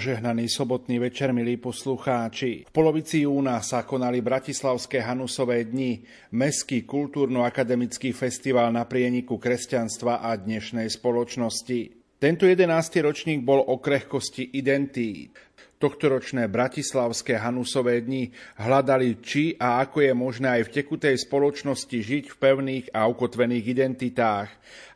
[0.00, 2.64] Požehnaný sobotný večer, milí poslucháči.
[2.64, 6.00] V polovici júna sa konali Bratislavské Hanusové dni,
[6.32, 12.00] meský kultúrno-akademický festival na prieniku kresťanstva a dnešnej spoločnosti.
[12.16, 12.64] Tento 11.
[13.04, 15.36] ročník bol o krehkosti identít.
[15.80, 22.24] Tohtoročné bratislavské Hanusové dni hľadali, či a ako je možné aj v tekutej spoločnosti žiť
[22.28, 24.48] v pevných a ukotvených identitách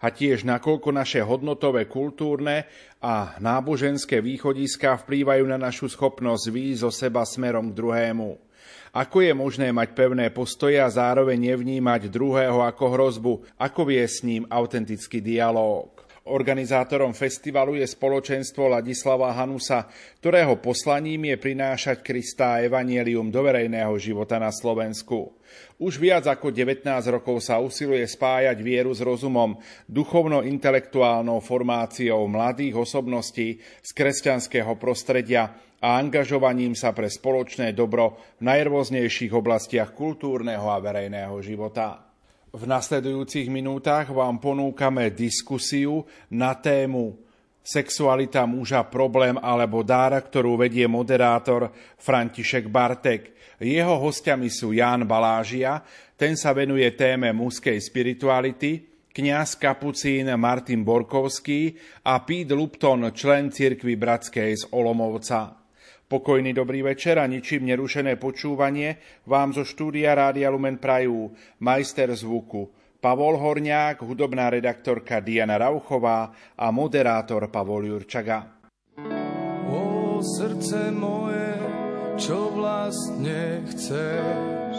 [0.05, 2.69] a tiež nakoľko naše hodnotové, kultúrne
[3.05, 8.41] a náboženské východiska vplývajú na našu schopnosť výjsť zo seba smerom k druhému.
[8.97, 14.25] Ako je možné mať pevné postoje a zároveň nevnímať druhého ako hrozbu, ako vie s
[14.25, 16.04] ním autentický dialóg.
[16.25, 19.85] Organizátorom festivalu je spoločenstvo Ladislava Hanusa,
[20.25, 25.37] ktorého poslaním je prinášať Krista a Evangelium do verejného života na Slovensku.
[25.77, 33.61] Už viac ako 19 rokov sa usiluje spájať vieru s rozumom, duchovno-intelektuálnou formáciou mladých osobností
[33.85, 41.37] z kresťanského prostredia a angažovaním sa pre spoločné dobro v najrôznejších oblastiach kultúrneho a verejného
[41.45, 42.04] života.
[42.55, 47.19] V nasledujúcich minútach vám ponúkame diskusiu na tému
[47.65, 53.35] Sexualita muža problém alebo dára, ktorú vedie moderátor František Bartek.
[53.59, 55.83] Jeho hostiami sú Jan Balážia,
[56.15, 61.75] ten sa venuje téme mužskej spirituality, kňaz kapucín Martin Borkovský
[62.07, 65.64] a Pete Lupton, člen cirkvy Bratskej z Olomovca.
[66.05, 71.33] Pokojný dobrý večer a ničím nerušené počúvanie vám zo štúdia Rádia Lumen Prajú,
[71.65, 72.69] majster zvuku
[73.01, 76.29] Pavol Horňák, hudobná redaktorka Diana Rauchová
[76.61, 78.53] a moderátor Pavol Jurčaga.
[79.69, 81.57] O srdce moje,
[82.21, 84.75] čo vlastne chceš?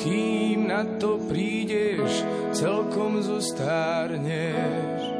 [0.00, 2.24] Kým na to prídeš,
[2.56, 5.11] celkom zostárneš.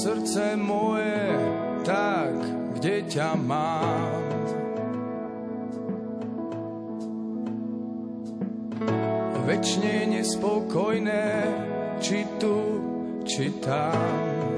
[0.00, 1.28] Srdce moje,
[1.84, 2.32] tak
[2.72, 4.16] kde ťa mám.
[9.44, 11.28] Večne nespokojné,
[12.00, 12.56] či tu,
[13.28, 14.49] či tam.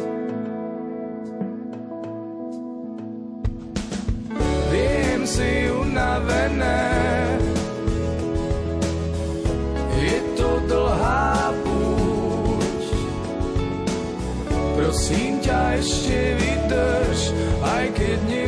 [15.13, 17.21] Prosím ťa ešte vydrž,
[17.61, 18.42] aj keď nemáš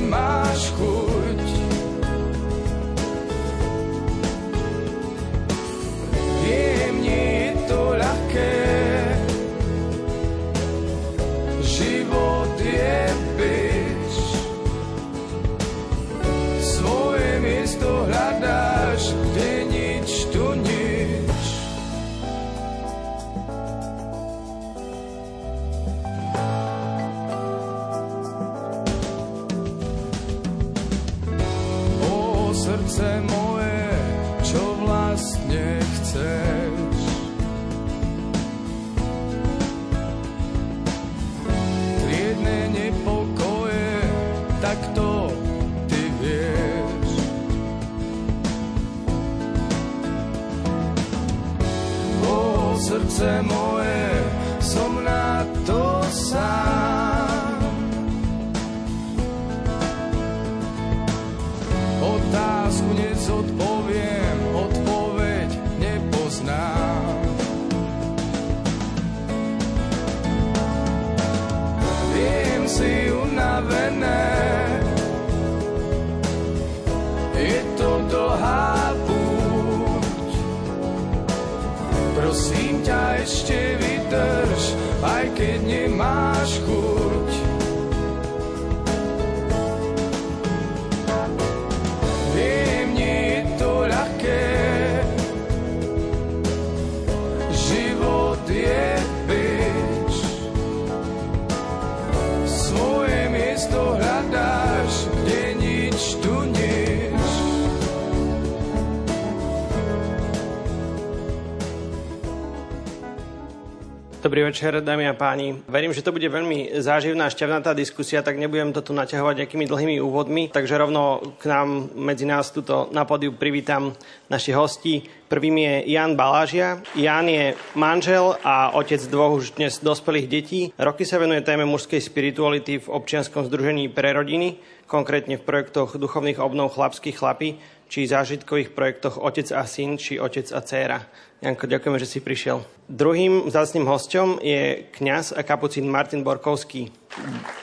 [114.24, 115.60] Dobrý večer, dámy a páni.
[115.68, 119.96] Verím, že to bude veľmi záživná, šťavnatá diskusia, tak nebudem to tu naťahovať nejakými dlhými
[120.00, 123.92] úvodmi, takže rovno k nám medzi nás tuto na podiu privítam
[124.32, 125.04] našich hostí.
[125.28, 126.80] Prvým je Jan Balážia.
[126.96, 130.60] Jan je manžel a otec dvoch už dnes dospelých detí.
[130.80, 134.56] Roky sa venuje téme mužskej spirituality v občianskom združení pre rodiny,
[134.88, 140.48] konkrétne v projektoch duchovných obnov Chlapských chlapy, či zážitkových projektoch Otec a syn, či Otec
[140.52, 140.98] a dcéra.
[141.44, 142.64] Janko, ďakujeme, že si prišiel.
[142.88, 146.88] Druhým vzácným hostom je kňaz a kapucín Martin Borkovský.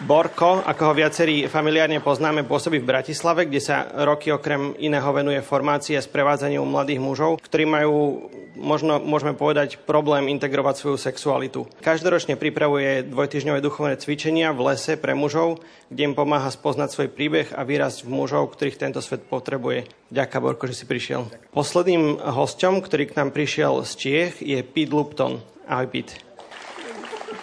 [0.08, 5.44] Borko, ako ho viacerí familiárne poznáme, pôsobí v Bratislave, kde sa roky okrem iného venuje
[5.44, 11.68] formácii a sprevádzaniu mladých mužov, ktorí majú, možno môžeme povedať, problém integrovať svoju sexualitu.
[11.84, 15.60] Každoročne pripravuje dvojtyžňové duchovné cvičenia v lese pre mužov,
[15.92, 19.92] kde im pomáha spoznať svoj príbeh a výraz v mužov, ktorých tento svet potrebuje.
[20.16, 21.28] Ďakujem, Borko, že si prišiel.
[21.52, 25.44] Posledným hostom, ktorý k nám prišiel z Čiech, je Pete Lupton.
[25.68, 26.31] Ahoj, Pete.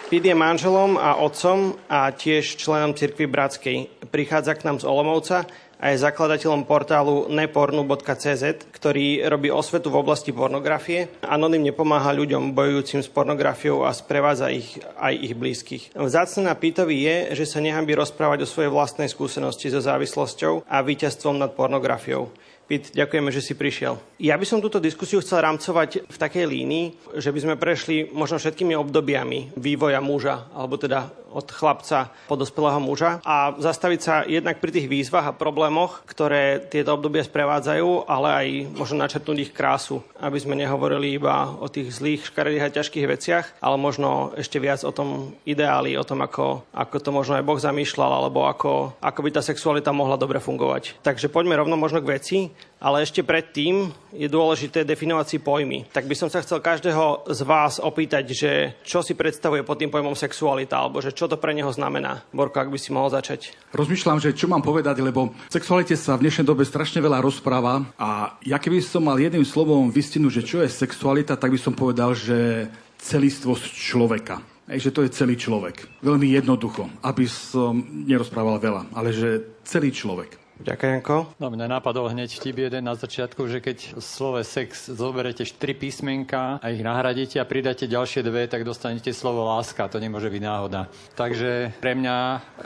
[0.09, 4.09] Pit je manželom a otcom a tiež členom cirkvi Bratskej.
[4.09, 5.45] Prichádza k nám z Olomovca
[5.77, 11.13] a je zakladateľom portálu nepornu.cz, ktorý robí osvetu v oblasti pornografie.
[11.21, 15.83] Anonymne pomáha ľuďom bojujúcim s pornografiou a sprevádza ich aj ich blízkych.
[15.93, 20.81] Vzácne na Pitovi je, že sa nehambí rozprávať o svojej vlastnej skúsenosti so závislosťou a
[20.81, 22.33] víťazstvom nad pornografiou.
[22.69, 23.97] Pit, ďakujeme, že si prišiel.
[24.21, 28.37] Ja by som túto diskusiu chcel rámcovať v takej línii, že by sme prešli možno
[28.37, 34.57] všetkými obdobiami vývoja muža, alebo teda od chlapca po dospelého muža a zastaviť sa jednak
[34.57, 40.01] pri tých výzvach a problémoch, ktoré tieto obdobia sprevádzajú, ale aj možno načrtnúť ich krásu,
[40.19, 44.81] aby sme nehovorili iba o tých zlých, škaredých a ťažkých veciach, ale možno ešte viac
[44.83, 49.19] o tom ideáli, o tom, ako, ako to možno aj Boh zamýšľal, alebo ako, ako
[49.23, 51.01] by tá sexualita mohla dobre fungovať.
[51.05, 52.37] Takže poďme rovno možno k veci.
[52.79, 55.91] Ale ešte predtým je dôležité definovať si pojmy.
[55.91, 58.51] Tak by som sa chcel každého z vás opýtať, že
[58.87, 62.23] čo si predstavuje pod tým pojmom sexualita, alebo že čo to pre neho znamená.
[62.31, 63.51] Borko, ak by si mohol začať.
[63.75, 67.83] Rozmýšľam, že čo mám povedať, lebo v sexualite sa v dnešnej dobe strašne veľa rozpráva
[67.99, 71.75] a ja keby som mal jedným slovom vystihnúť, že čo je sexualita, tak by som
[71.75, 72.71] povedal, že
[73.03, 74.39] celistvosť človeka.
[74.69, 75.99] Ej, že to je celý človek.
[75.99, 80.38] Veľmi jednoducho, aby som nerozprával veľa, ale že celý človek.
[80.59, 81.31] Ďakujem, Janko.
[81.39, 85.71] No, mne napadol hneď vtip jeden na začiatku, že keď v slove sex zoberete tri
[85.71, 89.87] písmenka a ich nahradíte a pridáte ďalšie dve, tak dostanete slovo láska.
[89.87, 90.91] To nemôže byť náhoda.
[91.15, 92.15] Takže pre mňa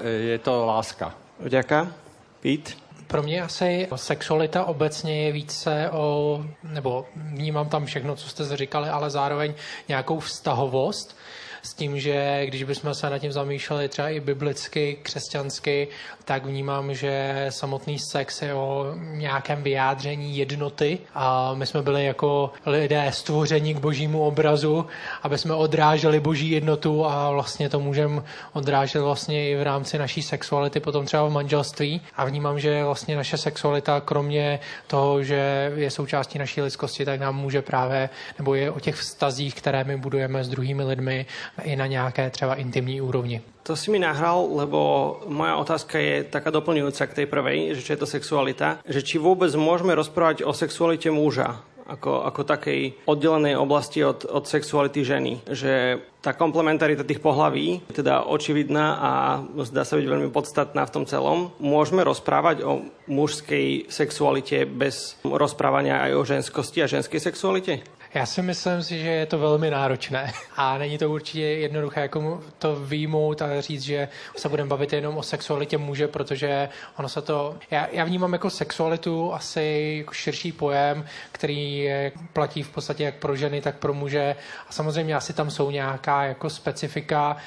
[0.02, 1.14] e, je to láska.
[1.38, 1.94] Ďakujem.
[2.42, 2.78] Pít?
[3.08, 8.90] Pro mě asi sexualita obecně je více o, nebo vnímám tam všechno, co jste říkali,
[8.90, 9.54] ale zároveň
[9.88, 11.18] nějakou vztahovost
[11.64, 15.88] s tím, že když bychom se nad tím zamýšleli třeba i biblicky, křesťansky,
[16.26, 22.52] tak vnímám, že samotný sex je o nějakém vyjádření jednoty a my jsme byli jako
[22.66, 24.86] lidé stvoření k božímu obrazu,
[25.24, 28.22] aby jsme odráželi boží jednotu a vlastně to můžeme
[28.54, 32.02] odrážet vlastně i v rámci naší sexuality, potom třeba v manželství.
[32.16, 37.36] A vnímám, že vlastně naše sexualita, kromě toho, že je součástí naší lidskosti, tak nám
[37.36, 41.26] může právě, nebo je o těch vztazích, které my budujeme s druhými lidmi
[41.62, 43.42] i na nějaké třeba intimní úrovni.
[43.64, 44.80] To si mi nahral, lebo
[45.28, 49.16] moja otázka je taká doplňujúca k tej prvej, že čo je to sexualita, že či
[49.16, 55.48] vôbec môžeme rozprávať o sexualite muža, ako, ako takej oddelenej oblasti od, od sexuality ženy.
[55.48, 59.12] Že tá komplementarita tých pohlaví, teda očividná a
[59.64, 61.52] zdá sa byť veľmi podstatná v tom celom.
[61.60, 68.03] Môžeme rozprávať o mužskej sexualite bez rozprávania aj o ženskosti a ženskej sexualite?
[68.14, 70.32] Já si myslím si, že je to velmi náročné.
[70.56, 75.18] A není to určitě jednoduché jako to výjmout a říct, že se budeme bavit jenom
[75.18, 77.56] o sexualitě muže, protože ono se to...
[77.72, 81.90] Já, já vnímám jako sexualitu asi jako širší pojem, který
[82.34, 84.36] platí v podstatě jak pro ženy, tak pro muže.
[84.70, 87.38] A samozřejmě asi tam jsou nějaká jako specifika,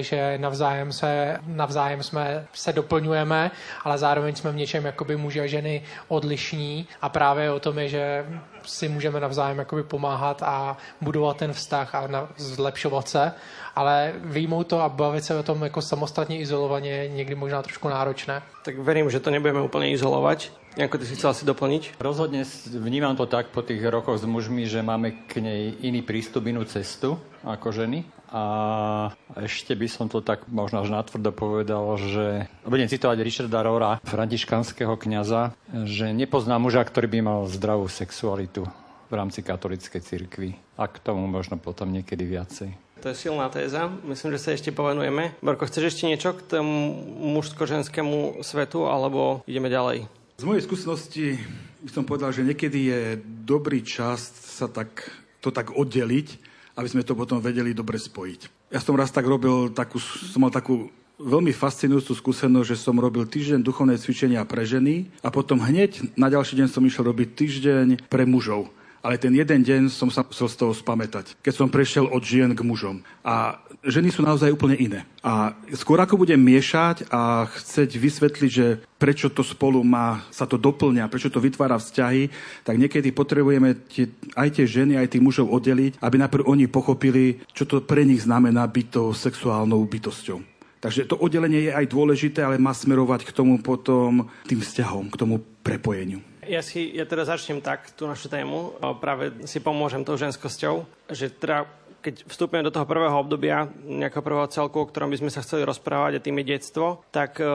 [0.00, 3.50] že navzájem, se, navzájem jsme se doplňujeme,
[3.84, 6.86] ale zároveň jsme v něčem jakoby muži a ženy odlišní.
[7.02, 8.24] A právě o tom je, že
[8.64, 13.32] si můžeme navzájem jakoby pomáhat a budovat ten vztah a na, zlepšovat se,
[13.76, 17.88] ale výjmout to a bavit se o tom jako samostatně izolovaně je někdy možná trošku
[17.88, 18.42] náročné.
[18.64, 20.38] Tak verím, že to nebudeme úplně izolovat.
[20.72, 22.00] Ako ty si chcel asi doplniť?
[22.00, 22.48] Rozhodne
[22.80, 26.64] vnímam to tak po tých rokoch s mužmi, že máme k nej iný prístup, inú
[26.64, 28.08] cestu ako ženy.
[28.32, 34.00] A ešte by som to tak možno až natvrdo povedal, že budem citovať Richarda Rora,
[34.08, 38.64] františkanského kniaza, že nepoznám muža, ktorý by mal zdravú sexualitu
[39.12, 40.56] v rámci katolickej cirkvi.
[40.80, 42.72] A k tomu možno potom niekedy viacej.
[43.04, 43.92] To je silná téza.
[44.06, 45.36] Myslím, že sa ešte povenujeme.
[45.44, 46.96] Borko, chceš ešte niečo k tomu
[47.36, 50.08] mužsko-ženskému svetu, alebo ideme ďalej?
[50.40, 51.36] Z mojej skúsenosti
[51.84, 53.02] by som povedal, že niekedy je
[53.44, 54.22] dobrý čas
[54.56, 55.04] sa tak,
[55.44, 58.72] to tak oddeliť, aby sme to potom vedeli dobre spojiť.
[58.72, 60.88] Ja som raz tak robil, takú, som mal takú
[61.22, 66.32] veľmi fascinujúcu skúsenosť, že som robil týždeň duchovné cvičenia pre ženy a potom hneď na
[66.32, 68.72] ďalší deň som išiel robiť týždeň pre mužov.
[69.02, 72.54] Ale ten jeden deň som sa musel z toho spamätať, keď som prešiel od žien
[72.54, 73.02] k mužom.
[73.26, 75.02] A ženy sú naozaj úplne iné.
[75.26, 78.66] A skôr ako budem miešať a chceť vysvetliť, že
[79.02, 82.30] prečo to spolu má, sa to doplňa, prečo to vytvára vzťahy,
[82.62, 84.06] tak niekedy potrebujeme tie,
[84.38, 88.22] aj tie ženy, aj tých mužov oddeliť, aby najprv oni pochopili, čo to pre nich
[88.22, 90.38] znamená byť tou sexuálnou bytosťou.
[90.82, 95.18] Takže to oddelenie je aj dôležité, ale má smerovať k tomu potom tým vzťahom, k
[95.18, 96.31] tomu prepojeniu.
[96.42, 98.74] Ja si ja teda začnem tak tú našu tému.
[98.98, 101.70] Práve si pomôžem tou ženskosťou, že teda
[102.02, 105.62] keď vstúpime do toho prvého obdobia, nejakého prvého celku, o ktorom by sme sa chceli
[105.62, 107.46] rozprávať, a tým je detstvo, tak e,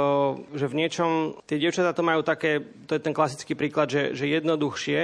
[0.56, 4.32] že v niečom tie dievčatá to majú také, to je ten klasický príklad, že, že
[4.32, 5.00] jednoduchšie,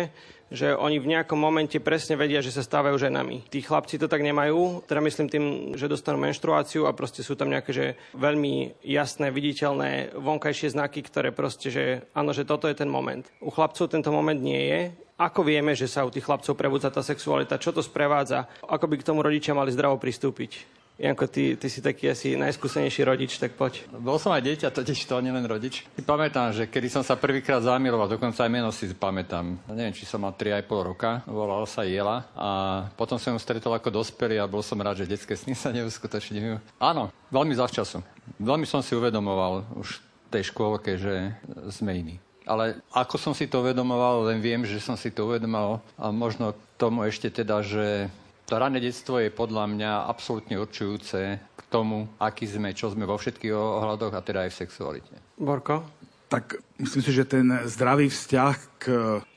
[0.54, 3.50] že oni v nejakom momente presne vedia, že sa stávajú ženami.
[3.50, 7.50] Tí chlapci to tak nemajú, teda myslím tým, že dostanú menštruáciu a proste sú tam
[7.50, 12.88] nejaké že veľmi jasné, viditeľné vonkajšie znaky, ktoré proste, že áno, že toto je ten
[12.88, 13.26] moment.
[13.42, 14.82] U chlapcov tento moment nie je,
[15.18, 17.62] ako vieme, že sa u tých chlapcov prebudza tá sexualita?
[17.62, 18.46] Čo to sprevádza?
[18.66, 20.83] Ako by k tomu rodičia mali zdravo pristúpiť?
[20.94, 23.82] Janko, ty, ty si taký asi najskúsenejší rodič, tak poď.
[23.90, 25.82] Bol som aj dieťa, totiž to, nielen rodič.
[25.98, 29.58] Si pamätám, že kedy som sa prvýkrát zamiloval, dokonca aj meno si pamätám.
[29.74, 32.50] Neviem, či som mal 3,5 roka, volal sa Jela a
[32.94, 36.78] potom som ju stretol ako dospelý a bol som rád, že detské sny sa neuskutočňujú.
[36.78, 38.06] Áno, veľmi zavčasu.
[38.38, 41.34] Veľmi som si uvedomoval už v tej škôlke, že
[41.74, 42.16] sme iní.
[42.46, 46.54] Ale ako som si to uvedomoval, len viem, že som si to uvedomoval a možno
[46.78, 48.12] tomu ešte teda, že
[48.46, 53.16] to rané detstvo je podľa mňa absolútne určujúce k tomu, aký sme, čo sme vo
[53.16, 55.16] všetkých ohľadoch a teda aj v sexualite.
[55.40, 55.84] Borko?
[56.28, 58.86] Tak myslím si, že ten zdravý vzťah k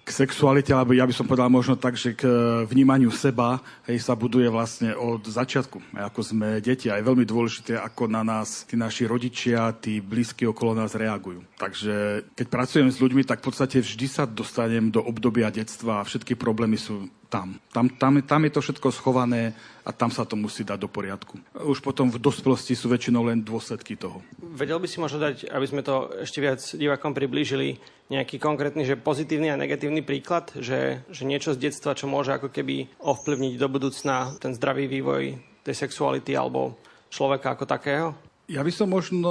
[0.07, 2.31] k sexualite, alebo ja by som povedal možno tak, že k
[2.71, 3.59] vnímaniu seba
[3.91, 6.87] hej, sa buduje vlastne od začiatku, ako sme deti.
[6.87, 11.43] A je veľmi dôležité, ako na nás tí naši rodičia, tí blízky okolo nás reagujú.
[11.59, 16.07] Takže keď pracujem s ľuďmi, tak v podstate vždy sa dostanem do obdobia detstva a
[16.07, 17.59] všetky problémy sú tam.
[17.75, 21.39] Tam, tam, tam je to všetko schované a tam sa to musí dať do poriadku.
[21.63, 24.19] Už potom v dospelosti sú väčšinou len dôsledky toho.
[24.43, 27.79] Vedel by si možno dať, aby sme to ešte viac divákom priblížili,
[28.11, 32.51] nejaký konkrétny, že pozitívny a negatívny príklad, že, že niečo z detstva, čo môže ako
[32.51, 36.79] keby ovplyvniť do budúcna ten zdravý vývoj tej sexuality alebo
[37.11, 38.09] človeka ako takého?
[38.47, 39.31] Ja by som možno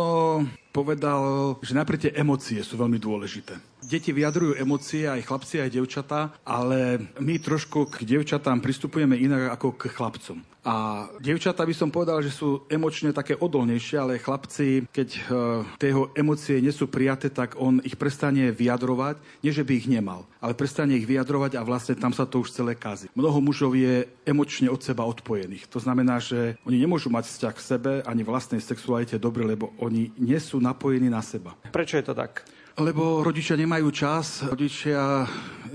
[0.75, 3.74] povedal, že najprv tie emócie sú veľmi dôležité.
[3.85, 9.77] Deti vyjadrujú emócie, aj chlapci, aj devčatá, ale my trošku k devčatám pristupujeme inak ako
[9.77, 10.41] k chlapcom.
[10.65, 15.09] A devčatá by som povedal, že sú emočne také odolnejšie, ale chlapci, keď
[15.77, 19.21] tie jeho emócie nie sú prijaté, tak on ich prestane vyjadrovať.
[19.45, 22.49] Nie, že by ich nemal, ale prestane ich vyjadrovať a vlastne tam sa to už
[22.49, 23.13] celé kazí.
[23.13, 25.69] Mnoho mužov je emočne od seba odpojených.
[25.69, 30.09] To znamená, že oni nemôžu mať vzťah k sebe ani vlastnej sexualite dobre, lebo oni
[30.17, 31.53] nie sú napojení na seba.
[31.69, 32.41] Prečo je to tak?
[32.75, 35.23] Lebo rodičia nemajú čas, rodičia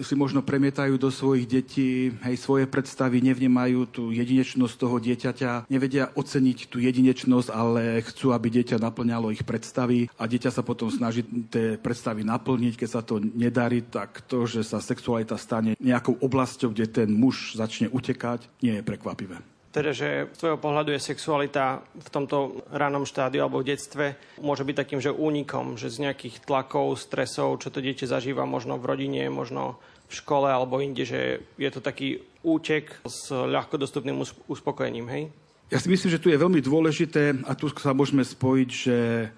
[0.05, 6.13] si možno premietajú do svojich detí hej, svoje predstavy, nevnemajú tú jedinečnosť toho dieťaťa, nevedia
[6.13, 11.25] oceniť tú jedinečnosť, ale chcú, aby dieťa naplňalo ich predstavy a dieťa sa potom snaží
[11.49, 12.77] tie predstavy naplniť.
[12.77, 17.57] Keď sa to nedarí, tak to, že sa sexualita stane nejakou oblasťou, kde ten muž
[17.57, 19.41] začne utekať, nie je prekvapivé.
[19.71, 24.67] Teda, že z tvojho pohľadu je sexualita v tomto ranom štádiu alebo v detstve môže
[24.67, 28.89] byť takým, že únikom, že z nejakých tlakov, stresov, čo to dieťa zažíva možno v
[28.91, 29.79] rodine, možno
[30.11, 34.19] v škole alebo inde, že je to taký útek s ľahko dostupným
[34.51, 35.25] uspokojením, hej?
[35.71, 38.97] Ja si myslím, že tu je veľmi dôležité a tu sa môžeme spojiť, že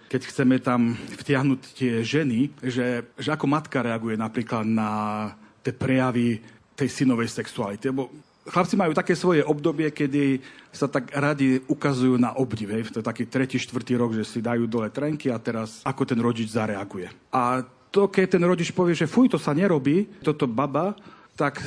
[0.09, 5.29] keď chceme tam vtiahnuť tie ženy, že, že ako matka reaguje napríklad na
[5.61, 6.41] tie prejavy
[6.73, 7.93] tej synovej sexuality.
[7.93, 8.09] Lebo
[8.49, 12.73] chlapci majú také svoje obdobie, kedy sa tak radi ukazujú na obdiv.
[12.75, 12.83] Hej.
[12.95, 16.19] To je taký tretí, štvrtý rok, že si dajú dole trenky a teraz ako ten
[16.19, 17.13] rodič zareaguje.
[17.31, 20.97] A to, keď ten rodič povie, že fuj, to sa nerobí, toto baba,
[21.37, 21.61] tak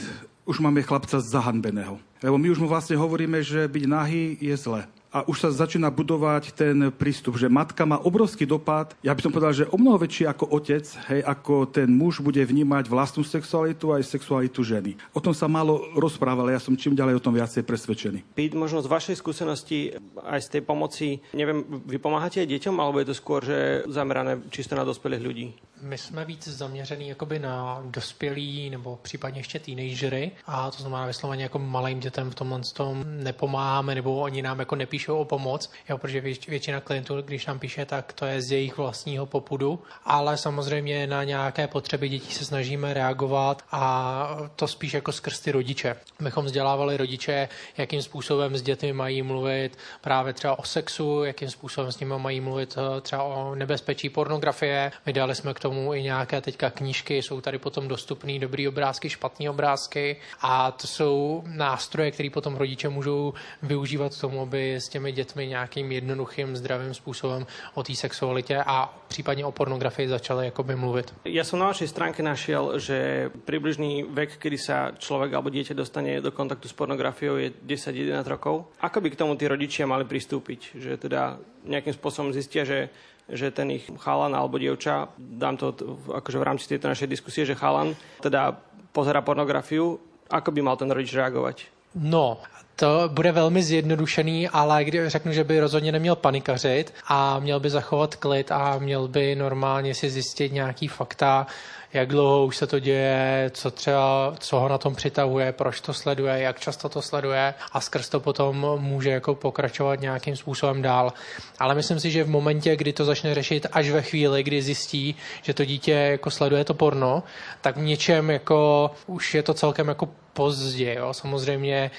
[0.46, 2.01] už máme chlapca zahanbeného.
[2.22, 5.88] Lebo my už mu vlastne hovoríme, že byť nahý je zle a už sa začína
[5.88, 10.04] budovať ten prístup, že matka má obrovský dopad, ja by som povedal, že o mnoho
[10.04, 15.00] väčší ako otec, hej, ako ten muž bude vnímať vlastnú sexualitu aj sexualitu ženy.
[15.16, 18.36] O tom sa málo rozprávalo, ja som čím ďalej o tom viacej presvedčený.
[18.36, 23.00] Pít, možno z vašej skúsenosti aj z tej pomoci, neviem, vy pomáhate aj deťom, alebo
[23.00, 25.48] je to skôr, že zamerané čisto na dospelých ľudí?
[25.82, 31.44] My jsme víc zaměřený jakoby na dospělí nebo případně ještě teenagery a to znamená vysloveně
[31.44, 35.98] jako malým dětem v tomhle tom nepomáháme nebo oni nám jako nepíšou o pomoc, jo,
[35.98, 41.08] protože většina klientů, když nám píše, tak to je z jejich vlastního popudu, ale samozřejmě
[41.08, 45.96] na nějaké potřeby dětí se snažíme reagovat a to spíš jako skrz ty rodiče.
[46.20, 51.92] Bychom vzdělávali rodiče, jakým způsobem s dětmi mají mluvit právě třeba o sexu, jakým způsobem
[51.92, 54.92] s nimi mají mluvit eh, třeba o nebezpečí pornografie.
[55.06, 59.50] Vydali jsme k tomu i nějaké teďka knížky, jsou tady potom dostupné dobrý obrázky, špatné
[59.50, 65.12] obrázky a to jsou nástroje, které potom rodiče můžou využívat k tomu, aby s těmi
[65.12, 71.13] dětmi nějakým jednoduchým, zdravým způsobem o té sexualitě a případně o pornografii začali jakoby mluvit.
[71.25, 76.22] Ja som na vašej stránke našiel, že približný vek, kedy sa človek alebo dieťa dostane
[76.22, 78.70] do kontaktu s pornografiou je 10-11 rokov.
[78.86, 80.77] Ako by k tomu tí rodičia mali pristúpiť?
[80.77, 82.94] Že teda nejakým spôsobom zistia, že
[83.25, 85.74] že ten ich chalan alebo dievča, dám to
[86.13, 88.54] akože v rámci tejto našej diskusie, že chalan teda
[88.94, 89.98] pozera pornografiu,
[90.30, 91.74] ako by mal ten rodič reagovať?
[91.96, 92.44] No,
[92.75, 97.70] to bude velmi zjednodušený, ale když řeknu, že by rozhodně neměl panikařit a měl by
[97.70, 101.48] zachovat klid a měl by normálně si zjistit nějaký fakta,
[101.94, 105.94] jak dlouho už se to děje, co třeba, co ho na tom přitahuje, proč to
[105.94, 111.13] sleduje, jak často to sleduje a skrz to potom může jako pokračovat nějakým způsobem dál.
[111.60, 115.15] Ale myslím si, že v momentě, kdy to začne řešit až ve chvíli, kdy zjistí,
[115.41, 117.24] že to dítě jako sleduje to porno,
[117.62, 120.94] tak v něčem jako už je to celkem jako pozdě.
[120.94, 121.13] Jo?
[121.13, 121.91] Samozřejmě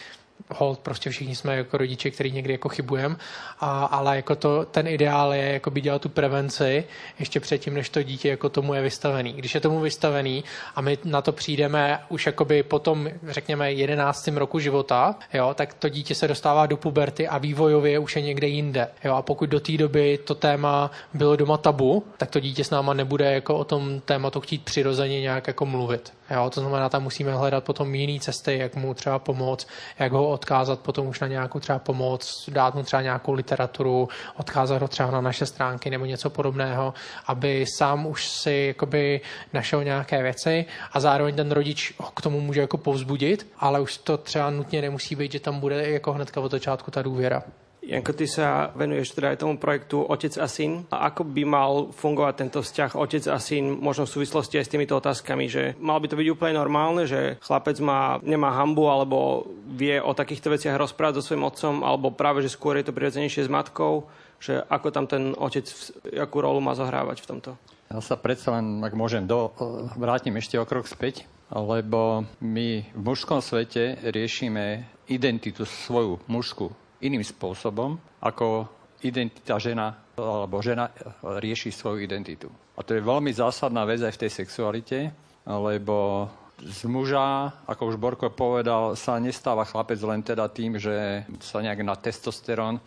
[0.50, 3.16] hold, prostě všichni jsme jako rodiče, který někdy jako chybujeme,
[3.60, 6.84] a, ale jako to, ten ideál je jako by dělat tu prevenci
[7.18, 9.32] ještě předtím, než to dítě jako tomu je vystavený.
[9.32, 14.28] Když je tomu vystavený a my na to přijdeme už jakoby potom, řekněme, 11.
[14.28, 18.46] roku života, jo, tak to dítě se dostává do puberty a vývojově už je někde
[18.46, 18.88] jinde.
[19.04, 22.70] Jo, a pokud do té doby to téma bylo doma tabu, tak to dítě s
[22.70, 26.12] náma nebude jako o tom tématu chtít přirozeně nějak jako mluvit.
[26.30, 30.28] Jo, to znamená, tam musíme hledat potom jiné cesty, jak mu třeba pomoct, jak ho
[30.28, 35.10] odkázat potom už na nějakou třeba pomoc, dát mu třeba nějakou literaturu, odkázat ho třeba
[35.10, 36.94] na naše stránky nebo něco podobného,
[37.26, 39.20] aby sám už si jakoby
[39.52, 43.98] našel nějaké věci a zároveň ten rodič ho k tomu může jako povzbudit, ale už
[43.98, 47.42] to třeba nutně nemusí být, že tam bude jako hnedka od začátku ta důvěra.
[47.86, 50.90] Janko, ty sa venuješ teda aj tomu projektu Otec a syn.
[50.90, 54.72] A ako by mal fungovať tento vzťah Otec a syn, možno v súvislosti aj s
[54.74, 59.46] týmito otázkami, že mal by to byť úplne normálne, že chlapec má, nemá hambu alebo
[59.70, 63.46] vie o takýchto veciach rozprávať so svojím otcom, alebo práve, že skôr je to prirodzenejšie
[63.46, 64.10] s matkou,
[64.42, 65.70] že ako tam ten otec,
[66.18, 67.50] akú rolu má zahrávať v tomto?
[67.86, 69.54] Ja sa predsa len, ak môžem, do,
[69.94, 71.22] vrátim ešte o krok späť,
[71.54, 78.68] lebo my v mužskom svete riešime identitu svoju mužskú iným spôsobom, ako
[79.04, 80.88] identita žena alebo žena
[81.20, 82.48] rieši svoju identitu.
[82.76, 85.12] A to je veľmi zásadná vec aj v tej sexualite,
[85.44, 91.60] lebo z muža, ako už Borko povedal, sa nestáva chlapec len teda tým, že sa
[91.60, 92.80] nejak na testosterón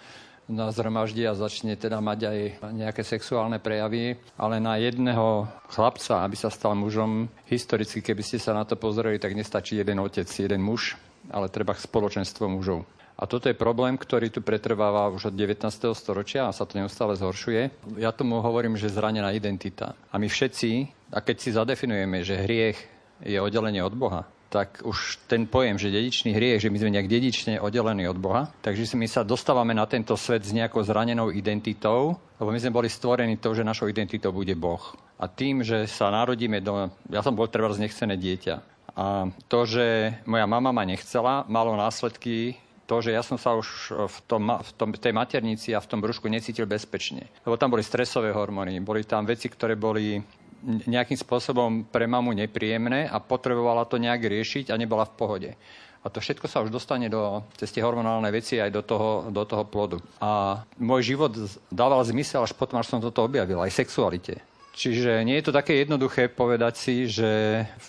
[0.49, 2.39] nazhromaždí a začne teda mať aj
[2.73, 8.57] nejaké sexuálne prejavy, ale na jedného chlapca, aby sa stal mužom, historicky, keby ste sa
[8.57, 10.97] na to pozreli, tak nestačí jeden otec, jeden muž,
[11.29, 12.81] ale treba spoločenstvo mužov.
[13.19, 15.67] A toto je problém, ktorý tu pretrváva už od 19.
[15.91, 17.67] storočia a sa to neustále zhoršuje.
[17.99, 19.99] Ja tomu hovorím, že zranená identita.
[20.07, 22.79] A my všetci, a keď si zadefinujeme, že hriech
[23.19, 27.11] je oddelenie od Boha, tak už ten pojem, že dedičný hriech, že my sme nejak
[27.11, 32.17] dedične oddelení od Boha, takže my sa dostávame na tento svet s nejakou zranenou identitou,
[32.39, 34.81] lebo my sme boli stvorení to, že našou identitou bude Boh.
[35.19, 36.87] A tým, že sa narodíme do...
[37.11, 38.55] Ja som bol treba nechcené dieťa.
[38.95, 42.57] A to, že moja mama ma nechcela, malo následky
[42.89, 46.01] to, že ja som sa už v, tom, v tom, tej maternici a v tom
[46.01, 47.29] brúšku necítil bezpečne.
[47.45, 50.17] Lebo tam boli stresové hormóny, boli tam veci, ktoré boli
[50.65, 55.51] nejakým spôsobom pre mamu nepríjemné a potrebovala to nejak riešiť a nebola v pohode.
[55.99, 59.43] A to všetko sa už dostane do cez tie hormonálne veci aj do toho, do
[59.43, 59.99] toho plodu.
[60.23, 61.35] A môj život
[61.67, 64.39] dával zmysel až potom, až som toto objavil, aj sexualite.
[64.79, 67.27] Čiže nie je to také jednoduché povedať si, že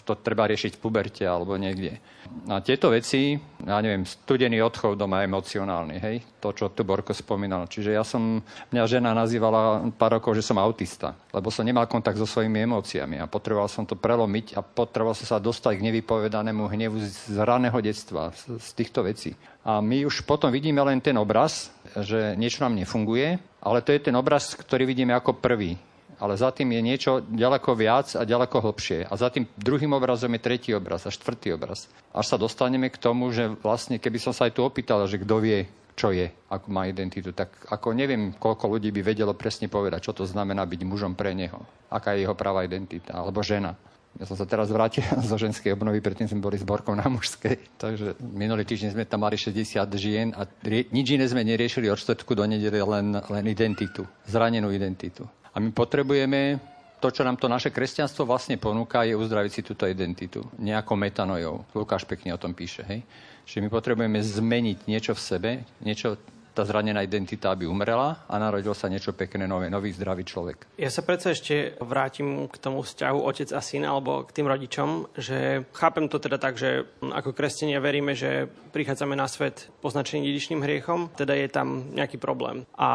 [0.02, 2.02] to treba riešiť v puberte alebo niekde.
[2.50, 7.70] A tieto veci, ja neviem, studený odchov doma emocionálny, hej, to, čo tu Borko spomínal.
[7.70, 8.42] Čiže ja som,
[8.74, 13.22] mňa žena nazývala pár rokov, že som autista, lebo som nemal kontakt so svojimi emóciami
[13.22, 17.78] a potreboval som to prelomiť a potreboval som sa dostať k nevypovedanému hnevu z raného
[17.78, 19.38] detstva, z, týchto vecí.
[19.62, 24.10] A my už potom vidíme len ten obraz, že niečo nám nefunguje, ale to je
[24.10, 25.78] ten obraz, ktorý vidíme ako prvý
[26.20, 29.08] ale za tým je niečo ďaleko viac a ďaleko hlbšie.
[29.08, 31.88] A za tým druhým obrazom je tretí obraz a štvrtý obraz.
[32.12, 35.40] Až sa dostaneme k tomu, že vlastne, keby som sa aj tu opýtal, že kto
[35.40, 35.64] vie,
[35.96, 40.12] čo je, ako má identitu, tak ako neviem, koľko ľudí by vedelo presne povedať, čo
[40.12, 41.64] to znamená byť mužom pre neho.
[41.88, 43.76] Aká je jeho práva identita, alebo žena.
[44.18, 47.78] Ja som sa teraz vrátil zo ženskej obnovy, predtým sme boli zborkou na mužskej.
[47.78, 51.96] Takže minulý týždeň sme tam mali 60 žien a rie- nič iné sme neriešili od
[51.96, 55.24] štvrtku do nedele, len, len identitu, zranenú identitu.
[55.50, 56.62] A my potrebujeme
[57.00, 60.44] to, čo nám to naše kresťanstvo vlastne ponúka, je uzdraviť si túto identitu.
[60.60, 61.64] Nejakou metanojou.
[61.72, 62.84] Lukáš pekne o tom píše.
[62.84, 63.00] Hej?
[63.48, 66.20] Čiže my potrebujeme zmeniť niečo v sebe, niečo
[66.54, 70.76] tá zranená identita, aby umrela a narodil sa niečo pekné, nové, nový zdravý človek.
[70.76, 74.88] Ja sa predsa ešte vrátim k tomu vzťahu otec a syn alebo k tým rodičom,
[75.14, 80.62] že chápem to teda tak, že ako kresťania veríme, že prichádzame na svet poznačený dedičným
[80.62, 82.66] hriechom, teda je tam nejaký problém.
[82.74, 82.90] A,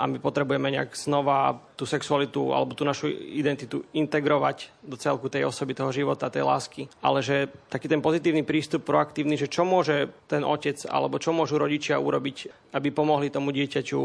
[0.00, 5.44] a my potrebujeme nejak znova tú sexualitu alebo tú našu identitu integrovať do celku tej
[5.44, 6.88] osoby, toho života, tej lásky.
[7.04, 11.60] Ale že taký ten pozitívny prístup, proaktívny, že čo môže ten otec alebo čo môžu
[11.60, 13.98] rodičia urobiť, aby pomohli tomu dieťaťu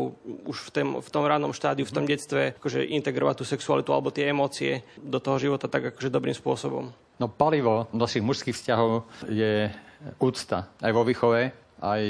[0.46, 4.14] už v, tém, v tom rannom štádiu, v tom detstve, akože integrovať tú sexualitu alebo
[4.14, 6.94] tie emócie do toho života tak akože dobrým spôsobom.
[7.18, 9.70] No palivo tých mužských vzťahov je
[10.18, 10.70] úcta.
[10.82, 12.04] Aj vo výchove, aj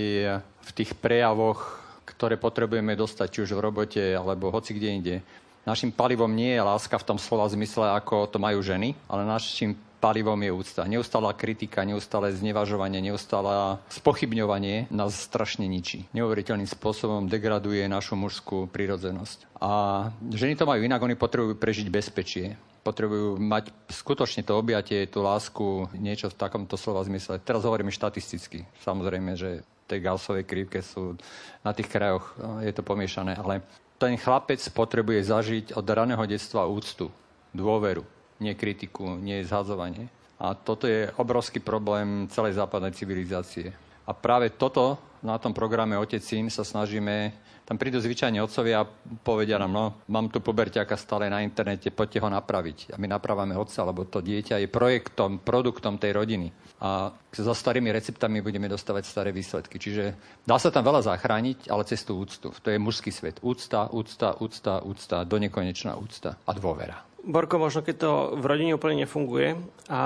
[0.43, 5.15] v tých prejavoch, ktoré potrebujeme dostať, či už v robote, alebo hoci kde inde.
[5.61, 9.77] Našim palivom nie je láska v tom slova zmysle, ako to majú ženy, ale našim
[10.01, 10.81] palivom je úcta.
[10.89, 16.09] Neustála kritika, neustále znevažovanie, neustále spochybňovanie nás strašne ničí.
[16.17, 19.61] Neuveriteľným spôsobom degraduje našu mužskú prírodzenosť.
[19.61, 19.69] A
[20.33, 25.85] ženy to majú inak, oni potrebujú prežiť bezpečie potrebujú mať skutočne to objatie, tú lásku,
[25.93, 27.37] niečo v takomto slova zmysle.
[27.37, 28.65] Teraz hovoríme štatisticky.
[28.81, 31.13] Samozrejme, že tej Gaussovej krivke sú
[31.61, 32.33] na tých krajoch,
[32.65, 33.61] je to pomiešané, ale
[34.01, 37.13] ten chlapec potrebuje zažiť od raného detstva úctu,
[37.53, 38.01] dôveru,
[38.41, 40.09] nie kritiku, nie zhadzovanie.
[40.41, 43.69] A toto je obrovský problém celej západnej civilizácie.
[44.09, 47.29] A práve toto na tom programe Otec Syn sa snažíme
[47.71, 48.89] tam prídu zvyčajne otcovia a
[49.23, 52.91] povedia nám, no, mám tu poberťaka stále na internete, poďte ho napraviť.
[52.91, 56.51] A my napravíme otca, lebo to dieťa je projektom, produktom tej rodiny.
[56.83, 59.79] A so starými receptami budeme dostávať staré výsledky.
[59.79, 62.51] Čiže dá sa tam veľa zachrániť, ale cez tú úctu.
[62.51, 63.39] To je mužský svet.
[63.39, 67.10] Úcta, úcta, úcta, úcta, do nekonečná úcta a dôvera.
[67.21, 69.53] Borko, možno keď to v rodine úplne nefunguje
[69.93, 70.01] a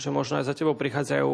[0.00, 1.32] že možno aj za tebou prichádzajú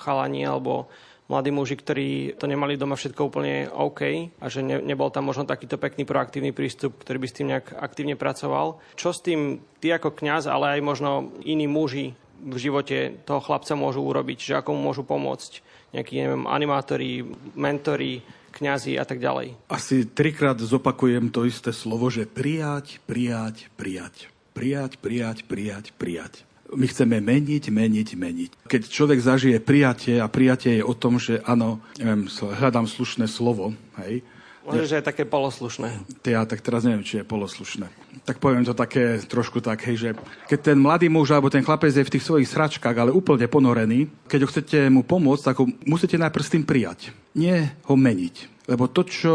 [0.00, 0.88] chalani alebo
[1.28, 5.48] mladí muži, ktorí to nemali doma všetko úplne OK a že ne, nebol tam možno
[5.48, 8.80] takýto pekný proaktívny prístup, ktorý by s tým nejak aktívne pracoval.
[8.96, 13.72] Čo s tým ty ako kňaz, ale aj možno iní muži v živote toho chlapca
[13.72, 15.64] môžu urobiť, že ako mu môžu pomôcť
[15.96, 17.24] nejakí, neviem, animátori,
[17.56, 18.20] mentori,
[18.54, 19.70] kňazi a tak ďalej.
[19.72, 24.33] Asi trikrát zopakujem to isté slovo, že prijať, prijať, prijať.
[24.54, 28.50] Prijať, prijať, prijať, prijať my chceme meniť, meniť, meniť.
[28.66, 33.76] Keď človek zažije prijatie a prijatie je o tom, že áno, neviem, hľadám slušné slovo,
[34.02, 34.26] hej,
[34.64, 35.92] Možno, že je také poloslušné.
[36.24, 37.84] Ja tak teraz neviem, či je poloslušné.
[38.24, 40.08] Tak poviem to také trošku tak, hej, že
[40.48, 44.08] keď ten mladý muž alebo ten chlapec je v tých svojich sračkách, ale úplne ponorený,
[44.24, 47.12] keď ho chcete mu pomôcť, tak ho musíte najprv s tým prijať.
[47.36, 48.64] Nie ho meniť.
[48.64, 49.34] Lebo to, čo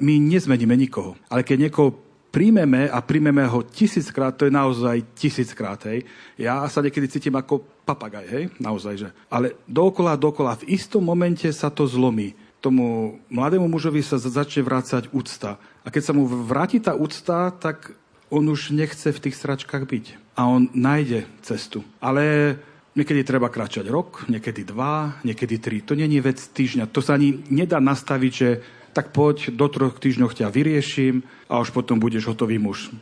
[0.00, 5.80] my nezmeníme nikoho, ale keď niekoho príjmeme a príjmeme ho tisíckrát, to je naozaj tisíckrát,
[5.88, 6.04] hej.
[6.36, 9.08] Ja sa niekedy cítim ako papagaj, hej, naozaj, že.
[9.32, 12.36] Ale dokola, dokola, v istom momente sa to zlomí.
[12.58, 15.62] Tomu mladému mužovi sa začne vrácať úcta.
[15.86, 17.94] A keď sa mu vráti tá úcta, tak
[18.28, 20.36] on už nechce v tých sračkách byť.
[20.36, 21.86] A on nájde cestu.
[22.02, 22.56] Ale
[22.98, 25.86] Niekedy treba kráčať rok, niekedy dva, niekedy tri.
[25.86, 26.90] To není vec týždňa.
[26.90, 28.58] To sa ani nedá nastaviť, že
[28.92, 32.92] tak poď, do troch týždňov ťa vyrieším a už potom budeš hotový muž.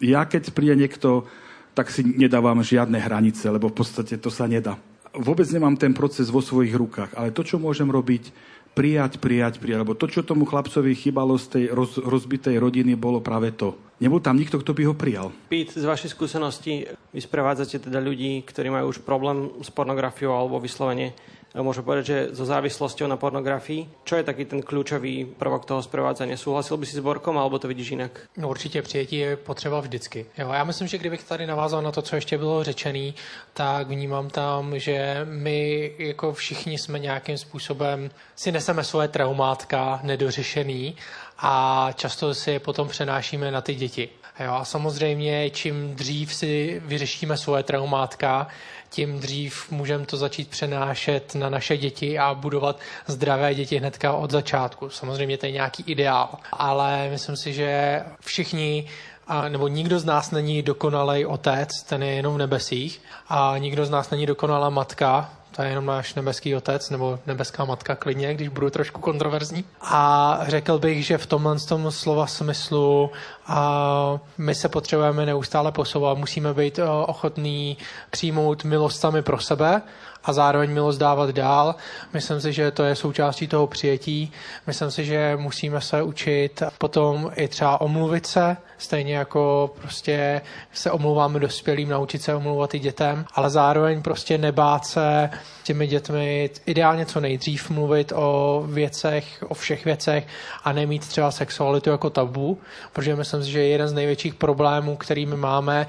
[0.00, 1.24] Ja keď príde niekto,
[1.72, 4.76] tak si nedávam žiadne hranice, lebo v podstate to sa nedá.
[5.10, 8.30] Vôbec nemám ten proces vo svojich rukách, ale to, čo môžem robiť,
[8.74, 9.82] prijať, prijať, prijať.
[9.82, 13.74] Lebo to, čo tomu chlapcovi chýbalo z tej roz, rozbitej rodiny, bolo práve to.
[13.98, 15.28] Nebol tam nikto, kto by ho prijal.
[15.50, 20.62] Pít, z vašej skúsenosti, vy sprevádzate teda ľudí, ktorí majú už problém s pornografiou alebo
[20.62, 21.12] vyslovene
[21.54, 24.06] môžem povedať, že so závislosťou na pornografii.
[24.06, 26.38] Čo je taký ten kľúčový prvok toho sprevádzania?
[26.38, 28.20] Súhlasil by si s Borkom, alebo to vidíš jinak?
[28.36, 30.26] No určitě přijetí je potřeba vždycky.
[30.38, 33.14] Jo, já myslím, že kdybych tady navázal na to, co ještě bylo řečený,
[33.54, 40.96] tak vnímám tam, že my jako všichni jsme nějakým způsobem si neseme svoje traumátka nedořešený
[41.38, 44.08] a často si je potom přenášíme na ty děti.
[44.40, 48.46] Jo, a samozřejmě, čím dřív si vyřešíme svoje traumátka,
[48.90, 54.30] tím dřív můžeme to začít přenášet na naše děti a budovat zdravé děti hnedka od
[54.30, 54.90] začátku.
[54.90, 58.88] Samozřejmě to je nějaký ideál, ale myslím si, že všichni
[59.26, 63.86] a, nebo nikdo z nás není dokonalý otec, ten je jenom v nebesích a nikdo
[63.86, 68.34] z nás není dokonalá matka, to je jenom náš nebeský otec nebo nebeská matka klidně,
[68.34, 69.64] když budu trošku kontroverzní.
[69.80, 73.10] A řekl bych, že v tomhle tom slova smyslu
[73.46, 77.76] a my se potřebujeme neustále posouvat, musíme být eh, ochotní
[78.10, 79.82] přijmout milost sami pro sebe
[80.24, 81.74] a zároveň milost dávat dál.
[82.12, 84.32] Myslím si, že to je součástí toho přijetí.
[84.66, 90.40] Myslím si, že musíme se učit potom i třeba omluvit se, stejně jako prostě
[90.72, 95.30] se omluváme dospělým, naučit se omluvat i dětem, ale zároveň prostě nebát se
[95.62, 100.26] těmi dětmi ideálně co nejdřív mluvit o věcech, o všech věcech
[100.64, 102.58] a nemít třeba sexualitu jako tabu,
[102.92, 105.86] protože myslím si, že jeden z největších problémů, který my máme,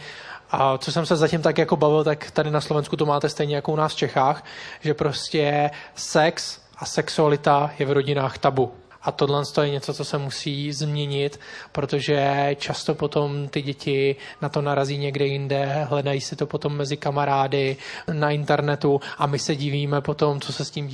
[0.52, 3.56] a co jsem se zatím tak jako bavil, tak tady na Slovensku to máte stejně
[3.56, 4.46] jako u nás v Čechách,
[4.82, 8.72] že prostě sex a sexualita je v rodinách tabu.
[9.04, 11.40] A tohle je něco, co se musí změnit,
[11.72, 16.98] protože často potom ty děti na to narazí někde jinde, hledají si to potom mezi
[16.98, 17.78] kamarády
[18.14, 20.88] na internetu a my se divíme potom, co se s tím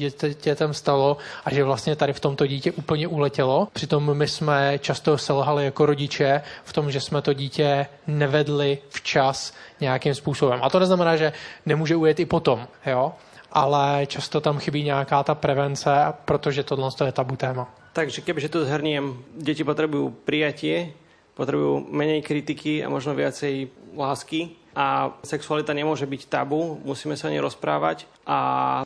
[0.44, 3.68] dětem stalo a že vlastně tady v tomto dítě úplně uletělo.
[3.74, 9.54] Přitom my jsme často selhali jako rodiče v tom, že jsme to dítě nevedli včas
[9.82, 10.60] nějakým způsobem.
[10.64, 11.34] A to neznamená, že
[11.66, 13.14] nemůže ujet i potom, jo?
[13.52, 17.77] ale často tam chybí nějaká ta prevence, protože tohle je tabu téma.
[17.98, 20.94] Takže kebyže to zhrniem, deti potrebujú prijatie,
[21.34, 27.34] potrebujú menej kritiky a možno viacej lásky a sexualita nemôže byť tabu, musíme sa o
[27.34, 28.38] nej rozprávať a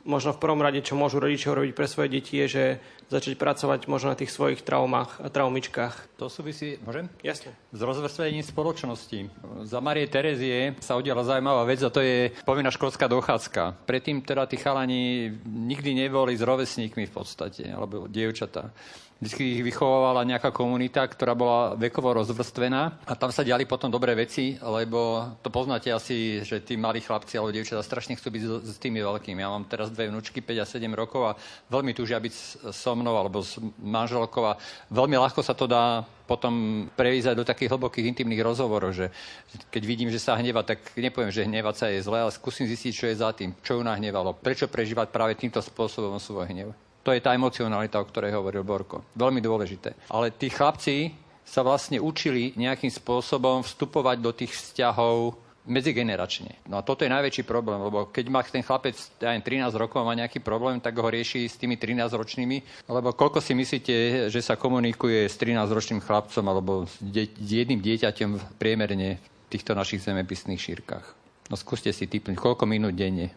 [0.07, 2.63] možno v prvom rade, čo môžu rodičia robiť pre svoje deti, je, že
[3.11, 6.15] začať pracovať možno na tých svojich traumách a traumičkách.
[6.15, 7.11] To súvisí, môžem?
[7.19, 7.51] Jasne.
[7.75, 9.27] S rozvrstvením spoločnosti.
[9.67, 13.83] Za Marie Terezie sa udiala zaujímavá vec a to je povinná školská dochádzka.
[13.83, 18.71] Predtým teda tí chalani nikdy neboli s rovesníkmi v podstate, alebo dievčatá.
[19.21, 24.17] Vždy ich vychovávala nejaká komunita, ktorá bola vekovo rozvrstvená a tam sa diali potom dobré
[24.17, 28.81] veci, lebo to poznáte asi, že tí malí chlapci alebo dievčatá strašne chcú byť s
[28.81, 29.37] tými veľkými.
[29.45, 31.37] Ja mám teraz dve vnúčky, 5 a 7 rokov a
[31.69, 32.33] veľmi túžia byť
[32.73, 34.57] so mnou alebo s manželkou a
[34.89, 39.13] veľmi ľahko sa to dá potom prevízať do takých hlbokých intimných rozhovorov, že
[39.69, 42.89] keď vidím, že sa hneva, tak nepoviem, že hnevať sa je zlé, ale skúsim zistiť,
[42.89, 46.73] čo je za tým, čo ju nahnevalo, prečo prežívať práve týmto spôsobom svoj hnev.
[47.01, 49.01] To je tá emocionalita, o ktorej hovoril Borko.
[49.17, 49.97] Veľmi dôležité.
[50.13, 55.35] Ale tí chlapci sa vlastne učili nejakým spôsobom vstupovať do tých vzťahov
[55.65, 56.57] medzigeneračne.
[56.65, 60.17] No a toto je najväčší problém, lebo keď má ten chlapec ja 13 rokov má
[60.17, 65.29] nejaký problém, tak ho rieši s tými 13-ročnými, lebo koľko si myslíte, že sa komunikuje
[65.29, 71.05] s 13-ročným chlapcom alebo s, de- jedným dieťaťom priemerne v týchto našich zemepisných šírkach.
[71.53, 73.29] No skúste si typnúť, koľko minút denne?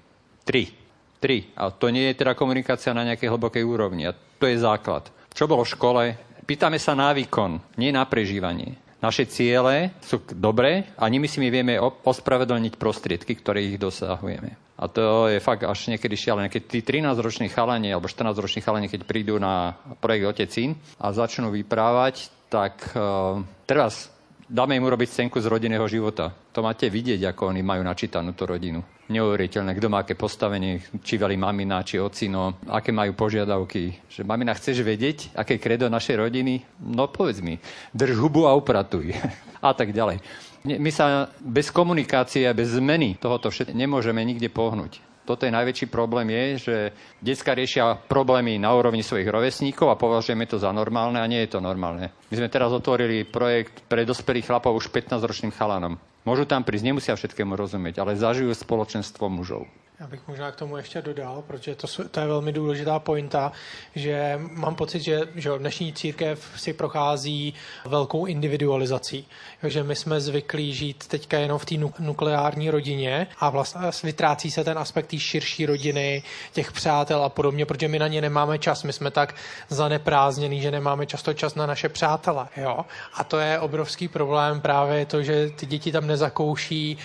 [1.25, 1.41] Tri.
[1.41, 1.57] 3.
[1.57, 4.05] A to nie je teda komunikácia na nejakej hlbokej úrovni.
[4.05, 5.09] A to je základ.
[5.33, 6.03] Čo bolo v škole?
[6.45, 8.77] Pýtame sa na výkon, nie na prežívanie.
[9.01, 14.57] Naše ciele sú dobré a nimi si my vieme ospravedlniť prostriedky, ktoré ich dosahujeme.
[14.77, 16.53] A to je fakt až niekedy šialené.
[16.53, 22.29] Keď tí 13-roční chalani alebo 14-roční chalani, keď prídu na projekt Otecín a začnú vyprávať,
[22.53, 24.13] tak uh, teraz
[24.49, 26.33] dáme im urobiť scénku z rodinného života.
[26.53, 28.85] To máte vidieť, ako oni majú načítanú tú rodinu.
[29.09, 34.09] Neuveriteľné, kto má aké postavenie, či veľi mamina, či ocino, aké majú požiadavky.
[34.09, 36.65] Že mamina, chceš vedieť, aké kredo našej rodiny?
[36.81, 37.61] No povedz mi,
[37.93, 39.13] drž hubu a upratuj.
[39.65, 40.21] a tak ďalej.
[40.65, 45.14] My sa bez komunikácie a bez zmeny tohoto všetko nemôžeme nikde pohnúť.
[45.25, 46.77] Toto je najväčší problém je, že
[47.25, 51.57] detská riešia problémy na úrovni svojich rovesníkov a považujeme to za normálne a nie je
[51.57, 52.13] to normálne.
[52.29, 55.97] My sme teraz otvorili projekt pre dospelých chlapov už 15-ročným chalanom.
[56.29, 59.65] Môžu tam prísť, nemusia všetkému rozumieť, ale zažijú spoločenstvo mužov.
[60.01, 63.53] Já bych možná k tomu ještě dodal, protože to, to je velmi důležitá pointa,
[63.95, 67.55] že mám pocit, že, že dnešní církev si prochází
[67.85, 69.27] velkou individualizací.
[69.61, 74.65] Takže my jsme zvyklí žít teďka jenom v té nukleární rodině a vlastně vytrácí se
[74.65, 78.83] ten aspekt té širší rodiny, těch přátel a podobně, protože my na ně nemáme čas.
[78.83, 79.35] My jsme tak
[79.69, 82.49] zaneprázdnění, že nemáme často čas na naše přátele.
[82.57, 82.85] Jo?
[83.15, 86.99] A to je obrovský problém právě to, že ty děti tam nezakouší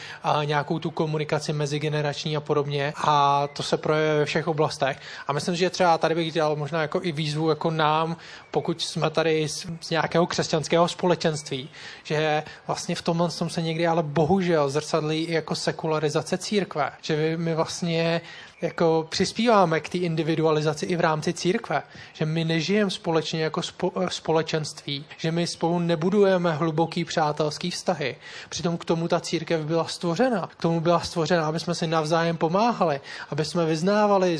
[0.45, 4.99] nějakou tu komunikaci mezigenerační a podobně a to se projevuje ve všech oblastech.
[5.27, 8.17] A myslím, že třeba tady bych dělal možná jako i výzvu jako nám,
[8.51, 11.69] pokud jsme tady z, z nějakého křesťanského společenství,
[12.03, 16.91] že vlastně v tomhle tom se někdy ale bohužel zrcadlí i jako sekularizace církve.
[17.01, 18.21] Že my vlastně
[18.61, 23.91] jako přispíváme k té individualizaci i v rámci církve, že my nežijeme společně jako spo,
[24.07, 28.15] společenství, že my spolu nebudujeme hluboký přátelský vztahy.
[28.49, 30.47] Přitom k tomu ta církev byla stvořena.
[30.57, 34.39] K tomu byla stvořena, aby jsme si navzájem pomáhali, aby jsme vyznávali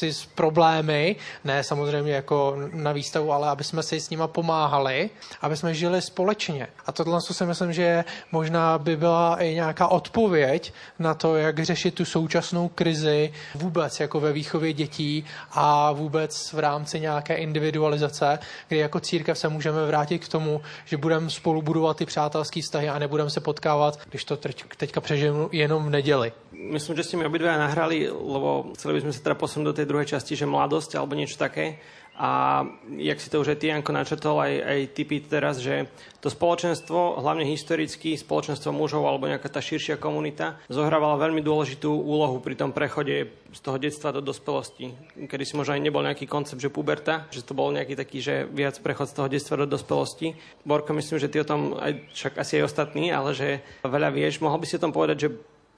[0.00, 5.10] si s problémy, ne samozřejmě jako na výstavu, ale aby jsme si s nima pomáhali,
[5.40, 6.68] aby jsme žili společně.
[6.86, 11.94] A tohle si myslím, že možná by byla i nějaká odpověď na to, jak řešit
[11.94, 18.78] tu současnou krizi vůbec jako ve výchově dětí a vůbec v rámci nějaké individualizace, kdy
[18.78, 22.98] jako církev se můžeme vrátit k tomu, že budeme spolu budovat ty přátelské vztahy a
[22.98, 24.36] nebudeme se potkávat, když to
[24.76, 26.32] teďka přežijeme jenom v neděli.
[26.52, 30.06] Myslím, že ste mi obidva nahrali, lebo chceli by sa teda posunúť do tej druhej
[30.12, 31.80] časti, že mladosť alebo niečo také.
[32.20, 32.68] A
[33.00, 35.88] jak si to už aj ty, Janko, načrtol, aj, aj typy teraz, že
[36.20, 42.36] to spoločenstvo, hlavne historicky, spoločenstvo mužov alebo nejaká tá širšia komunita, zohrávala veľmi dôležitú úlohu
[42.44, 44.92] pri tom prechode z toho detstva do dospelosti.
[45.16, 48.44] Kedy si možno aj nebol nejaký koncept, že puberta, že to bol nejaký taký, že
[48.52, 50.36] viac prechod z toho detstva do dospelosti.
[50.68, 54.44] Borko, myslím, že ty o tom, aj, však asi aj ostatní, ale že veľa vieš.
[54.44, 55.28] Mohol by si o tom povedať, že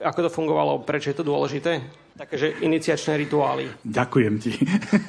[0.03, 1.81] ako to fungovalo, prečo je to dôležité?
[2.13, 3.73] Takže iniciačné rituály.
[3.87, 4.53] Ďakujem ti.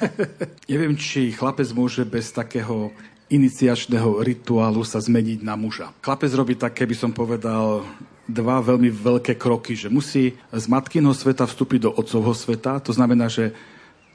[0.72, 2.94] Neviem, či chlapec môže bez takého
[3.28, 5.92] iniciačného rituálu sa zmeniť na muža.
[6.00, 7.84] Chlapec robí také, by som povedal,
[8.24, 12.80] dva veľmi veľké kroky, že musí z matkinho sveta vstúpiť do otcovho sveta.
[12.88, 13.52] To znamená, že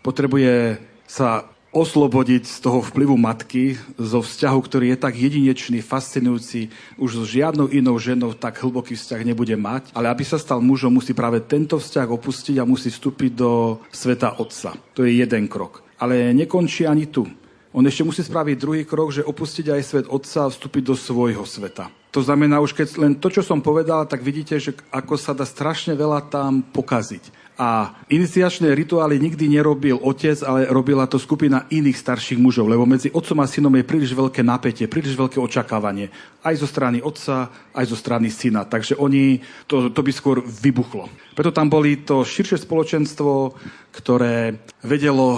[0.01, 7.21] potrebuje sa oslobodiť z toho vplyvu matky, zo vzťahu, ktorý je tak jedinečný, fascinujúci, už
[7.21, 11.13] so žiadnou inou ženou tak hlboký vzťah nebude mať, ale aby sa stal mužom, musí
[11.13, 14.73] práve tento vzťah opustiť a musí vstúpiť do sveta otca.
[14.97, 15.85] To je jeden krok.
[16.01, 17.29] Ale nekončí ani tu.
[17.69, 21.45] On ešte musí spraviť druhý krok, že opustiť aj svet otca a vstúpiť do svojho
[21.45, 21.93] sveta.
[22.09, 25.45] To znamená, už keď len to, čo som povedal, tak vidíte, že ako sa dá
[25.45, 27.29] strašne veľa tam pokaziť.
[27.59, 33.11] A iniciačné rituály nikdy nerobil otec, ale robila to skupina iných starších mužov, lebo medzi
[33.11, 36.07] otcom a synom je príliš veľké napätie, príliš veľké očakávanie.
[36.39, 38.63] Aj zo strany otca, aj zo strany syna.
[38.63, 41.11] Takže oni, to, to by skôr vybuchlo.
[41.35, 43.51] Preto tam boli to širšie spoločenstvo,
[43.91, 45.35] ktoré vedelo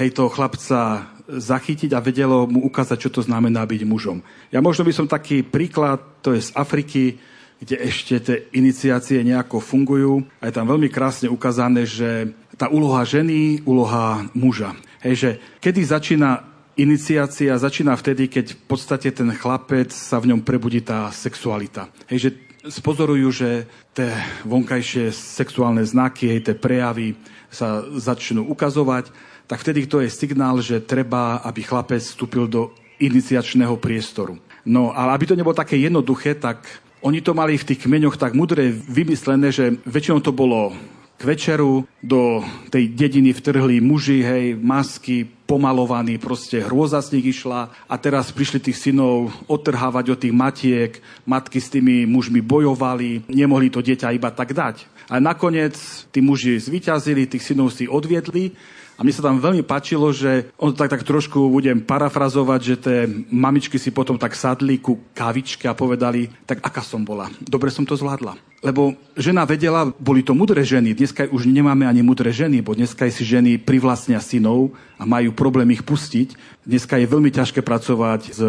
[0.00, 4.24] hej, toho chlapca zachytiť a vedelo mu ukázať, čo to znamená byť mužom.
[4.48, 7.20] Ja možno by som taký príklad, to je z Afriky,
[7.58, 10.22] kde ešte tie iniciácie nejako fungujú.
[10.38, 14.74] A je tam veľmi krásne ukázané, že tá úloha ženy, úloha muža.
[15.02, 15.30] Hej, že
[15.62, 16.46] kedy začína
[16.78, 21.90] iniciácia, začína vtedy, keď v podstate ten chlapec sa v ňom prebudí tá sexualita.
[22.06, 22.30] Hej, že
[22.70, 23.50] spozorujú, že
[23.94, 24.14] tie
[24.46, 27.18] vonkajšie sexuálne znaky, hej, tie prejavy
[27.50, 29.10] sa začnú ukazovať,
[29.48, 34.36] tak vtedy to je signál, že treba, aby chlapec vstúpil do iniciačného priestoru.
[34.68, 36.62] No, ale aby to nebolo také jednoduché, tak
[37.02, 40.74] oni to mali v tých kmeňoch tak mudre vymyslené, že väčšinou to bolo
[41.18, 47.74] k večeru do tej dediny vtrhli muži, hej, masky, pomalovaní, proste hrôza z nich išla
[47.90, 50.92] a teraz prišli tých synov odtrhávať od tých matiek,
[51.26, 54.86] matky s tými mužmi bojovali, nemohli to dieťa iba tak dať.
[55.10, 55.74] A nakoniec
[56.14, 58.54] tí muži zvyťazili, tých synov si odviedli
[58.98, 62.98] a mne sa tam veľmi páčilo, že on tak, tak trošku budem parafrazovať, že tie
[63.30, 67.30] mamičky si potom tak sadli ku kavičke a povedali, tak aká som bola.
[67.38, 68.34] Dobre som to zvládla.
[68.58, 70.98] Lebo žena vedela, boli to mudré ženy.
[70.98, 75.78] Dneska už nemáme ani mudré ženy, bo dneska si ženy privlastnia synov a majú problém
[75.78, 76.34] ich pustiť.
[76.66, 78.40] Dneska je veľmi ťažké pracovať s,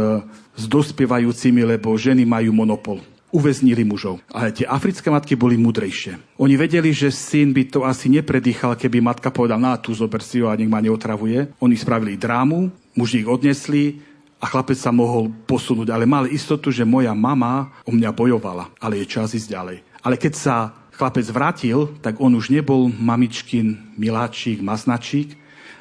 [0.58, 4.22] s dospievajúcimi, lebo ženy majú monopol uväznili mužov.
[4.34, 6.40] Ale tie africké matky boli múdrejšie.
[6.42, 10.42] Oni vedeli, že syn by to asi nepredýchal, keby matka povedala, na tu zober si
[10.42, 11.58] ho a nech ma neotravuje.
[11.62, 14.02] Oni spravili drámu, muži ich odnesli
[14.40, 19.04] a chlapec sa mohol posunúť, ale mal istotu, že moja mama o mňa bojovala, ale
[19.04, 19.78] je čas ísť ďalej.
[20.00, 20.56] Ale keď sa
[20.96, 25.36] chlapec vrátil, tak on už nebol mamičkin, miláčik, masnačík,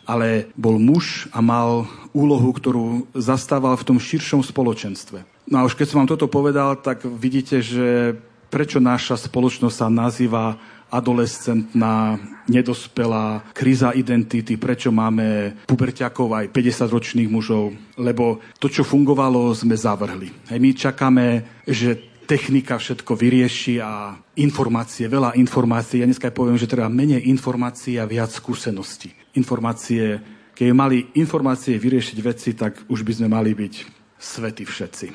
[0.09, 1.85] ale bol muž a mal
[2.17, 5.38] úlohu, ktorú zastával v tom širšom spoločenstve.
[5.49, 8.13] No a už keď som vám toto povedal, tak vidíte, že
[8.53, 12.17] prečo naša spoločnosť sa nazýva adolescentná,
[12.49, 20.33] nedospelá, kríza identity, prečo máme puberťakov aj 50-ročných mužov, lebo to, čo fungovalo, sme zavrhli.
[20.49, 21.27] Hej, my čakáme,
[21.69, 26.01] že technika všetko vyrieši a informácie, veľa informácií.
[26.01, 29.13] Ja dneska poviem, že treba menej informácií a viac skúseností.
[29.37, 30.21] Informácie,
[30.53, 33.75] keď mali informácie vyriešiť veci, tak už by sme mali byť
[34.17, 35.07] svety všetci.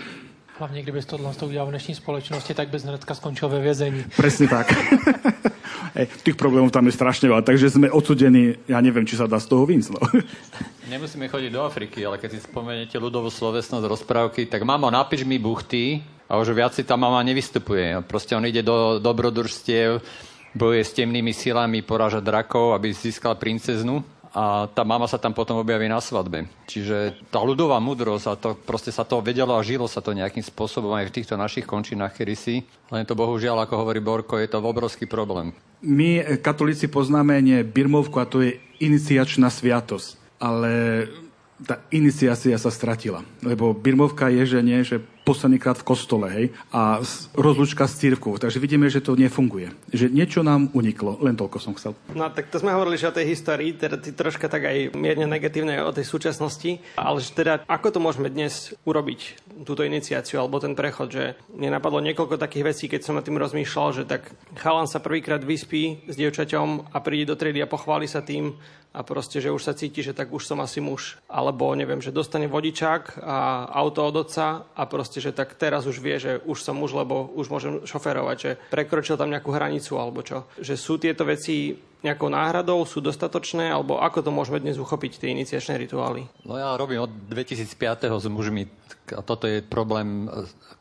[0.60, 4.06] Hlavně, kdyby tohle to udělal v dnešní společnosti, tak bys hnedka skončil ve vězení.
[4.16, 4.74] Presne tak.
[5.96, 9.38] Ej, tých problémov tam je strašne veľa, takže sme odsudení, ja neviem, či sa dá
[9.38, 9.90] z toho vynsť.
[9.94, 10.02] No.
[10.94, 15.38] Nemusíme chodiť do Afriky, ale keď si spomeniete ľudovú slovesnosť rozprávky, tak mamo, napíš mi
[15.38, 18.02] buchty a už viac si tá mama nevystupuje.
[18.10, 20.02] Proste on ide do dobrodružstiev,
[20.58, 24.02] bojuje s temnými silami, poráža drakov, aby získal princeznu
[24.34, 26.50] a tá mama sa tam potom objaví na svadbe.
[26.66, 30.42] Čiže tá ľudová múdrosť a to proste sa to vedelo a žilo sa to nejakým
[30.42, 32.66] spôsobom aj v týchto našich končinách kedysi.
[32.90, 35.54] Len to bohužiaľ, ako hovorí Borko, je to obrovský problém.
[35.86, 40.42] My, katolíci, poznáme nie birmovku a to je iniciačná sviatosť.
[40.42, 41.06] Ale
[41.64, 43.24] tá iniciácia sa stratila.
[43.42, 46.46] Lebo birmovka je, že nie, že poslednýkrát v kostole, hej,
[46.76, 47.00] a
[47.34, 48.36] rozlučka s církvou.
[48.36, 49.72] Takže vidíme, že to nefunguje.
[49.96, 51.16] Že niečo nám uniklo.
[51.24, 51.96] Len toľko som chcel.
[52.12, 55.26] No tak to sme hovorili že o tej histórii, teda ty troška tak aj mierne
[55.26, 60.60] negatívne o tej súčasnosti, ale že teda ako to môžeme dnes urobiť, túto iniciáciu alebo
[60.60, 64.28] ten prechod, že mne napadlo niekoľko takých vecí, keď som nad tým rozmýšľal, že tak
[64.60, 68.60] chalan sa prvýkrát vyspí s dievčaťom a príde do triedy a pochváli sa tým,
[68.94, 71.18] a proste, že už sa cíti, že tak už som asi muž.
[71.26, 75.98] Alebo neviem, že dostane vodičák a auto od otca a proste, že tak teraz už
[75.98, 80.22] vie, že už som muž, lebo už môžem šoferovať, že prekročil tam nejakú hranicu alebo
[80.22, 80.46] čo.
[80.62, 81.74] Že sú tieto veci
[82.04, 86.28] nejakou náhradou, sú dostatočné, alebo ako to môžeme dnes uchopiť, tie iniciačné rituály?
[86.44, 88.12] No ja robím od 2005.
[88.12, 88.68] s mužmi
[89.16, 90.28] a toto je problém,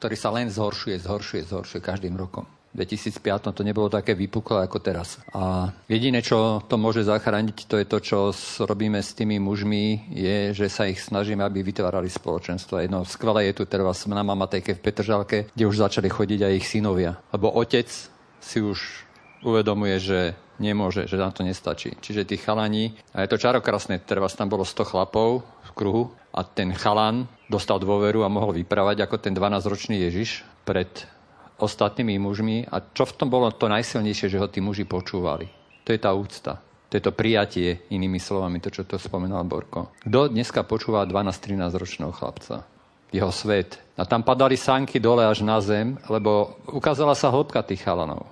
[0.03, 2.45] ktorý sa len zhoršuje, zhoršuje, zhoršuje každým rokom.
[2.73, 5.21] 2005 to nebolo také vypuklé ako teraz.
[5.37, 8.19] A jediné, čo to môže zachrániť, to je to, čo
[8.65, 12.81] robíme s tými mužmi, je, že sa ich snažíme, aby vytvárali spoločenstvo.
[12.81, 16.67] Jedno skvelé je tu teraz na mamatejke v Petržalke, kde už začali chodiť aj ich
[16.67, 17.21] synovia.
[17.29, 17.93] Lebo otec
[18.41, 19.05] si už
[19.45, 20.21] uvedomuje, že
[20.63, 21.99] nemôže, že nám to nestačí.
[21.99, 26.47] Čiže tí chalani, a je to čarokrasné, teraz tam bolo 100 chlapov v kruhu a
[26.47, 30.89] ten chalan dostal dôveru a mohol vyprávať ako ten 12-ročný Ježiš pred
[31.63, 35.47] ostatnými mužmi a čo v tom bolo to najsilnejšie, že ho tí muži počúvali.
[35.87, 36.59] To je tá úcta.
[36.91, 39.97] To je to prijatie, inými slovami, to, čo to spomenul Borko.
[40.05, 42.69] Kto dneska počúva 12-13 ročného chlapca?
[43.09, 43.81] Jeho svet.
[43.97, 48.29] A tam padali sánky dole až na zem, lebo ukázala sa hĺbka tých chalanov.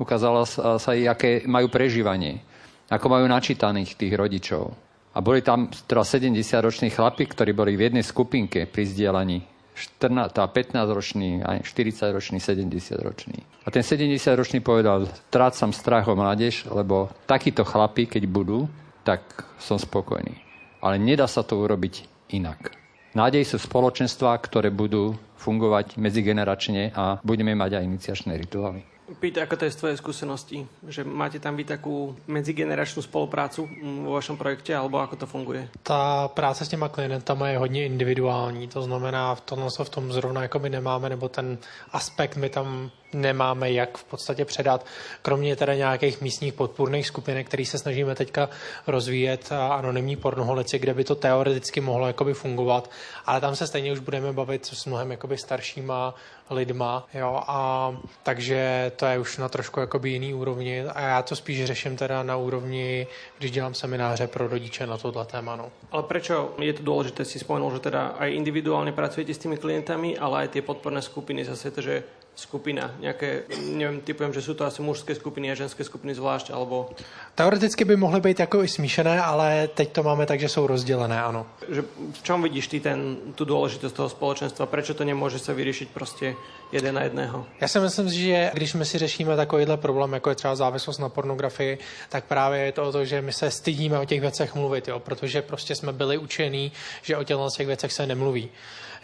[0.00, 2.40] Ukázala sa, sa aké majú prežívanie.
[2.88, 4.72] Ako majú načítaných tých rodičov.
[5.12, 11.46] A boli tam teda 70-roční chlapi, ktorí boli v jednej skupinke pri zdieľaní 14, 15-ročný,
[11.62, 13.38] 40-ročný, 70-ročný.
[13.62, 18.66] A ten 70-ročný povedal, trácam strach o mládež, lebo takíto chlapi, keď budú,
[19.06, 19.22] tak
[19.62, 20.34] som spokojný.
[20.82, 22.74] Ale nedá sa to urobiť inak.
[23.14, 28.97] Nádej sú spoločenstva, ktoré budú fungovať medzigeneračne a budeme mať aj iniciačné rituály.
[29.08, 30.58] Pýta, ako to je z tvojej skúsenosti?
[30.84, 33.64] Že máte tam vy takú medzigeneračnú spoluprácu
[34.04, 35.68] vo vašom projekte, alebo ako to funguje?
[35.82, 40.42] Ta práce s těma klientama je hodně individuální, to znamená, v tom, v tom zrovna
[40.42, 41.58] jakoby nemáme, nebo ten
[41.92, 44.86] aspekt my tam nemáme jak v podstatě předat,
[45.22, 48.48] kromě teda nějakých místních podpůrných skupinek, který se snažíme teďka
[48.86, 52.90] rozvíjet a anonymní pornoholici, kde by to teoreticky mohlo jakoby fungovat,
[53.26, 56.14] ale tam se stejně už budeme bavit s mnohem jakoby staršíma
[56.50, 57.92] lidma, jo, a
[58.22, 62.22] takže to je už na trošku jakoby jiný úrovni a já to spíš řeším teda
[62.22, 63.06] na úrovni,
[63.38, 65.70] když dělám semináře pro rodiče na tohle téma, no.
[65.92, 67.24] Ale prečo je to dôležité?
[67.24, 71.44] Si spomenul, že teda aj individuálne pracujete s tými klientami, ale aj tie podporné skupiny
[71.44, 72.04] zase že
[72.38, 76.94] skupina, nejaké, neviem, typujem, že sú to asi mužské skupiny a ženské skupiny zvlášť, alebo...
[77.34, 81.22] Teoreticky by mohly být jako i smíšené, ale teď to máme tak, že jsou rozdělené,
[81.22, 81.46] ano.
[81.68, 81.82] Že
[82.12, 84.70] v čom vidíš ty ten, tu dôležitosť toho spoločenstva?
[84.70, 86.34] Prečo to nemôže sa vyriešiť prostě
[86.72, 87.46] jeden na jedného?
[87.60, 91.08] Já si myslím, že když my si řešíme takovýhle problém, jako je třeba závislost na
[91.08, 91.78] pornografii,
[92.08, 94.98] tak právě je to o to, že my se stydíme o těch věcech mluvit, jo,
[94.98, 96.72] protože prostě jsme byli učení,
[97.02, 98.50] že o těch věcech se nemluví.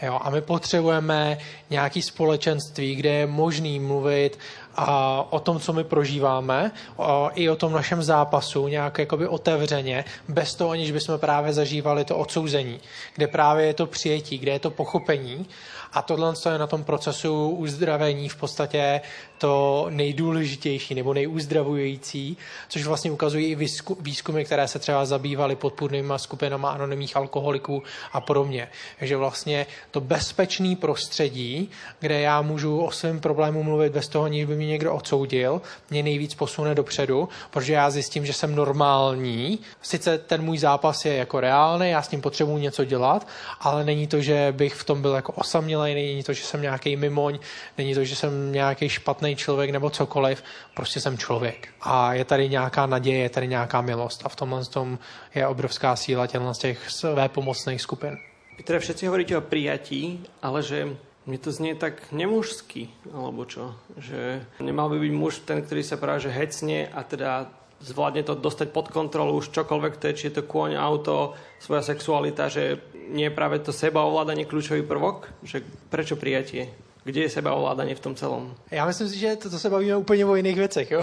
[0.04, 0.18] Jo?
[0.22, 1.38] A my potřebujeme
[1.70, 4.38] nějaký společenství, kde je možný mluvit
[4.76, 10.04] a o tom, co my prožíváme, o, i o tom našem zápasu nějak jakoby otevřeně,
[10.28, 12.80] bez toho, aniž bychom právě zažívali to odsouzení,
[13.14, 15.46] kde právě je to přijetí, kde je to pochopení
[15.94, 19.00] a tohle je na tom procesu uzdravení v podstatě
[19.38, 22.36] to nejdůležitější nebo nejuzdravující,
[22.68, 23.68] což vlastně ukazují i
[24.00, 27.82] výzkumy, které se třeba zabývaly podpůrnýma skupinama anonymních alkoholiků
[28.12, 28.68] a podobně.
[28.98, 31.70] Takže vlastně to bezpečné prostředí,
[32.00, 36.02] kde já můžu o svém problému mluvit bez toho, aniž by mě někdo odsoudil, mě
[36.02, 39.58] nejvíc posune dopředu, protože já zjistím, že jsem normální.
[39.82, 43.26] Sice ten můj zápas je jako reálný, já s tím potřebuji něco dělat,
[43.60, 46.96] ale není to, že bych v tom byl jako osamělý, není to, že jsem nějaký
[46.96, 47.38] mimoň,
[47.78, 50.42] není to, že jsem nějaký špatný člověk nebo cokoliv,
[50.74, 51.68] prostě jsem člověk.
[51.80, 54.98] A je tady nějaká naděje, je tady nějaká milost a v tomhle tom
[55.34, 58.16] je obrovská síla těchto z těch své pomocných skupin.
[58.64, 60.94] Teda všetci hovoríte o prijatí, ale že
[61.26, 63.74] mne to znie tak nemužsky, alebo čo?
[63.98, 68.38] Že nemal by byť muž ten, ktorý sa práve že hecne a teda zvládne to
[68.38, 72.80] dostať pod kontrolu už čokoľvek to je, či je to kôň, auto, svoja sexualita, že
[73.08, 75.28] nie je práve to seba ovládanie kľúčový prvok?
[75.42, 76.72] Že prečo prijatie?
[77.04, 78.54] kde je sebeovládání v tom celom?
[78.70, 81.02] Já myslím si, že to, to se bavíme úplně o jiných věcech, jo?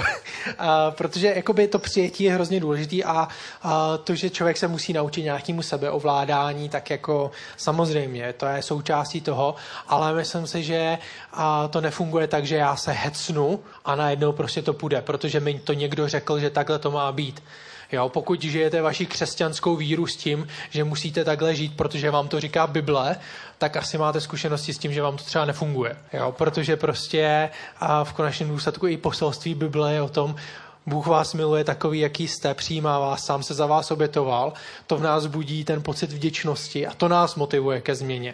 [0.58, 3.28] A, protože jakoby to přijetí je hrozně důležitý a,
[3.64, 9.22] a to, že člověk se musí naučit nějakému sebeovládání, tak jako samozřejmě, to je součástí
[9.22, 9.56] toho,
[9.88, 10.98] ale myslím si, že
[11.34, 15.60] a to nefunguje tak, že já se hecnu a najednou prostě to půjde, protože mi
[15.60, 17.44] to někdo řekl, že takhle to má být.
[17.92, 22.40] Jo, pokud žijete vaši křesťanskou víru s tím, že musíte takhle žít, protože vám to
[22.40, 23.16] říká Bible,
[23.58, 25.98] tak asi máte zkušenosti s tím, že vám to třeba nefunguje.
[26.14, 30.36] Jo, protože prostě a v konečném důsledku i poselství Bible je o tom,
[30.86, 34.54] Bůh vás miluje takový, jaký jste, přijímá vás, sám se za vás obětoval.
[34.88, 38.34] To v nás budí ten pocit vděčnosti a to nás motivuje ke změně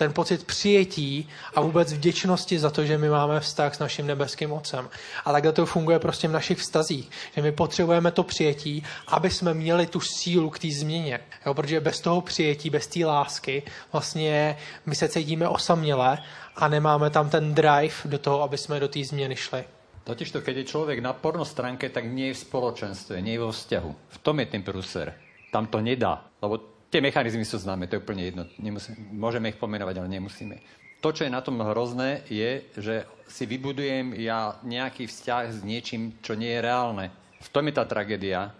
[0.00, 4.52] ten pocit přijetí a vůbec vděčnosti za to, že my máme vztah s naším nebeským
[4.52, 4.88] Otcem.
[5.24, 9.54] A takhle to funguje prostě v našich vztazích, že my potřebujeme to přijetí, aby jsme
[9.54, 11.20] měli tu sílu k té změně.
[11.46, 16.18] Jo, protože bez toho přijetí, bez té lásky, vlastně my se cítíme osaměle
[16.56, 19.64] a nemáme tam ten drive do toho, aby jsme do té změny šli.
[20.04, 23.44] Totiž to, keď je človek na porno stránke, tak nie je v spoločenstve, nie je
[23.44, 23.90] vo vzťahu.
[24.08, 25.12] V tom je ten prúser.
[25.52, 28.42] Tam to nedá, lebo Tie mechanizmy sú známe, to je úplne jedno.
[28.58, 30.58] Nemusím, môžeme ich pomenovať, ale nemusíme.
[31.00, 36.18] To, čo je na tom hrozné, je, že si vybudujem ja nejaký vzťah s niečím,
[36.18, 37.14] čo nie je reálne.
[37.40, 38.52] V tom je tá tragédia,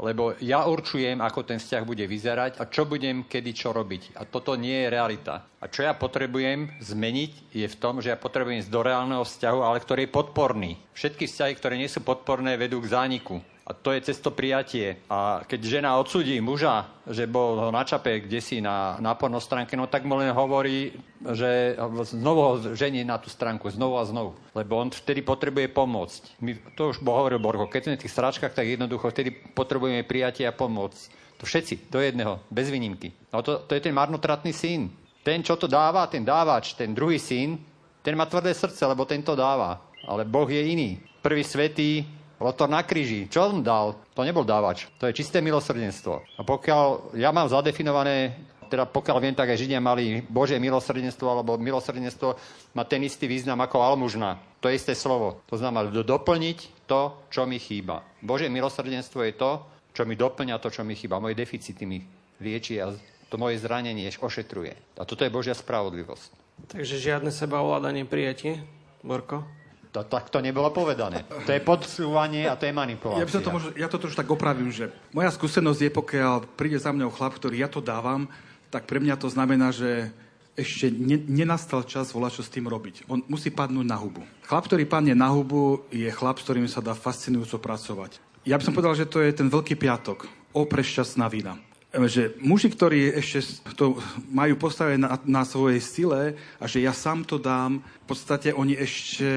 [0.00, 4.16] lebo ja určujem, ako ten vzťah bude vyzerať a čo budem kedy čo robiť.
[4.16, 5.44] A toto nie je realita.
[5.60, 9.60] A čo ja potrebujem zmeniť, je v tom, že ja potrebujem ísť do reálneho vzťahu,
[9.60, 10.70] ale ktorý je podporný.
[10.96, 13.42] Všetky vzťahy, ktoré nie sú podporné, vedú k zániku.
[13.80, 15.00] To je cesto prijatie.
[15.08, 19.72] A keď žena odsudí muža, že bol ho na čape kde si na, na pornostránke,
[19.78, 20.92] no tak mu len hovorí,
[21.32, 21.78] že
[22.12, 24.36] znovu ho žení na tú stránku, znovu a znovu.
[24.52, 26.22] Lebo on vtedy potrebuje pomôcť.
[26.44, 30.44] My, to už hovoril Borko, keď sme v tých sračkách, tak jednoducho vtedy potrebujeme prijatie
[30.44, 31.22] a pomôcť.
[31.40, 33.10] To všetci, do jedného, bez výnimky.
[33.34, 34.94] No to, to je ten marnotratný syn.
[35.22, 37.58] Ten, čo to dáva, ten dávač, ten druhý syn,
[38.02, 39.78] ten má tvrdé srdce, lebo ten to dáva.
[40.06, 40.98] Ale Boh je iný.
[41.22, 42.02] Prvý svetý
[42.42, 43.30] Lotor na kríži.
[43.30, 43.94] Čo on dal?
[44.18, 44.90] To nebol dávač.
[44.98, 46.26] To je čisté milosrdenstvo.
[46.36, 48.34] A pokiaľ ja mám zadefinované
[48.72, 52.40] teda pokiaľ viem, tak aj Židia mali Božie milosrdenstvo, alebo milosrdenstvo
[52.72, 54.40] má ten istý význam ako almužna.
[54.64, 55.44] To je isté slovo.
[55.52, 58.00] To znamená doplniť to, čo mi chýba.
[58.24, 59.60] Božie milosrdenstvo je to,
[59.92, 61.20] čo mi doplňa to, čo mi chýba.
[61.20, 62.00] Moje deficity mi
[62.40, 62.96] lieči a
[63.28, 64.72] to moje zranenie ošetruje.
[64.96, 66.40] A toto je Božia spravodlivosť.
[66.72, 68.64] Takže žiadne sebaovládanie prijatie,
[69.04, 69.44] Borko?
[69.92, 71.28] To, tak to nebolo povedané.
[71.28, 73.20] To je podsúvanie a to je manipulácia.
[73.20, 76.80] Ja, by to možno, ja to trošku tak opravím, že moja skúsenosť je, pokiaľ príde
[76.80, 78.24] za mňou chlap, ktorý ja to dávam,
[78.72, 80.08] tak pre mňa to znamená, že
[80.56, 83.04] ešte ne, nenastal čas volať, čo s tým robiť.
[83.08, 84.24] On musí padnúť na hubu.
[84.48, 88.16] Chlap, ktorý padne na hubu, je chlap, s ktorým sa dá fascinujúco pracovať.
[88.48, 90.24] Ja by som povedal, že to je ten veľký piatok.
[90.56, 91.60] O prešťastná vína
[91.92, 94.00] že muži, ktorí ešte to
[94.32, 96.22] majú postavené na, na svojej sile
[96.56, 99.36] a že ja sám to dám, v podstate oni ešte...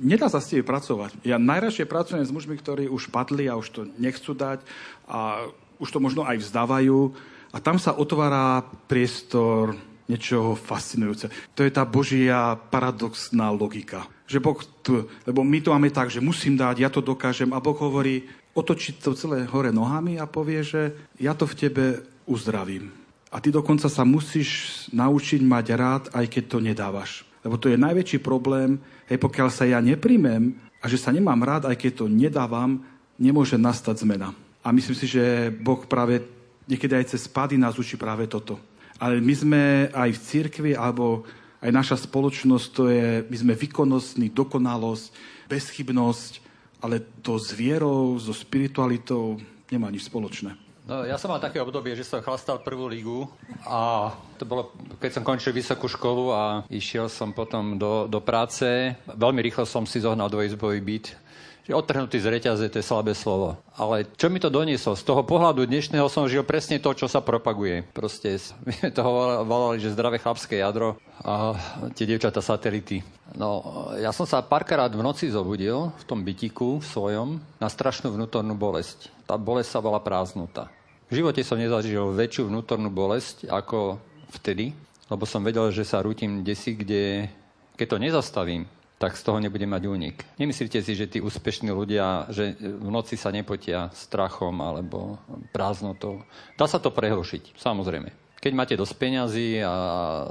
[0.00, 1.20] Nedá sa s tým pracovať.
[1.20, 4.64] Ja najradšej pracujem s mužmi, ktorí už padli a už to nechcú dať
[5.04, 5.44] a
[5.76, 7.12] už to možno aj vzdávajú.
[7.52, 9.76] A tam sa otvára priestor
[10.08, 11.28] niečoho fascinujúce.
[11.52, 14.08] To je tá božia paradoxná logika.
[14.24, 14.92] Že Boh, tu,
[15.28, 19.04] lebo my to máme tak, že musím dať, ja to dokážem a Boh hovorí, otočiť
[19.04, 21.84] to celé hore nohami a povie, že ja to v tebe
[22.24, 22.88] uzdravím.
[23.28, 27.28] A ty dokonca sa musíš naučiť mať rád, aj keď to nedávaš.
[27.44, 31.68] Lebo to je najväčší problém, hej, pokiaľ sa ja nepríjmem a že sa nemám rád,
[31.68, 32.80] aj keď to nedávam,
[33.20, 34.32] nemôže nastať zmena.
[34.64, 36.24] A myslím si, že Boh práve
[36.66, 38.58] niekedy aj cez spady nás učí práve toto.
[38.96, 41.28] Ale my sme aj v cirkvi, alebo
[41.60, 45.06] aj naša spoločnosť, to je, my sme výkonnostní, dokonalosť,
[45.46, 46.45] bezchybnosť,
[46.82, 49.40] ale to s vierou, so spiritualitou
[49.72, 50.54] nemá nič spoločné.
[50.86, 53.26] No, ja som mal také obdobie, že som chlastal prvú ligu
[53.66, 54.70] a to bolo,
[55.02, 58.94] keď som končil vysokú školu a išiel som potom do, do práce.
[59.10, 61.25] Veľmi rýchlo som si zohnal dvojizbový byt
[61.66, 63.58] Odtrhnutý z reťaze, to je slabé slovo.
[63.74, 64.94] Ale čo mi to donieslo?
[64.94, 67.82] Z toho pohľadu dnešného som žil presne to, čo sa propaguje.
[67.90, 69.02] Proste, my to
[69.42, 70.94] volali, že zdravé chlapské jadro
[71.26, 71.58] a
[71.98, 73.02] tie dievčata satelity.
[73.34, 73.66] No,
[73.98, 79.10] ja som sa párkrát v noci zobudil v tom bytiku svojom na strašnú vnútornú bolesť.
[79.26, 80.70] Tá bolesť sa bola prázdnota.
[81.10, 83.98] V živote som nezažil väčšiu vnútornú bolesť ako
[84.38, 84.70] vtedy,
[85.10, 87.26] lebo som vedel, že sa rútim desi, kde
[87.74, 88.62] keď to nezastavím,
[88.96, 90.24] tak z toho nebude mať únik.
[90.40, 95.20] Nemyslíte si, že tí úspešní ľudia, že v noci sa nepotia strachom alebo
[95.52, 96.24] prázdnotou.
[96.56, 98.08] Dá sa to prehlošiť, samozrejme.
[98.40, 99.74] Keď máte dosť peňazí a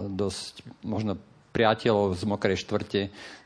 [0.09, 1.21] dosť možno
[1.53, 3.01] priateľov z mokrej štvrte,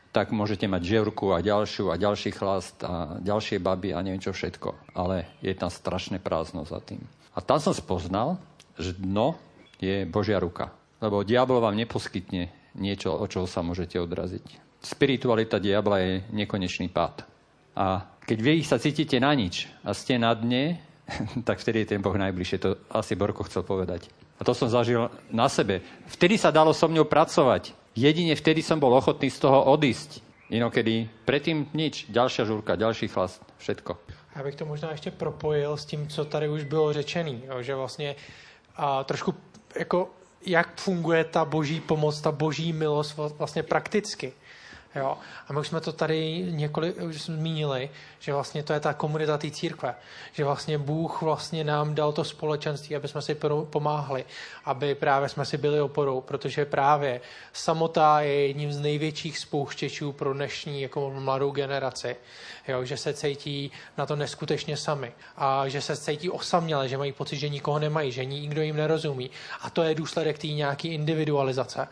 [0.09, 4.33] tak môžete mať ževruku a ďalšiu a ďalší chlast a ďalšie baby a neviem čo
[4.33, 4.95] všetko.
[4.97, 7.03] Ale je tam strašné prázdno za tým.
[7.35, 8.41] A tam som spoznal,
[8.79, 9.37] že dno
[9.77, 10.73] je Božia ruka.
[10.97, 17.23] Lebo diabol vám neposkytne niečo, od čoho sa môžete odraziť spiritualita diabla je nekonečný pád.
[17.75, 20.79] A keď vy sa cítite na nič a ste na dne,
[21.47, 22.57] tak vtedy je ten Boh najbližšie.
[22.63, 24.07] To asi Borko chcel povedať.
[24.39, 25.83] A to som zažil na sebe.
[26.07, 27.75] Vtedy sa dalo so mňou pracovať.
[27.91, 30.23] Jedine vtedy som bol ochotný z toho odísť.
[30.49, 32.07] Inokedy predtým nič.
[32.09, 33.97] Ďalšia žúrka, ďalší chlast, všetko.
[34.35, 38.15] Já bych to možná ještě propojil s tím, co tady už bylo řečený, že vlastně
[38.75, 39.35] a, trošku
[39.79, 40.09] jako
[40.45, 44.33] jak funguje ta boží pomoc, ta boží milost vlastně prakticky.
[44.95, 45.17] Jo.
[45.47, 49.37] A my už jsme to tady několik už zmínili, že vlastně to je ta komunita
[49.37, 49.95] té církve.
[50.33, 53.37] Že vlastně Bůh vlastně nám dal to společenství, aby jsme si
[53.69, 54.25] pomáhli,
[54.65, 57.21] aby právě jsme si byli oporou, protože právě
[57.53, 62.15] samota je jedním z největších spouštěčů pro dnešní jako mladou generaci.
[62.67, 67.11] Jo, že se cítí na to neskutečně sami a že se cítí osaměle, že mají
[67.11, 69.31] pocit, že nikoho nemají, že nikdo jim nerozumí.
[69.61, 71.87] A to je důsledek té nějaké individualizace.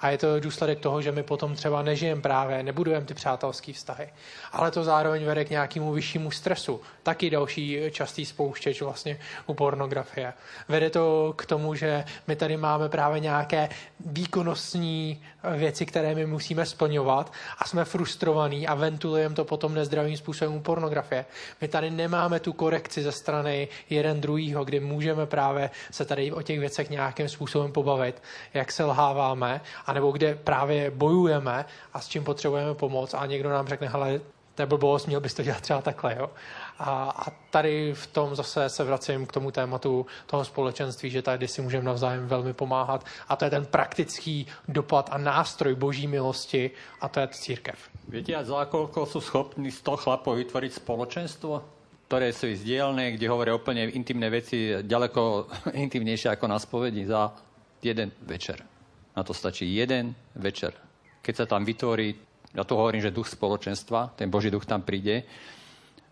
[0.00, 4.08] A je to důsledek toho, že my potom třeba nežijeme právě, nebudujeme ty přátelské vztahy.
[4.52, 6.80] Ale to zároveň vede k nějakému vyššímu stresu.
[7.02, 10.32] Taky další častý spouštěč vlastně u pornografie.
[10.68, 13.68] Vede to k tomu, že my tady máme právě nějaké
[14.06, 15.22] výkonnostní
[15.56, 20.60] věci, které my musíme splňovat a jsme frustrovaní a ventilujeme to potom nezdravým způsobem u
[20.60, 21.24] pornografie.
[21.60, 26.42] My tady nemáme tu korekci ze strany jeden druhýho, kdy můžeme právě se tady o
[26.42, 28.22] těch věcech nějakým způsobem pobavit,
[28.54, 33.66] jak se lháváme anebo kde právě bojujeme a s čím potřebujeme pomoc a někdo nám
[33.66, 34.20] řekne, hele,
[34.54, 36.30] to je blbost, měl bys to dělat třeba takhle, jo.
[36.78, 41.48] A, a tady v tom zase se vracím k tomu tématu toho společenství, že tady
[41.48, 46.70] si můžeme navzájem velmi pomáhat a to je ten praktický dopad a nástroj boží milosti
[47.00, 47.78] a to je církev.
[48.08, 51.62] Viete, a za koľko sú schopní 100 chlapov vytvoriť spoločenstvo,
[52.10, 55.46] ktoré sú izdielne, kde hovoria úplne intimné veci, ďaleko
[55.86, 57.30] intimnejšie ako na spovedi za
[57.78, 58.77] jeden večer.
[59.16, 60.74] Na to stačí jeden večer.
[61.22, 62.14] Keď sa tam vytvorí,
[62.54, 65.28] ja to hovorím, že duch spoločenstva, ten Boží duch tam príde,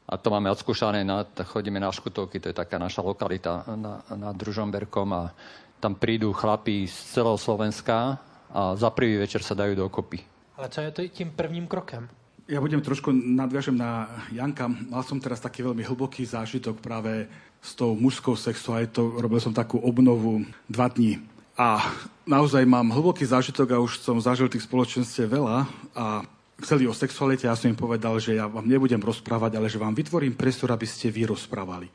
[0.07, 4.39] a to máme odskúšané, na, chodíme na Škutovky, to je taká naša lokalita na, nad
[4.39, 5.35] Družomberkom a
[5.83, 8.23] tam prídu chlapí z celého Slovenska
[8.55, 10.23] a za prvý večer sa dajú dokopy.
[10.57, 12.09] Ale co je to tím prvním krokem?
[12.47, 14.71] Ja budem trošku nadviažem na Janka.
[14.71, 17.27] Mal som teraz taký veľmi hlboký zážitok práve
[17.59, 19.19] s tou mužskou sexualitou.
[19.19, 21.19] Robil som takú obnovu dva dní
[21.57, 21.81] a
[22.29, 25.65] naozaj mám hlboký zážitok a už som zažil tých spoločenstiev veľa
[25.97, 26.21] a
[26.61, 29.97] chceli o sexualite, ja som im povedal, že ja vám nebudem rozprávať, ale že vám
[29.97, 31.89] vytvorím priestor, aby ste vy rozprávali.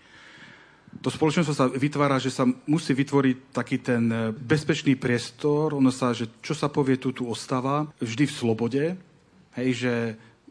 [1.06, 6.12] To spoločenstvo sa vytvára, že sa musí vytvoriť taký ten e, bezpečný priestor, ono sa,
[6.12, 8.84] že čo sa povie, tu, tu ostáva, vždy v slobode,
[9.56, 9.94] hej, že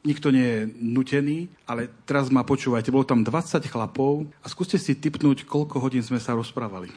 [0.01, 1.39] nikto nie je nutený,
[1.69, 6.17] ale teraz ma počúvajte, bolo tam 20 chlapov a skúste si typnúť, koľko hodín sme
[6.17, 6.89] sa rozprávali.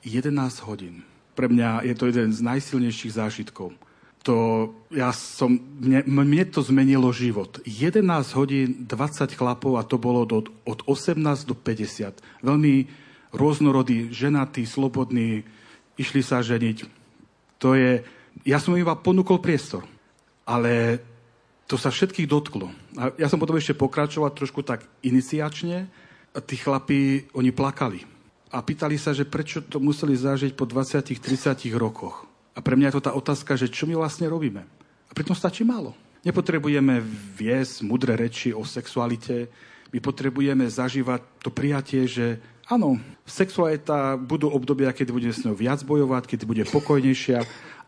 [0.00, 0.32] 11
[0.64, 1.04] hodín
[1.36, 3.76] pre mňa je to jeden z najsilnejších zážitkov.
[4.24, 4.34] To,
[4.90, 7.62] ja som, mne, mne to zmenilo život.
[7.62, 8.02] 11
[8.34, 11.14] hodín, 20 chlapov a to bolo do, od 18
[11.46, 12.42] do 50.
[12.42, 12.90] Veľmi
[13.30, 15.46] rôznorodí, ženatí, slobodní,
[15.94, 16.90] išli sa ženiť.
[17.62, 18.02] To je,
[18.42, 19.86] ja som iba ponúkol priestor.
[20.42, 20.98] Ale
[21.70, 22.74] to sa všetkých dotklo.
[22.98, 25.86] A ja som potom ešte pokračoval trošku tak iniciačne.
[26.34, 28.15] A tí chlapí, oni plakali
[28.50, 32.26] a pýtali sa, že prečo to museli zažiť po 20-30 rokoch.
[32.56, 34.64] A pre mňa je to tá otázka, že čo my vlastne robíme.
[35.06, 35.92] A pritom stačí málo.
[36.24, 36.98] Nepotrebujeme
[37.38, 39.46] viesť mudré reči o sexualite,
[39.94, 45.86] my potrebujeme zažívať to prijatie, že áno, sexualita budú obdobia, kedy bude s ňou viac
[45.86, 47.46] bojovať, kedy bude pokojnejšia.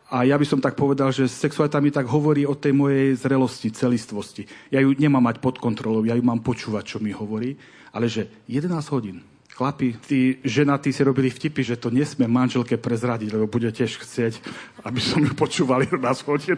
[0.08, 3.74] A ja by som tak povedal, že sexualita mi tak hovorí o tej mojej zrelosti,
[3.74, 4.48] celistvosti.
[4.72, 7.58] Ja ju nemám mať pod kontrolou, ja ju mám počúvať, čo mi hovorí,
[7.92, 9.20] ale že 11 hodín
[9.58, 14.38] chlapi, tí ženatí si robili vtipy, že to nesmie manželke prezradiť, lebo bude tiež chcieť,
[14.86, 16.54] aby som ju počúvali na schode.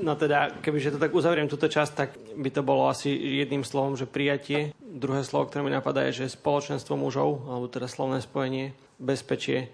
[0.00, 3.92] No teda, kebyže to tak uzavriem túto časť, tak by to bolo asi jedným slovom,
[3.92, 4.72] že prijatie.
[4.80, 9.68] Druhé slovo, ktoré mi napadá, je, že spoločenstvo mužov, alebo teda slovné spojenie, bezpečie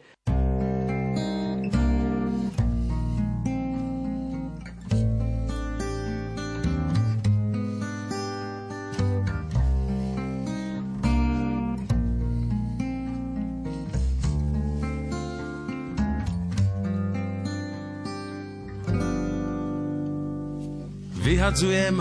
[21.51, 21.98] Vyhadzujem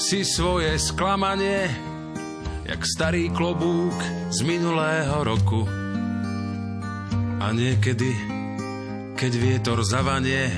[0.00, 1.68] si svoje sklamanie,
[2.64, 3.92] jak starý klobúk
[4.32, 5.68] z minulého roku.
[7.44, 8.08] A niekedy,
[9.20, 10.48] keď vietor zavanie,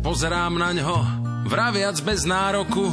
[0.00, 0.96] pozerám na ňo,
[1.44, 2.88] vraviac bez nároku.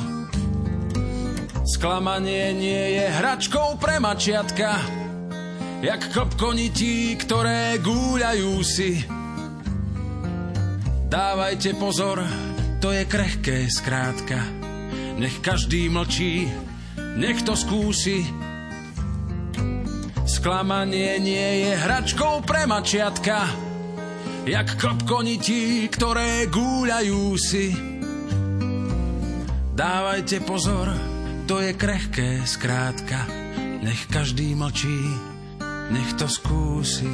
[1.63, 4.75] Sklamanie nie je hračkou pre mačiatka,
[5.79, 9.07] jak klopkonití, ktoré gúľajú si.
[11.07, 12.19] Dávajte pozor,
[12.85, 14.37] to je krehké skrátka.
[15.17, 16.45] Nech každý mlčí,
[17.17, 18.21] nech to skúsi.
[20.21, 23.49] Sklamanie nie je hračkou pre mačiatka,
[24.45, 27.73] jak klopkonití, ktoré gúľajú si.
[29.73, 30.93] Dávajte pozor,
[31.49, 33.25] to je krehké skrátka.
[33.81, 35.01] Nech každý mlčí,
[35.89, 37.09] nech to skúsi.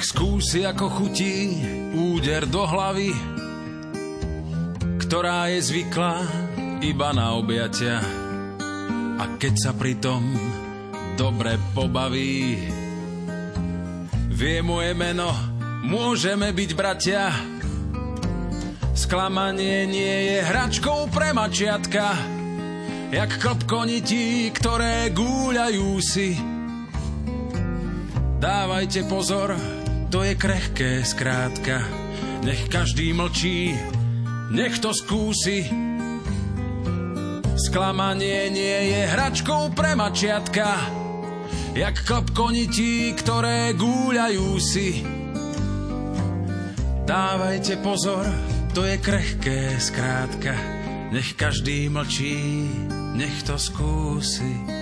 [0.00, 1.60] Nech skúsi ako chutí
[1.92, 3.12] úder do hlavy,
[4.96, 6.24] ktorá je zvyklá
[6.80, 8.00] iba na objatia.
[9.20, 10.24] A keď sa pritom
[11.20, 12.64] dobre pobaví,
[14.32, 15.36] vie moje meno,
[15.84, 17.28] môžeme byť bratia.
[18.96, 22.16] Sklamanie nie je hračkou pre mačiatka,
[23.12, 26.40] jak klopkonití, ktoré gúľajú si.
[28.40, 29.79] Dávajte pozor,
[30.10, 31.86] to je krehké skrátka,
[32.42, 33.78] nech každý mlčí,
[34.50, 35.70] nech to skúsi.
[37.54, 40.82] Sklamanie nie je hračkou pre mačiatka,
[41.78, 45.06] jak klopkonití, ktoré gúľajú si.
[47.06, 48.26] Dávajte pozor,
[48.74, 50.58] to je krehké skrátka,
[51.14, 52.66] nech každý mlčí,
[53.14, 54.79] nech to skúsi.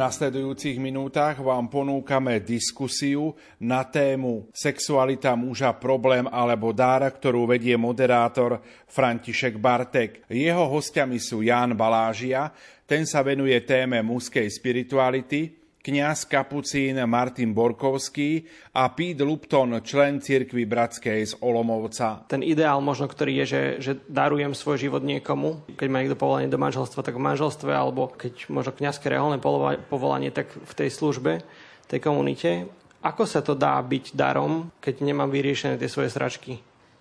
[0.00, 8.64] Nasledujúcich minútach vám ponúkame diskusiu na tému Sexualita muža problém alebo dára, ktorú vedie moderátor
[8.88, 10.24] František Bartek.
[10.32, 12.48] Jeho hostiami sú Ján Balážia,
[12.88, 18.44] ten sa venuje téme mužskej spirituality, kňaz kapucín Martin Borkovský
[18.76, 22.24] a Pete Lupton, člen cirkvi Bratskej z Olomovca.
[22.28, 26.52] Ten ideál možno, ktorý je, že, že darujem svoj život niekomu, keď má niekto povolanie
[26.52, 29.40] do manželstva, tak v manželstve, alebo keď možno kňazské reálne
[29.88, 31.40] povolanie, tak v tej službe,
[31.88, 32.68] tej komunite.
[33.00, 36.60] Ako sa to dá byť darom, keď nemám vyriešené tie svoje sračky?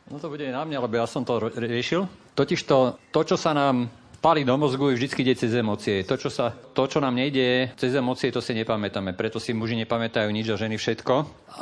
[0.09, 2.09] No to bude na mňa, lebo ja som to riešil.
[2.33, 6.03] Totiž to, to čo sa nám Pali do mozgu vždy ide cez emócie.
[6.03, 9.15] To čo, sa, to, čo nám nejde cez emócie, to si nepamätáme.
[9.15, 11.13] Preto si muži nepamätajú nič a ženy všetko.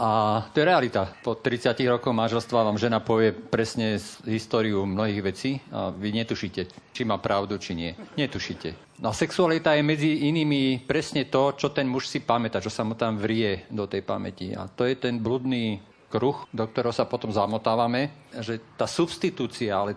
[0.02, 0.10] A
[0.50, 1.06] to je realita.
[1.22, 6.62] Po 30 rokov manželstva vám žena povie presne históriu mnohých vecí a vy netušíte,
[6.98, 7.94] či má pravdu, či nie.
[8.18, 8.98] Netušíte.
[9.06, 12.82] No a sexualita je medzi inými presne to, čo ten muž si pamätá, čo sa
[12.82, 14.58] mu tam vrie do tej pamäti.
[14.58, 15.78] A to je ten bludný
[16.10, 18.10] kruh, do ktorého sa potom zamotávame,
[18.42, 19.94] že tá substitúcia, ale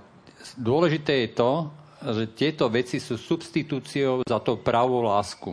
[0.61, 5.53] dôležité je to, že tieto veci sú substitúciou za to pravú lásku.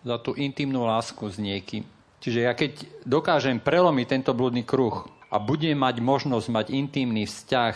[0.00, 1.84] Za tú intimnú lásku s niekým.
[2.20, 7.74] Čiže ja keď dokážem prelomiť tento blúdny kruh a budem mať možnosť mať intimný vzťah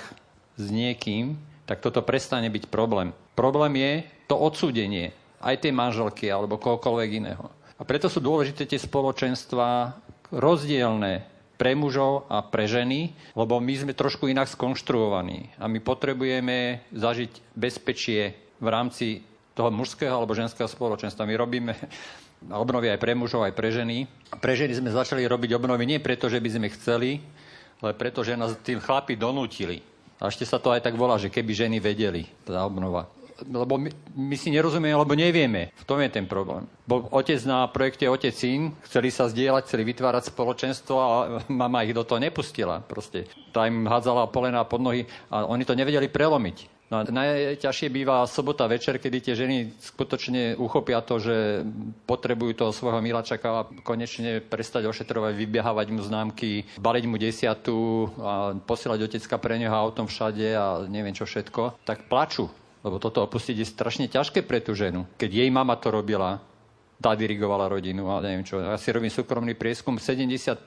[0.57, 3.17] s niekým, tak toto prestane byť problém.
[3.35, 3.93] Problém je
[4.29, 7.49] to odsúdenie aj tej manželky alebo kohokoľvek iného.
[7.77, 9.97] A preto sú dôležité tie spoločenstva
[10.31, 16.83] rozdielne pre mužov a pre ženy, lebo my sme trošku inak skonštruovaní a my potrebujeme
[16.91, 19.23] zažiť bezpečie v rámci
[19.55, 21.27] toho mužského alebo ženského spoločenstva.
[21.27, 21.73] My robíme
[22.51, 24.11] obnovy aj pre mužov, aj pre ženy.
[24.43, 27.23] Pre ženy sme začali robiť obnovy nie preto, že by sme chceli,
[27.79, 29.81] ale preto, že nás tým chlapi donútili.
[30.19, 33.07] A ešte sa to aj tak volá, že keby ženy vedeli, tá obnova
[33.43, 35.75] lebo my, my si nerozumieme, lebo nevieme.
[35.75, 36.69] V tom je ten problém.
[36.87, 41.09] Bol otec na projekte Otec syn, chceli sa zdieľať, chceli vytvárať spoločenstvo a
[41.51, 42.85] mama ich do toho nepustila.
[42.85, 46.75] Proste tá im hádzala polená pod nohy a oni to nevedeli prelomiť.
[46.93, 51.65] No a najťažšie býva sobota večer, kedy tie ženy skutočne uchopia to, že
[52.05, 58.53] potrebujú toho svojho milačaka a konečne prestať ošetrovať, vybiehávať mu známky, baliť mu desiatu a
[58.69, 62.53] posielať otecka pre neho autom všade a neviem čo všetko, tak plaču
[62.85, 65.09] lebo toto opustiť je strašne ťažké pre tú ženu.
[65.17, 66.45] Keď jej mama to robila,
[67.01, 68.61] tá dirigovala rodinu a neviem čo.
[68.61, 70.61] Ja si robím súkromný prieskum, 70%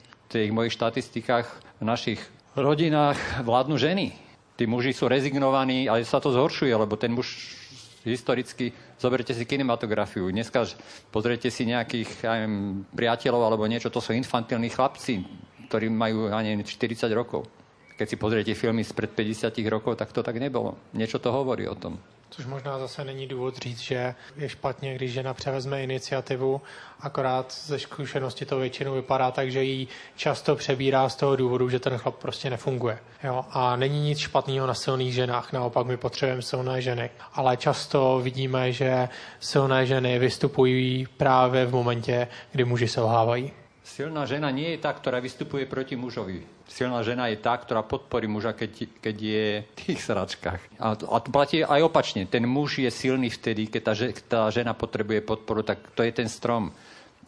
[0.00, 1.46] v tých mojich štatistikách
[1.78, 2.20] v našich
[2.56, 4.16] rodinách vládnu ženy.
[4.56, 7.56] Tí muži sú rezignovaní, ale sa to zhoršuje, lebo ten muž
[8.04, 10.64] historicky, zoberte si kinematografiu, dneska
[11.12, 15.20] pozrite si nejakých ja neviem, priateľov alebo niečo, to sú infantilní chlapci,
[15.68, 17.59] ktorí majú ani 40 rokov
[18.00, 20.72] keď si pozriete filmy spred 50 rokov, tak to tak nebolo.
[20.96, 22.00] Niečo to hovorí o tom.
[22.30, 26.60] Což možná zase není důvod říct, že je špatně, když žena převezme iniciativu,
[27.00, 31.78] akorát ze zkušenosti to většinou vypadá tak, že ji často přebírá z toho důvodu, že
[31.78, 32.98] ten chlap prostě nefunguje.
[33.24, 33.44] Jo?
[33.50, 37.10] A není nic špatného na silných ženách, naopak my potřebujeme silné ženy.
[37.34, 39.08] Ale často vidíme, že
[39.40, 43.52] silné ženy vystupují právě v momentě, kdy muži selhávají.
[43.90, 46.46] Silná žena nie je tá, ktorá vystupuje proti mužovi.
[46.70, 50.78] Silná žena je tá, ktorá podporí muža, keď, keď je v tých sračkách.
[50.78, 52.22] A a to platí aj opačne.
[52.30, 53.94] Ten muž je silný vtedy, keď tá,
[54.30, 56.70] tá žena potrebuje podporu, tak to je ten strom.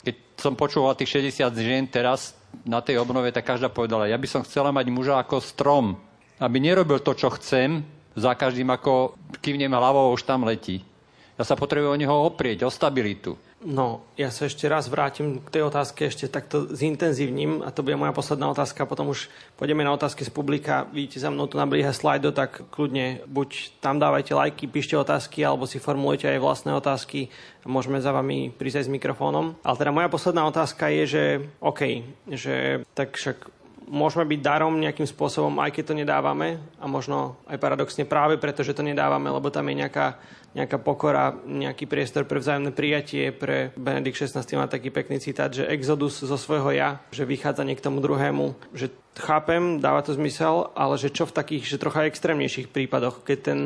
[0.06, 4.28] Keď som počúval tých 60 žien teraz na tej obnove, tak každá povedala, ja by
[4.30, 5.98] som chcela mať muža ako strom,
[6.38, 7.82] aby nerobil to, čo chcem,
[8.14, 10.86] za každým ako kývnem hlavou, už tam letí.
[11.34, 13.34] Ja sa potrebujem o neho oprieť, o stabilitu.
[13.62, 17.94] No, ja sa ešte raz vrátim k tej otázke, ešte takto zintenzívnim a to bude
[17.94, 20.90] moja posledná otázka, potom už pôjdeme na otázky z publika.
[20.90, 25.46] Vidíte za mnou tu na blíhe slajdo, tak kľudne buď tam dávajte lajky, píšte otázky,
[25.46, 27.30] alebo si formulujte aj vlastné otázky
[27.62, 29.54] a môžeme za vami prísť aj s mikrofónom.
[29.62, 31.24] Ale teda moja posledná otázka je, že
[31.62, 32.02] OK,
[32.34, 33.61] že tak však
[33.92, 38.64] môžeme byť darom nejakým spôsobom, aj keď to nedávame a možno aj paradoxne práve preto,
[38.64, 40.16] že to nedávame, lebo tam je nejaká,
[40.56, 43.28] nejaká pokora, nejaký priestor pre vzájomné prijatie.
[43.36, 47.84] Pre Benedikt 16 má taký pekný citát, že exodus zo svojho ja, že vychádza k
[47.84, 48.88] tomu druhému, že
[49.20, 53.60] chápem, dáva to zmysel, ale že čo v takých, že trocha extrémnejších prípadoch, keď ten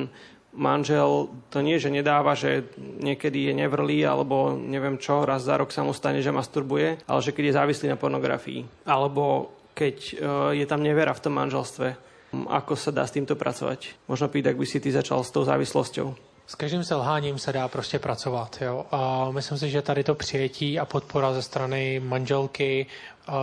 [0.56, 5.70] manžel to nie, že nedáva, že niekedy je nevrlý alebo neviem čo, raz za rok
[5.70, 8.64] sa mu stane, že masturbuje, ale že keď je závislý na pornografii.
[8.88, 10.14] Alebo keď e,
[10.56, 12.00] je tam nevera v tom manželstve.
[12.48, 14.08] Ako sa dá s týmto pracovať?
[14.08, 16.16] Možno pýt, ak by si ty začal s tou závislosťou.
[16.46, 18.58] S každým selháním se dá prostě pracovat.
[18.60, 18.86] Jo?
[18.90, 22.86] A myslím si, že tady to přijetí a podpora ze strany manželky,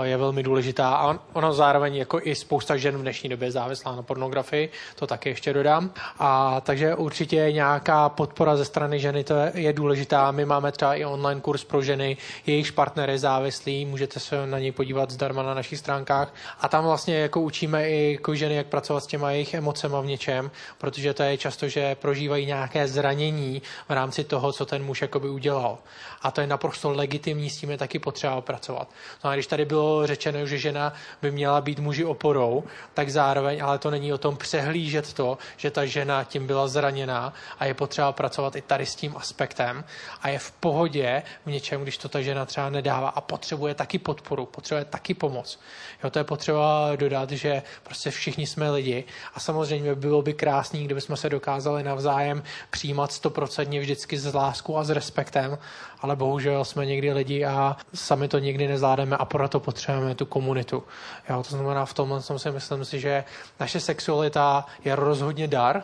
[0.04, 3.96] je velmi důležitá a ono zároveň jako i spousta žen v dnešní době je závislá
[3.96, 5.92] na pornografii, to také ještě dodám.
[6.20, 10.32] A takže určitě nějaká podpora ze strany ženy to je důležitá.
[10.32, 14.60] My máme třeba i online kurz pro ženy, jejichž partner je závislý, můžete se na
[14.60, 16.34] něj podívat zdarma na našich stránkách.
[16.62, 20.06] A tam vlastně jako učíme i jako ženy, jak pracovat s těma jejich emocema v
[20.06, 25.04] něčem, protože to je často, že prožívají nějaké zranění v rámci toho, co ten muž
[25.30, 25.78] udělal.
[26.22, 28.90] A to je naprosto legitimní, s tím je taky potřeba pracovat.
[29.24, 32.64] No a když tady bylo řečeno, že žena by měla být muži oporou,
[32.94, 37.34] tak zároveň, ale to není o tom přehlížet to, že ta žena tím byla zraněná
[37.60, 39.84] a je potřeba pracovat i tady s tím aspektem
[40.22, 44.00] a je v pohodě v něčem, když to ta žena třeba nedává a potřebuje taky
[44.00, 45.60] podporu, potřebuje taky pomoc.
[46.04, 49.04] Jo, to je potřeba dodat, že prostě všichni jsme lidi
[49.34, 54.84] a samozřejmě bylo by krásný, kdybychom se dokázali navzájem přijímat stoprocentně vždycky s láskou a
[54.84, 55.58] s respektem,
[56.04, 60.84] ale bohužel jsme někdy lidi a sami to nikdy nezvládneme a proto potřebujeme tu komunitu.
[61.30, 63.24] Jo, to znamená, v tomhle si myslím si, že
[63.60, 65.84] naše sexualita je rozhodně dar,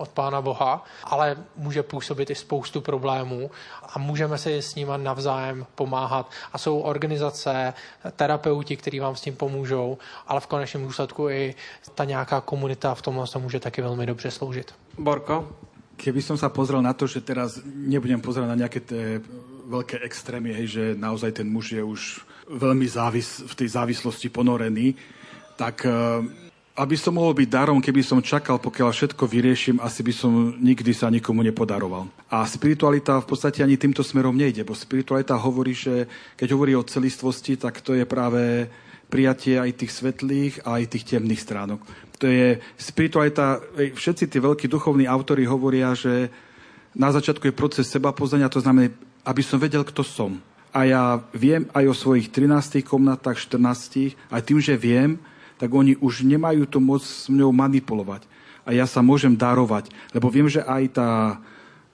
[0.00, 3.50] od Pána Boha, ale může působit i spoustu problémů
[3.94, 6.30] a můžeme si s nimi navzájem pomáhat.
[6.52, 7.74] A jsou organizace,
[8.16, 11.54] terapeuti, kteří vám s tím pomůžou, ale v konečném důsledku i
[11.94, 14.74] ta nějaká komunita v tomhle se může taky velmi dobře sloužit.
[14.98, 15.48] Borko?
[16.00, 19.20] Keby som sa pozrel na to, že teraz nebudem pozerať na nejaké tie
[19.70, 24.98] veľké extrémy, hej, že naozaj ten muž je už veľmi závis, v tej závislosti ponorený,
[25.54, 25.86] tak
[26.80, 30.90] aby som mohol byť darom, keby som čakal, pokiaľ všetko vyrieším, asi by som nikdy
[30.96, 32.08] sa nikomu nepodaroval.
[32.32, 36.08] A spiritualita v podstate ani týmto smerom nejde, bo spiritualita hovorí, že
[36.40, 38.66] keď hovorí o celistvosti, tak to je práve
[39.10, 41.82] prijatie aj tých svetlých aj tých temných stránok.
[42.22, 46.30] To je spiritualita, všetci tí veľkí duchovní autory hovoria, že
[46.94, 48.94] na začiatku je proces seba poznania, to znamená,
[49.24, 50.40] aby som vedel, kto som.
[50.70, 51.02] A ja
[51.34, 55.18] viem aj o svojich 13 komnatách, 14, aj tým, že viem,
[55.58, 58.24] tak oni už nemajú to moc s mňou manipulovať.
[58.64, 61.10] A ja sa môžem darovať, lebo viem, že aj tá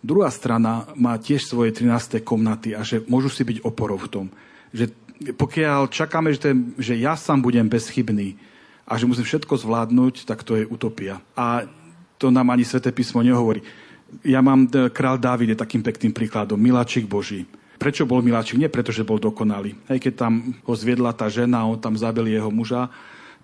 [0.04, 2.22] druhá strana má tiež svoje 13.
[2.22, 4.26] komnaty a že môžu si byť oporou v tom.
[4.70, 4.92] Že
[5.34, 8.36] pokiaľ čakáme, že, ten, že ja sám budem bezchybný
[8.86, 11.18] a že musím všetko zvládnuť, tak to je utopia.
[11.34, 11.66] A
[12.20, 13.64] to nám ani Sveté písmo nehovorí.
[14.24, 17.44] Ja mám, e, král Dávid je takým pekným príkladom, miláčik Boží.
[17.76, 18.56] Prečo bol miláčik?
[18.56, 19.76] Nie preto, že bol dokonalý.
[19.92, 22.88] Hej, keď tam ho zviedla tá žena, on tam zabil jeho muža,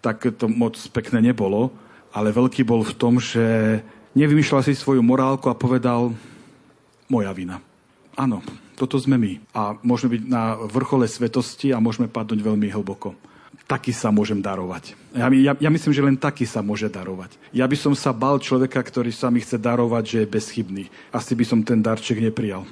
[0.01, 1.69] tak to moc pekné nebolo,
[2.17, 3.79] ale veľký bol v tom, že
[4.17, 6.17] nevymýšľal si svoju morálku a povedal,
[7.13, 7.61] moja vina.
[8.17, 8.41] Áno,
[8.77, 9.33] toto sme my.
[9.53, 13.13] A môžeme byť na vrchole svetosti a môžeme padnúť veľmi hlboko.
[13.73, 14.93] Taký sa môžem darovať.
[15.17, 17.41] Ja, ja, ja myslím, že len taký sa môže darovať.
[17.57, 20.85] Ja by som sa bal človeka, ktorý sa mi chce darovať, že je bezchybný.
[21.09, 22.69] Asi by som ten darček neprijal.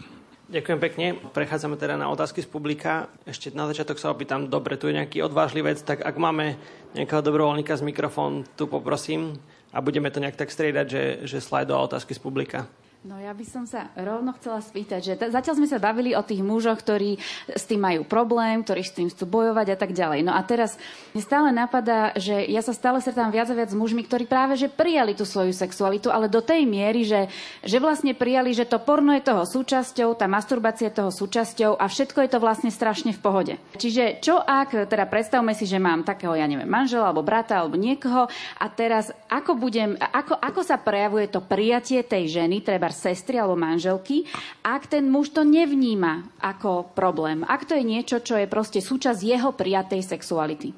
[0.52, 1.06] Ďakujem pekne.
[1.32, 3.08] Prechádzame teda na otázky z publika.
[3.24, 6.60] Ešte na začiatok sa opýtam, dobre, tu je nejaký odvážlivec, tak ak máme
[6.92, 9.40] nejakého dobrovoľníka z mikrofón, tu poprosím
[9.72, 12.68] a budeme to nejak tak striedať, že, že slajdo a otázky z publika.
[13.00, 16.20] No ja by som sa rovno chcela spýtať, že t- zatiaľ sme sa bavili o
[16.20, 17.16] tých mužoch, ktorí
[17.48, 20.20] s tým majú problém, ktorí s tým chcú bojovať a tak ďalej.
[20.20, 20.76] No a teraz
[21.16, 24.60] mi stále napadá, že ja sa stále stretám viac a viac s mužmi, ktorí práve
[24.60, 27.32] že prijali tú svoju sexualitu, ale do tej miery, že,
[27.64, 31.88] že vlastne prijali, že to porno je toho súčasťou, tá masturbácia je toho súčasťou a
[31.88, 33.54] všetko je to vlastne strašne v pohode.
[33.80, 37.80] Čiže čo ak, teda predstavme si, že mám takého, ja neviem, manžela alebo brata alebo
[37.80, 38.28] niekoho
[38.60, 43.38] a teraz ako budem, ako, ako sa prejavuje to prijatie tej ženy, treba treba sestry
[43.38, 44.26] alebo manželky,
[44.66, 47.46] ak ten muž to nevníma ako problém.
[47.46, 50.74] Ak to je niečo, čo je proste súčasť jeho prijatej sexuality.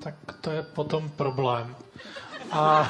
[0.00, 1.74] Tak to je potom problém.
[2.52, 2.84] A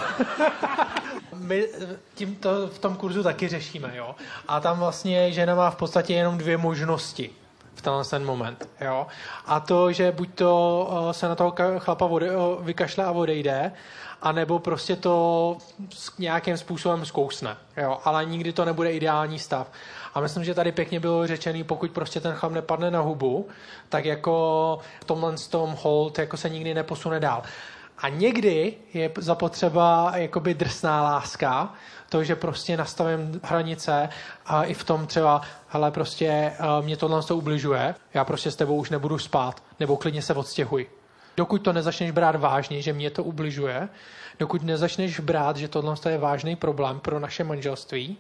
[1.49, 1.67] my
[2.15, 4.15] tím to v tom kurzu taky řešíme, jo.
[4.49, 7.31] A tam vlastně žena má v podstatě jenom dvě možnosti
[7.75, 9.07] v tenhle ten moment, jo.
[9.47, 10.53] A to, že buď to
[10.91, 13.73] eh, se na toho chlapa vode, eh, vykašle a odejde,
[14.25, 15.57] anebo prostě to
[16.19, 17.99] nějakým způsobem zkousne, jo.
[18.05, 19.71] Ale nikdy to nebude ideální stav.
[20.15, 23.49] A myslím, že tady pěkně bylo řečený, pokud prostě ten chlap nepadne na hubu,
[23.89, 27.43] tak jako v tomhle tom hold jako se nikdy neposune dál.
[27.99, 31.73] A někdy je zapotřeba jakoby drsná láska,
[32.09, 34.09] to, že prostě nastavím hranice
[34.47, 38.57] a i v tom třeba, hele, prostě eh, mě tohle to ubližuje, já prostě s
[38.57, 40.87] tebou už nebudu spát, nebo klidně se odstěhuj.
[41.37, 43.89] Dokud to nezačneš brát vážně, že mě to ubližuje,
[44.39, 48.17] dokud nezačneš brát, že tohle je vážný problém pro naše manželství,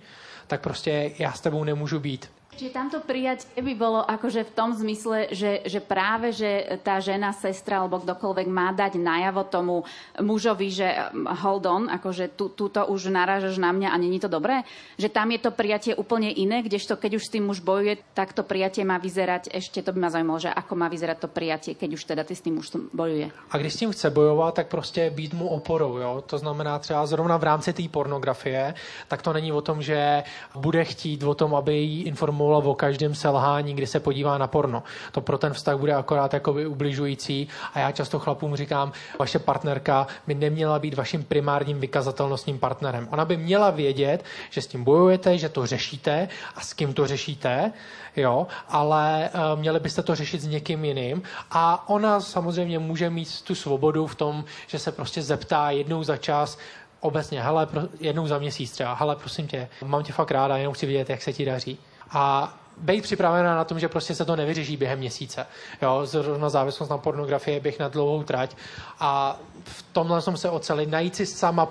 [0.46, 2.30] tak prostě já s tebou nemůžu být.
[2.54, 7.34] Čiže tamto prijať by bolo akože v tom zmysle, že, že práve, že tá žena,
[7.34, 9.82] sestra alebo kdokoľvek má dať najavo tomu
[10.22, 14.22] mužovi, že um, hold on, akože tu, tu to už narážaš na mňa a není
[14.22, 14.62] to dobré?
[14.94, 18.30] Že tam je to prijatie úplne iné, kdežto keď už s tým muž bojuje, tak
[18.30, 21.72] to prijatie má vyzerať, ešte to by ma zaujímalo, že ako má vyzerať to prijatie,
[21.74, 23.34] keď už teda ty s tým muž bojuje.
[23.50, 25.98] A když s tím chce bojovat, tak prostě být mu oporou.
[25.98, 26.22] Jo?
[26.26, 28.74] To znamená třeba zrovna v rámci té pornografie,
[29.08, 30.22] tak to není o tom, že
[30.54, 34.46] bude chtít o tom, aby jí informoval informoval o každém selhání, kdy se podívá na
[34.46, 34.82] porno.
[35.12, 40.06] To pro ten vztah bude akorát jakoby ubližující a já často chlapům říkám, vaše partnerka
[40.26, 43.08] by neměla být vaším primárním vykazatelnostním partnerem.
[43.12, 47.06] Ona by měla vědět, že s tím bojujete, že to řešíte a s kým to
[47.06, 47.72] řešíte,
[48.16, 53.42] jo, ale uh, měli byste to řešit s někým jiným a ona samozřejmě může mít
[53.42, 56.58] tu svobodu v tom, že se prostě zeptá jednou za čas,
[57.00, 57.68] obecně, hele,
[58.00, 61.22] jednou za měsíc třeba, hele, prosím tě, mám tě fakt ráda, jenom chci vidět, jak
[61.22, 61.78] se ti daří
[62.14, 65.46] a být připravená na tom, že prostě se to nevyřeší během měsíce.
[65.82, 68.56] Jo, zrovna závislost na pornografii bych na dlouhou trať
[69.00, 71.66] a v tomhle jsem se ocelit, najít si sama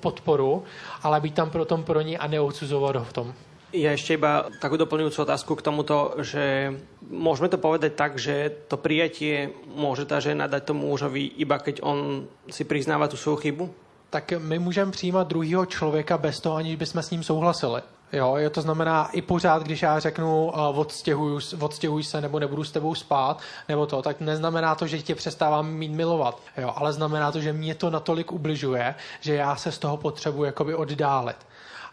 [0.00, 0.64] podporu,
[1.02, 3.28] ale být tam pro tom pro ní a neodsuzovat ho v tom.
[3.68, 6.72] Ja ešte iba takú doplňujúcu otázku k tomuto, že
[7.04, 11.84] môžeme to povedať tak, že to prijatie môže tá žena dať tomu mužovi iba keď
[11.84, 13.68] on si priznáva tú svoju chybu?
[14.08, 17.84] Tak my můžeme přijímat druhého člověka bez toho, aniž bychom s ním souhlasili.
[18.12, 22.64] Jo, je to znamená i pořád, když já řeknu uh, odstěhuj, odstěhuj se nebo nebudu
[22.64, 26.92] s tebou spát, nebo to, tak neznamená to, že tě přestávám mít milovat, jo, ale
[26.92, 31.36] znamená to, že mě to natolik ubližuje, že já se z toho potřebuji jakoby oddálit.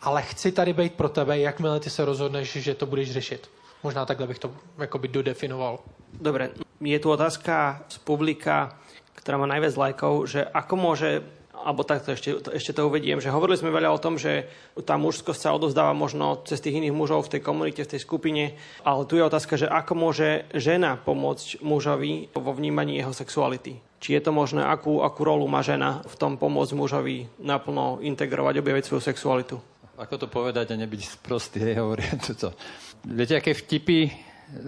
[0.01, 3.49] Ale chci tady být pro tebe, jakmile ty se rozhodneš, že to budeš řešit.
[3.83, 5.79] Možná takhle bych to jakoby dodefinoval.
[6.21, 6.49] Dobre,
[6.81, 8.75] je tu otázka z publika,
[9.15, 11.25] ktorá má najviac lajkov, že ako môže
[11.63, 14.49] alebo takto ešte, ešte to uvediem, že hovorili sme veľa o tom, že
[14.83, 18.59] tá mužskosť sa odozdáva možno cez tých iných mužov v tej komunite, v tej skupine,
[18.83, 23.79] ale tu je otázka, že ako môže žena pomôcť mužovi vo vnímaní jeho sexuality.
[24.03, 28.61] Či je to možné, akú, akú rolu má žena v tom pomôcť mužovi naplno integrovať,
[28.61, 29.55] objaviť svoju sexualitu?
[29.95, 32.03] Ako to povedať a nebyť sprostý, hovorí
[32.41, 32.51] to.
[33.07, 34.11] Viete, aké vtipy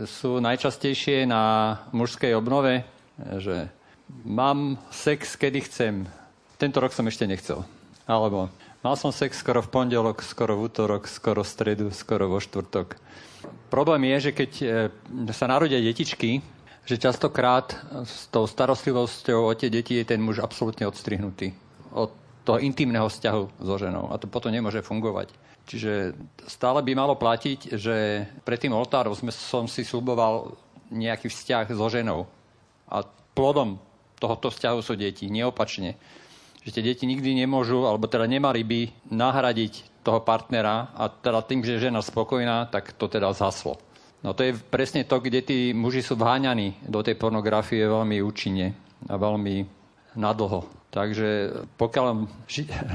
[0.08, 2.88] sú najčastejšie na mužskej obnove?
[3.18, 3.70] Že
[4.26, 5.96] mám sex, kedy chcem
[6.58, 7.62] tento rok som ešte nechcel.
[8.10, 8.50] Alebo
[8.82, 12.98] mal som sex skoro v pondelok, skoro v útorok, skoro v stredu, skoro vo štvrtok.
[13.70, 14.66] Problém je, že keď e,
[15.32, 16.42] sa narodia detičky,
[16.88, 17.76] že častokrát
[18.08, 21.52] s tou starostlivosťou o tie deti je ten muž absolútne odstrihnutý
[21.92, 22.16] od
[22.48, 24.08] toho intimného vzťahu so ženou.
[24.08, 25.36] A to potom nemôže fungovať.
[25.68, 26.16] Čiže
[26.48, 30.56] stále by malo platiť, že pred tým oltárom som si sluboval
[30.88, 32.24] nejaký vzťah so ženou.
[32.88, 33.04] A
[33.36, 33.84] plodom
[34.16, 36.00] tohoto vzťahu sú deti, neopačne
[36.68, 41.64] že tie deti nikdy nemôžu, alebo teda nemali by nahradiť toho partnera a teda tým,
[41.64, 43.80] že je žena spokojná, tak to teda zhaslo.
[44.20, 48.76] No to je presne to, kde tí muži sú vháňaní do tej pornografie veľmi účinne
[49.08, 49.64] a veľmi
[50.20, 50.68] nadlho.
[50.92, 52.28] Takže pokiaľ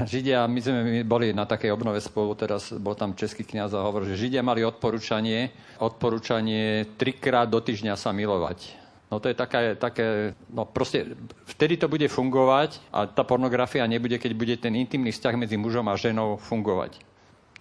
[0.05, 4.13] Židia, my sme boli na takej obnove spolu, teraz bol tam český kniaz a hovoril,
[4.13, 5.49] že Židia mali odporúčanie,
[5.81, 8.82] odporúčanie trikrát do týždňa sa milovať.
[9.11, 11.13] No to je také, také, no proste
[11.45, 15.85] vtedy to bude fungovať a tá pornografia nebude, keď bude ten intimný vzťah medzi mužom
[15.85, 16.97] a ženou fungovať.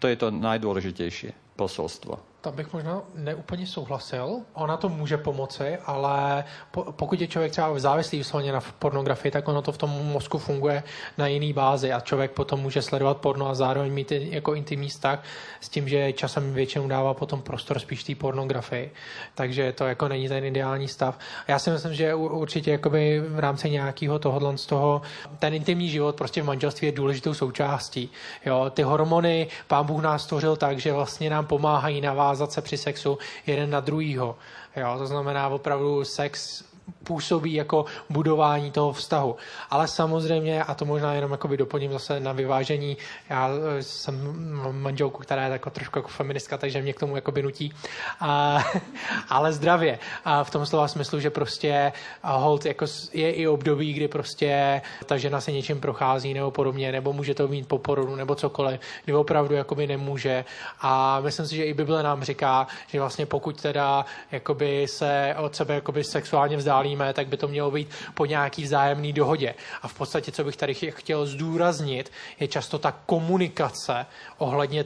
[0.01, 1.52] To je to najdôležitejšie.
[1.57, 2.19] Posolstvo.
[2.43, 4.41] Tam bych možná neúplně souhlasil.
[4.55, 9.49] Ona to může pomoci, ale po, pokud je člověk třeba závislý vysloveně na pornografii, tak
[9.49, 10.83] ono to v tom mozku funguje
[11.19, 15.23] na jiný bázi a člověk potom může sledovat porno a zároveň mít jako intimní vztah
[15.61, 18.93] s tím, že časem většinou dává potom prostor spíš té pornografii.
[19.35, 21.19] Takže to jako není ten ideální stav.
[21.49, 25.03] Já si myslím, že určitě jakoby v rámci nějakého tohohle z toho
[25.39, 28.11] ten intimní život prostě v manželství je důležitou součástí.
[28.47, 32.63] Jo, ty hormony, pán Bůh nás stvořil tak, že vlastně nám pomáhají navázat navázat se
[32.63, 34.37] při sexu jeden na druhýho.
[34.77, 36.65] Jo, to znamená opravdu sex
[37.05, 39.37] působí jako budování toho vztahu.
[39.71, 42.97] Ale samozřejmě, a to možná jenom jako doplním zase na vyvážení,
[43.31, 44.33] já eh, jsem
[44.73, 47.73] manželku, která je jako trošku jako feministka, takže mě k tomu jako nutí,
[48.21, 48.65] a,
[49.29, 49.99] ale zdravě.
[50.25, 51.93] A v tom slova smyslu, že prostě
[52.23, 57.13] hold jako je i období, kdy prostě ta žena se něčím prochází nebo podobně, nebo
[57.13, 57.81] může to mít po
[58.17, 60.45] nebo cokoliv, kdy opravdu jakoby nemůže.
[60.81, 65.57] A myslím si, že i Bible nám říká, že vlastně pokud teda jakoby se od
[65.57, 69.55] sebe jakoby sexuálně vzdá vzdálíme, tak by to mělo být po nějaký vzájemný dohodě.
[69.83, 74.07] A v podstatě, co bych tady chtěl zdůraznit, je často ta komunikace
[74.39, 74.85] ohledně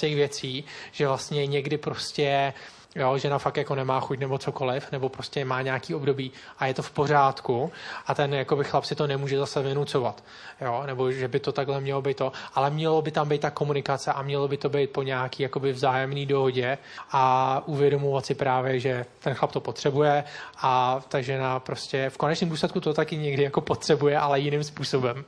[0.00, 2.52] těch věcí, že vlastně někdy prostě
[2.94, 6.74] jo, žena fakt jako nemá chuť nebo cokoliv, nebo prostě má nějaký období a je
[6.74, 7.72] to v pořádku
[8.06, 10.24] a ten jakoby chlap si to nemůže zase vynucovat,
[10.60, 13.50] jo, nebo že by to takhle mělo být to, ale mělo by tam být ta
[13.50, 16.78] komunikace a mělo by to být po nějaký jakoby vzájemný dohodě
[17.12, 20.24] a uvědomovat si právě, že ten chlap to potřebuje
[20.62, 25.24] a ta žena prostě v konečném důsledku to taky někdy jako potřebuje, ale jiným způsobem.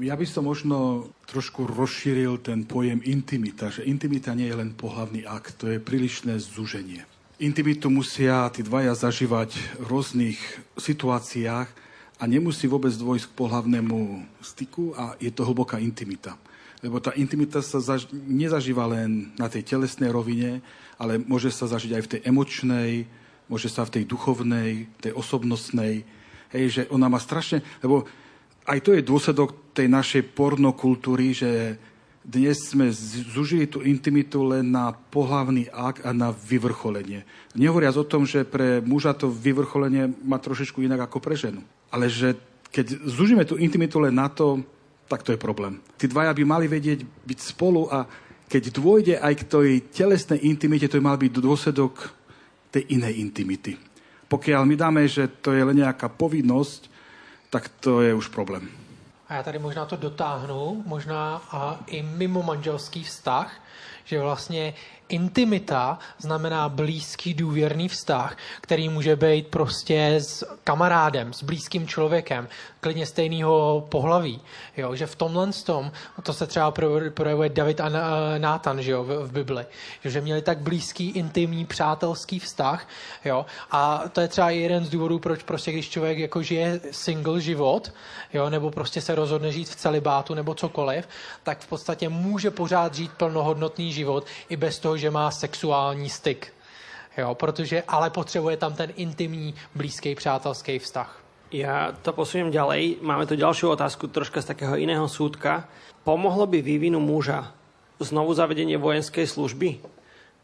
[0.00, 5.28] Já bych to možno trošku rozšíril ten pojem intimita, že intimita nie je len pohlavný
[5.28, 7.04] akt, to je prílišné zúženie.
[7.38, 10.40] Intimitu musia tí dvaja zažívať v rôznych
[10.74, 11.68] situáciách
[12.18, 16.34] a nemusí vôbec dôjsť k pohlavnému styku a je to hlboká intimita.
[16.82, 20.64] Lebo tá intimita sa zaž- nezažíva len na tej telesnej rovine,
[20.98, 22.90] ale môže sa zažiť aj v tej emočnej,
[23.46, 26.02] môže sa v tej duchovnej, tej osobnostnej.
[26.50, 27.62] Hej, že ona má strašne...
[27.84, 28.08] Lebo
[28.68, 31.78] aj to je dôsledok tej našej pornokultúry, že
[32.26, 32.90] dnes sme
[33.30, 37.22] zužili tú intimitu len na pohlavný akt a na vyvrcholenie.
[37.54, 41.62] Nehovoriac o tom, že pre muža to vyvrcholenie má trošičku inak ako pre ženu.
[41.94, 42.34] Ale že
[42.74, 44.66] keď zužíme tú intimitu len na to,
[45.06, 45.78] tak to je problém.
[45.94, 48.04] Tí dvaja by mali vedieť byť spolu a
[48.50, 51.94] keď dôjde aj k tej telesnej intimite, to by mal byť dôsledok
[52.74, 53.78] tej inej intimity.
[54.28, 56.90] Pokiaľ my dáme, že to je len nejaká povinnosť,
[57.48, 58.87] tak to je už problém.
[59.28, 63.60] A já tady možná to dotáhnu, možná a i mimo manželský vztah,
[64.04, 64.74] že vlastně
[65.08, 72.48] intimita znamená blízký důvěrný vztah, který může být prostě s kamarádem, s blízkým člověkem,
[72.80, 74.40] klidně stejného pohlaví.
[74.76, 74.94] Jo?
[74.94, 76.74] Že v tomhle tom, to se třeba
[77.14, 77.90] projevuje David a
[78.38, 79.04] Nátan že jo?
[79.04, 79.66] V, v Bibli,
[80.04, 82.88] že měli tak blízký, intimní, přátelský vztah.
[83.24, 83.46] Jo?
[83.70, 87.92] A to je třeba jeden z důvodů, proč prostě, když člověk jako žije single život,
[88.32, 88.50] jo?
[88.50, 91.08] nebo prostě se rozhodne žít v celibátu nebo cokoliv,
[91.42, 96.52] tak v podstatě může pořád žít plnohodnotný život i bez toho, že má sexuální styk.
[97.18, 101.27] Jo, protože ale potřebuje tam ten intimní, blízký, přátelský vztah.
[101.48, 103.00] Ja to posuniem ďalej.
[103.00, 105.64] Máme tu ďalšiu otázku troška z takého iného súdka.
[106.04, 107.48] Pomohlo by vývinu muža
[107.96, 109.80] znovu zavedenie vojenskej služby?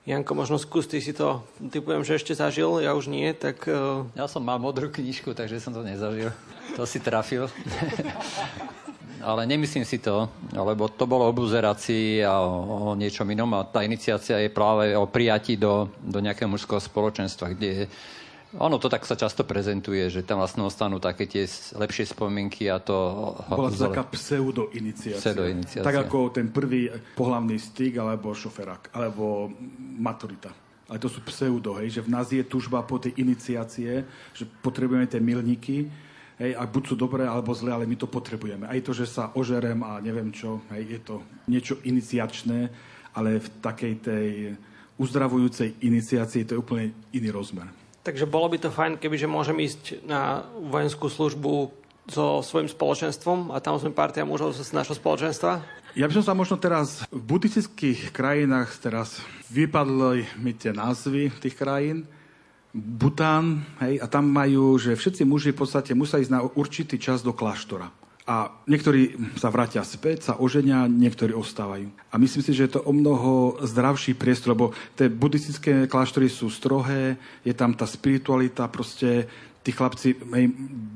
[0.04, 1.40] Janko, možno skús, ty si to,
[1.72, 3.64] typujem, že ešte zažil, ja už nie, tak...
[3.64, 4.04] Uh...
[4.12, 6.28] Ja som mal modrú knižku, takže som to nezažil.
[6.76, 7.48] To si trafil.
[9.24, 13.64] ale nemyslím si to, lebo to bolo o buzerácii a o, o niečom inom a
[13.64, 17.88] tá iniciácia je práve o prijatí do, do nejakého mužského spoločenstva, kde
[18.58, 21.44] ono to tak sa často prezentuje, že tam vlastne ostanú také tie
[21.74, 22.96] lepšie spomienky a to...
[23.50, 25.20] Bola to taká pseudo-iniciácia.
[25.20, 25.86] pseudo-iniciácia.
[25.86, 29.50] Tak ako ten prvý pohlavný styk, alebo šoferák, alebo
[29.98, 30.54] maturita.
[30.86, 34.04] Ale to sú pseudo, hej, že v nás je tužba po tej iniciácie,
[34.36, 35.90] že potrebujeme tie milníky,
[36.34, 38.66] Hej, a buď sú dobré alebo zlé, ale my to potrebujeme.
[38.66, 42.74] Aj to, že sa ožerem a neviem čo, hej, je to niečo iniciačné,
[43.14, 44.26] ale v takej tej
[44.98, 47.83] uzdravujúcej iniciácii to je úplne iný rozmer.
[48.04, 51.72] Takže bolo by to fajn, kebyže môžem ísť na vojenskú službu
[52.04, 55.64] so svojím spoločenstvom a tam sme partia mužov z našho spoločenstva?
[55.96, 61.56] Ja by som sa možno teraz v buddhistických krajinách teraz vypadli mi tie názvy tých
[61.56, 62.04] krajín,
[62.74, 67.22] Bután, hej, a tam majú, že všetci muži v podstate musia ísť na určitý čas
[67.22, 67.86] do kláštora.
[68.24, 71.92] A niektorí sa vrátia späť, sa oženia, niektorí ostávajú.
[72.08, 76.48] A myslím si, že je to o mnoho zdravší priestor, lebo tie buddhistické kláštory sú
[76.48, 79.28] strohé, je tam tá spiritualita, proste
[79.60, 80.46] tí chlapci, hej,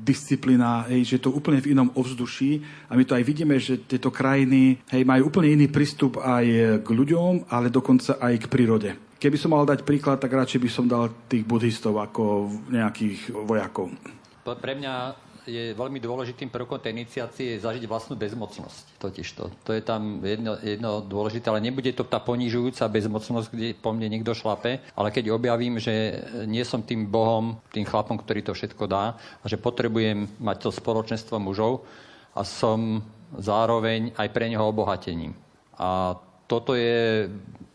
[0.01, 4.13] disciplína, hej, že to úplne v inom ovzduší a my to aj vidíme, že tieto
[4.13, 6.45] krajiny hej, majú úplne iný prístup aj
[6.81, 8.89] k ľuďom, ale dokonca aj k prírode.
[9.21, 13.93] Keby som mal dať príklad, tak radšej by som dal tých buddhistov ako nejakých vojakov.
[14.45, 19.01] Pre mňa je veľmi dôležitým prvkom tej iniciácie zažiť vlastnú bezmocnosť.
[19.01, 19.49] Totiž to.
[19.65, 24.13] To je tam jedno, jedno dôležité, ale nebude to tá ponižujúca bezmocnosť, kde po mne
[24.13, 28.85] niekto šlape, ale keď objavím, že nie som tým Bohom, tým chlapom, ktorý to všetko
[28.85, 31.83] dá a že potrebujem mať to spoločenstvo mužov
[32.37, 33.01] a som
[33.33, 35.33] zároveň aj pre neho obohatením.
[35.75, 36.13] A
[36.45, 37.29] toto je,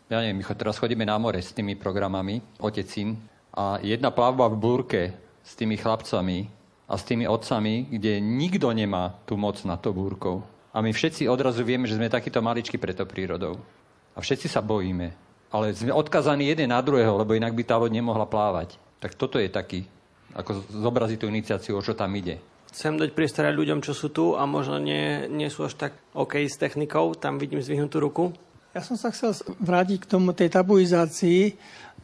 [0.07, 3.19] ja neviem, my teraz chodíme na more s tými programami, otecín,
[3.55, 5.01] a jedna plavba v búrke
[5.39, 6.51] s tými chlapcami
[6.85, 10.45] a s tými otcami, kde nikto nemá tú moc nad tou búrkou.
[10.75, 13.57] A my všetci odrazu vieme, že sme takíto maličky pre to prírodou.
[14.13, 15.15] A všetci sa bojíme.
[15.49, 18.75] Ale sme odkazaní jeden na druhého, lebo inak by tá loď nemohla plávať.
[18.99, 19.87] Tak toto je taký,
[20.35, 22.43] ako zobraziť tú iniciáciu, o čo tam ide.
[22.75, 26.43] Chcem dať priestor ľuďom, čo sú tu a možno nie, nie sú až tak OK
[26.43, 27.15] s technikou.
[27.15, 28.35] Tam vidím zvihnutú ruku.
[28.75, 29.31] Ja som sa chcel
[29.63, 31.55] vrátiť k tomu tej tabuizácii,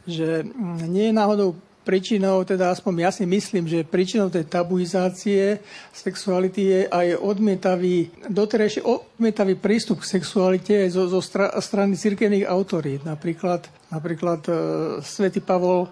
[0.08, 0.48] že
[0.88, 5.58] nie je náhodou príčinou, teda aspoň ja si myslím, že príčinou tej tabuizácie
[5.90, 13.02] sexuality je aj odmietavý, doterajší odmietavý prístup k sexualite zo, zo stra, strany cirkevných autorít.
[13.02, 14.52] Napríklad, napríklad e,
[15.02, 15.90] svätý Pavol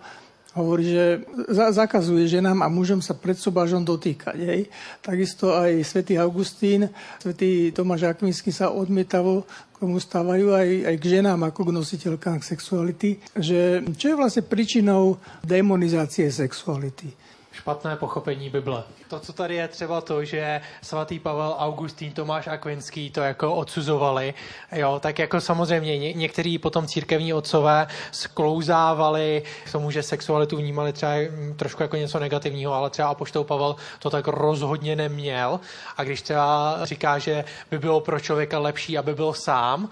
[0.54, 1.04] hovorí, že
[1.46, 4.38] za, zakazuje ženám a mužom sa pred sobážom dotýkať.
[4.38, 4.62] Hej.
[4.98, 6.90] Takisto aj svätý Augustín,
[7.22, 9.46] svätý Tomáš Akvinsky sa odmietavo
[9.80, 15.16] tomu stávajú aj, aj k ženám ako k nositeľkám sexuality, že čo je vlastne príčinou
[15.40, 17.29] demonizácie sexuality?
[17.60, 18.82] Špatné pochopení Bible.
[19.08, 24.34] To, co tady je třeba to, že svatý Pavel, Augustín, Tomáš Akvinský to jako odsuzovali,
[24.72, 30.92] jo, tak jako samozřejmě ně, některý potom církevní otcové sklouzávali k tomu, že sexualitu vnímali
[30.92, 31.12] třeba
[31.56, 35.60] trošku jako něco negativního, ale třeba Apoštol Pavel to tak rozhodně neměl.
[35.96, 39.88] A když třeba říká, že by bylo pro člověka lepší, aby byl sám,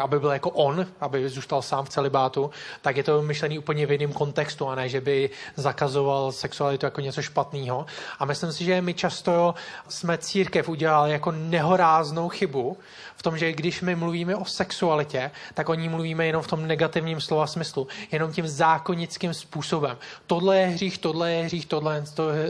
[0.00, 2.50] aby byl jako on, aby zůstal sám v celibátu,
[2.82, 7.07] tak je to myšlený úplně v jiném kontextu, a ne, že by zakazoval sexualitu jako
[7.08, 7.86] něco špatného.
[8.18, 9.54] A myslím si, že my často
[9.88, 12.76] jsme církev udělali jako nehoráznou chybu
[13.16, 16.66] v tom, že když my mluvíme o sexualitě, tak o ní mluvíme jenom v tom
[16.66, 19.96] negativním slova smyslu, jenom tím zákonickým způsobem.
[20.26, 22.04] Tohle je hřích, tohle je hřích, tohle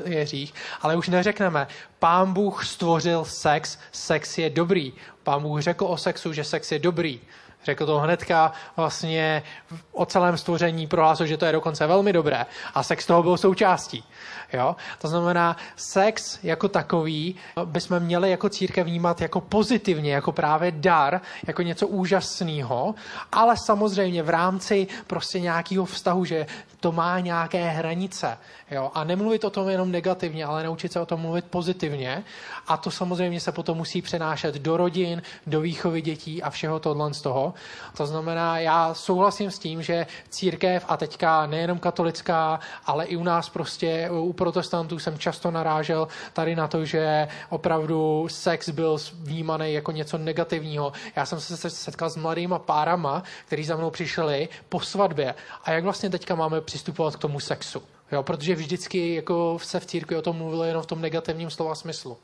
[0.05, 1.67] je hřích, ale už neřekneme,
[1.99, 4.93] pán Bůh stvořil sex, sex je dobrý.
[5.23, 7.21] Pán Bůh řekl o sexu, že sex je dobrý.
[7.65, 9.43] Řekl to hnedka vlastně
[9.93, 14.05] o celém stvoření, prohlásil, že to je dokonce velmi dobré a sex toho byl součástí.
[14.53, 14.77] Jo?
[14.99, 21.21] To znamená, sex jako takový bychom měli jako církev vnímat jako pozitivně, jako právě dar,
[21.47, 22.95] jako něco úžasného,
[23.33, 26.47] ale samozřejmě v rámci prostě nějakého vztahu, že
[26.81, 28.39] to má nějaké hranice.
[28.71, 28.91] Jo?
[28.95, 32.25] A nemluvit o tom jenom negativně, ale naučit se o tom mluvit pozitivně.
[32.67, 37.15] A to samozřejmě se potom musí přenášet do rodin, do výchovy dětí a všeho tohle
[37.15, 37.55] z toho.
[37.97, 43.23] To znamená, já souhlasím s tím, že církev a teďka nejenom katolická, ale i u
[43.23, 49.73] nás prostě u protestantů jsem často narážel tady na to, že opravdu sex byl vnímaný
[49.73, 50.93] jako něco negativního.
[51.17, 55.35] Já jsem se setkal s mladýma párama, kteří za mnou přišli po svatbě.
[55.65, 57.83] A jak vlastně teďka máme přistupovat k tomu sexu?
[58.13, 61.75] Jo, protože vždycky jako se v církvi o tom mluvilo jenom v tom negativním slova
[61.75, 62.17] smyslu.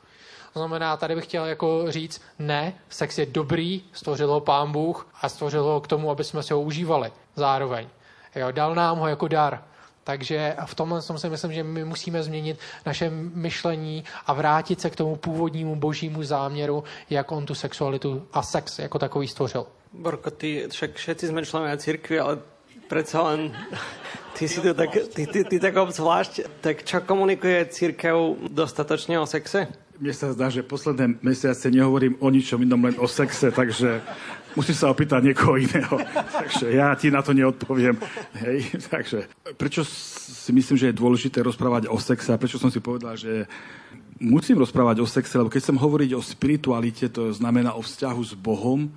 [0.53, 5.07] To znamená, tady bych chtěl jako říct, ne, sex je dobrý, stvořil ho pán Bůh
[5.21, 7.87] a stvořil ho k tomu, aby jsme si ho užívali zároveň.
[8.35, 9.63] Jo, dal nám ho jako dar.
[10.05, 14.89] Takže v tomhle tom si myslím, že my musíme změnit naše myšlení a vrátit se
[14.89, 19.65] k tomu původnímu božímu záměru, jak on tu sexualitu a sex jako takový stvořil.
[19.93, 22.43] Borko, ty, však všetci sme členovia cirkvi, ale
[22.91, 23.55] predsa len
[24.35, 26.61] ty si to tak, ty, ty, ty tak obzvlášť.
[26.61, 29.71] Tak čo komunikuje církev dostatočne o sexe?
[29.95, 34.03] Mne sa zdá, že posledné mesiace nehovorím o ničom inom, len o sexe, takže
[34.51, 35.95] musím sa opýtať niekoho iného.
[36.43, 37.95] takže ja ti na to neodpoviem.
[38.35, 42.83] Hej, takže prečo si myslím, že je dôležité rozprávať o sexe a prečo som si
[42.83, 43.47] povedal, že
[44.19, 48.33] musím rozprávať o sexe, lebo keď chcem hovoriť o spiritualite, to znamená o vzťahu s
[48.35, 48.91] Bohom,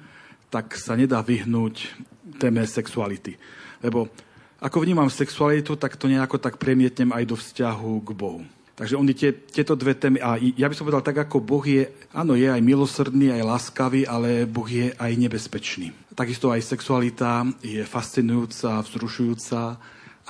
[0.51, 1.95] tak sa nedá vyhnúť
[2.43, 3.39] téme sexuality.
[3.87, 4.11] Lebo
[4.59, 8.43] ako vnímam sexualitu, tak to nejako tak premietnem aj do vzťahu k Bohu.
[8.79, 11.91] Takže oni tie, tieto dve témy, a ja by som povedal, tak ako Boh je,
[12.15, 15.91] áno, je aj milosrdný, aj láskavý, ale Boh je aj nebezpečný.
[16.15, 19.61] Takisto aj sexualita je fascinujúca, vzrušujúca,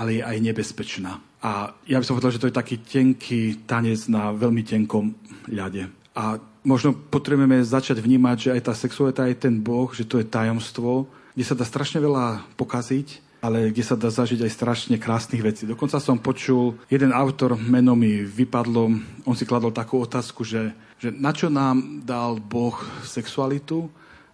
[0.00, 1.20] ale je aj nebezpečná.
[1.44, 5.12] A ja by som povedal, že to je taký tenký tanec na veľmi tenkom
[5.52, 5.92] ľade.
[6.16, 10.26] A možno potrebujeme začať vnímať, že aj tá sexualita, aj ten Boh, že to je
[10.26, 11.04] tajomstvo,
[11.36, 15.62] kde sa dá strašne veľa pokaziť, ale kde sa dá zažiť aj strašne krásnych vecí.
[15.62, 18.82] Dokonca som počul, jeden autor, meno mi vypadlo,
[19.22, 22.74] on si kladol takú otázku, že, že na čo nám dal Boh
[23.06, 23.86] sexualitu?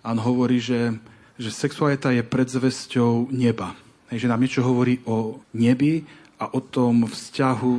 [0.05, 0.93] A on hovorí, že,
[1.37, 3.77] že sexualita je predzvesťou neba.
[4.13, 6.05] Že nám niečo hovorí o nebi
[6.37, 7.73] a o tom vzťahu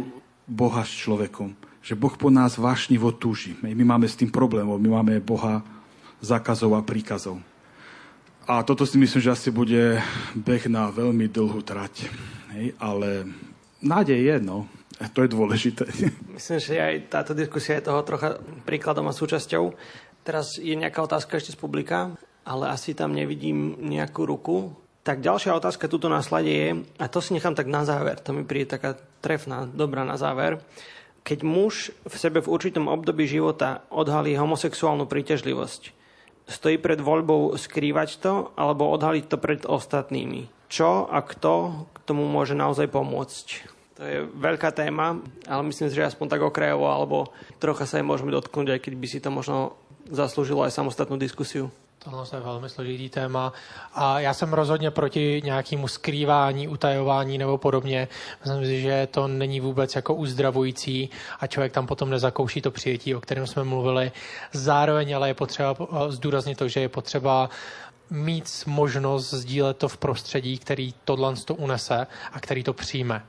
[0.49, 1.53] Boha s človekom.
[1.85, 3.53] Že Boh po nás vášnivo túži.
[3.61, 4.81] My máme s tým problémov.
[4.81, 5.61] My máme Boha
[6.21, 7.37] zákazov a príkazov.
[8.45, 9.97] A toto si myslím, že asi bude
[10.37, 12.13] beh na veľmi dlhú trať.
[12.53, 13.25] Hej, ale
[13.81, 14.69] nádej je, no.
[14.95, 15.83] To je dôležité.
[16.37, 19.75] Myslím, že aj táto diskusia je toho trocha príkladom a súčasťou.
[20.23, 22.15] Teraz je nejaká otázka ešte z publika,
[22.47, 24.71] ale asi tam nevidím nejakú ruku.
[25.03, 26.69] Tak ďalšia otázka tuto na slade je,
[27.01, 30.63] a to si nechám tak na záver, to mi príde taká trefná, dobrá na záver.
[31.25, 36.04] Keď muž v sebe v určitom období života odhalí homosexuálnu príťažlivosť,
[36.45, 40.49] stojí pred voľbou skrývať to alebo odhaliť to pred ostatnými.
[40.69, 43.47] Čo a kto k tomu môže naozaj pomôcť?
[43.95, 47.31] To je veľká téma, ale myslím si, že aspoň tak okrajovo alebo
[47.63, 49.79] trocha sa aj môžeme dotknúť, aj keď by si to možno
[50.11, 51.71] zaslúžilo aj samostatnú diskusiu.
[52.05, 53.53] Tohle je velmi složitý téma
[53.93, 58.07] a já jsem rozhodně proti nějakému skrývání, utajování nebo podobně.
[58.45, 61.09] Myslím si, že to není vůbec jako uzdravující
[61.39, 64.11] a člověk tam potom nezakouší to přijetí, o kterém jsme mluvili.
[64.53, 65.75] Zároveň ale je potřeba
[66.09, 67.49] zdůraznit to, že je potřeba
[68.09, 73.25] mít možnost sdílet to v prostředí, který tohle to unese a který to přijme.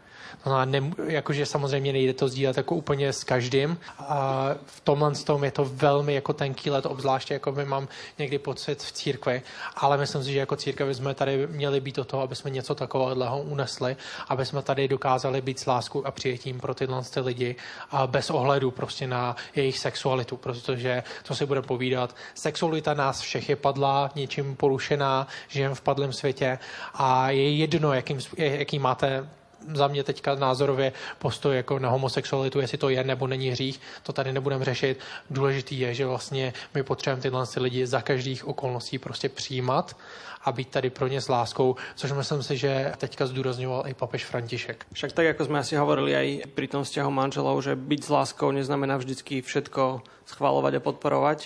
[0.46, 3.78] To znamená, ne, jakože samozřejmě nejde to sdílet jako úplně s každým.
[3.98, 8.38] A v tomhle tom je to velmi jako tenký let, obzvláště jako my mám někdy
[8.38, 9.42] pocit v církvi,
[9.76, 12.74] ale myslím si, že jako církev jsme tady měli být o toho, aby jsme něco
[12.74, 13.96] takového unesli,
[14.28, 17.56] aby jsme tady dokázali být s láskou a přijetím pro tyhle ty lidi
[17.90, 23.48] a bez ohledu prostě na jejich sexualitu, protože co si budeme povídat, sexualita nás všech
[23.48, 26.58] je padla, něčím porušená, žijeme v padlém světě
[26.94, 29.28] a je jedno, jakým, jaký máte
[29.74, 34.12] za mě teďka názorově postoj jako na homosexualitu, jestli to je nebo není hřích, to
[34.12, 35.00] tady nebudeme řešit.
[35.30, 39.96] Důležitý je, že vlastně my potřebujeme tyhle lidi za každých okolností prostě přijímat
[40.44, 44.24] a být tady pro ně s láskou, což myslím si, že teďka zdůrazňoval i papež
[44.24, 44.86] František.
[44.92, 48.54] Však tak, ako sme asi hovorili aj pri tom vzťahu manželov, že byť s láskou
[48.54, 51.38] neznamená vždycky všetko schvalovať a podporovať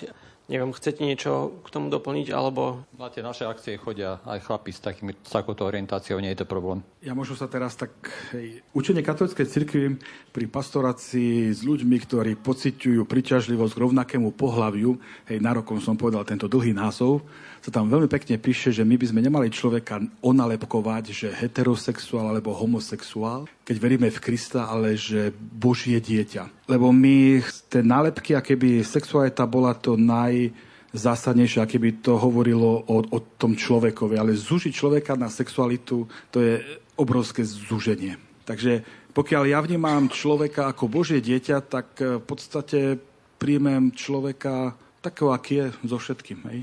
[0.49, 2.83] Neviem, chcete niečo k tomu doplniť, alebo...
[2.97, 6.49] Na tie naše akcie chodia aj chlapi s, takými, s takouto orientáciou, nie je to
[6.49, 6.81] problém.
[6.99, 7.93] Ja možno sa teraz tak...
[8.33, 9.83] Hej, učenie katolíckej cirkvi
[10.33, 14.97] pri pastorácii s ľuďmi, ktorí pociťujú priťažlivosť k rovnakému pohľaviu,
[15.29, 17.23] hej, na rokom som povedal tento dlhý názov,
[17.61, 22.57] sa tam veľmi pekne píše, že my by sme nemali človeka onalepkovať, že heterosexuál alebo
[22.57, 26.65] homosexuál, keď veríme v Krista, ale že Božie dieťa.
[26.65, 30.49] Lebo my, tie nálepky, aké by sexualita bola to naj
[30.91, 34.17] zásadnejšie, aké by to hovorilo o, o tom človekovi.
[34.17, 36.59] Ale zúžiť človeka na sexualitu, to je
[36.97, 38.17] obrovské zúženie.
[38.43, 38.83] Takže
[39.13, 42.97] pokiaľ ja vnímam človeka ako Božie dieťa, tak v podstate
[43.37, 46.39] príjmem človeka takého, aký je so všetkým.
[46.51, 46.59] Hej?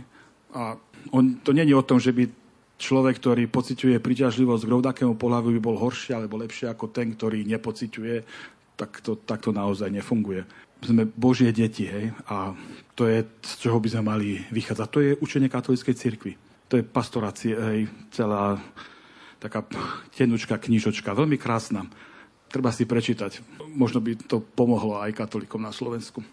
[0.55, 0.79] A
[1.11, 2.29] on, to není o tom, že by
[2.79, 7.43] človek, ktorý pociťuje príťažlivosť k rovnakému pohľavu, by bol horší alebo lepší ako ten, ktorý
[7.45, 8.17] nepociťuje,
[8.79, 10.47] tak to, tak to naozaj nefunguje.
[10.79, 12.55] Sme Božie deti, hej, a
[12.95, 14.89] to je, z čoho by sme mali vychádzať.
[14.95, 16.33] To je učenie katolíckej cirkvi.
[16.71, 18.63] To je pastorácie, hej, celá
[19.43, 19.67] taká
[20.15, 21.91] tenučká knižočka, veľmi krásna.
[22.49, 23.45] Treba si prečítať.
[23.77, 26.25] Možno by to pomohlo aj katolíkom na Slovensku.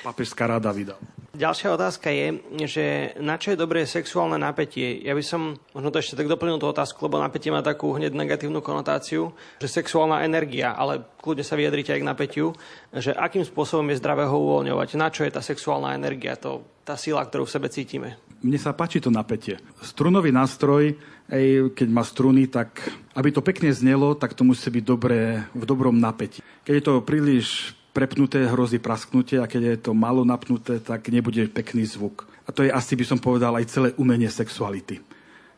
[0.00, 0.96] Papežská rada vydal.
[1.36, 2.26] Ďalšia otázka je,
[2.68, 2.84] že
[3.20, 5.00] na čo je dobré sexuálne napätie?
[5.04, 8.16] Ja by som možno to ešte tak doplnil tú otázku, lebo napätie má takú hneď
[8.16, 12.46] negatívnu konotáciu, že sexuálna energia, ale kľudne sa vyjadrite aj k napätiu,
[12.92, 16.96] že akým spôsobom je zdravé ho uvoľňovať, na čo je tá sexuálna energia, to, tá
[16.96, 18.20] sila, ktorú v sebe cítime.
[18.42, 19.56] Mne sa páči to napätie.
[19.80, 20.98] Strunový nástroj
[21.30, 22.82] Ej, keď má struny, tak
[23.14, 26.42] aby to pekne znelo, tak to musí byť dobré, v dobrom napätí.
[26.64, 31.48] Keď je to príliš prepnuté, hrozí prasknutie a keď je to malo napnuté, tak nebude
[31.52, 32.26] pekný zvuk.
[32.48, 35.00] A to je asi, by som povedal, aj celé umenie sexuality.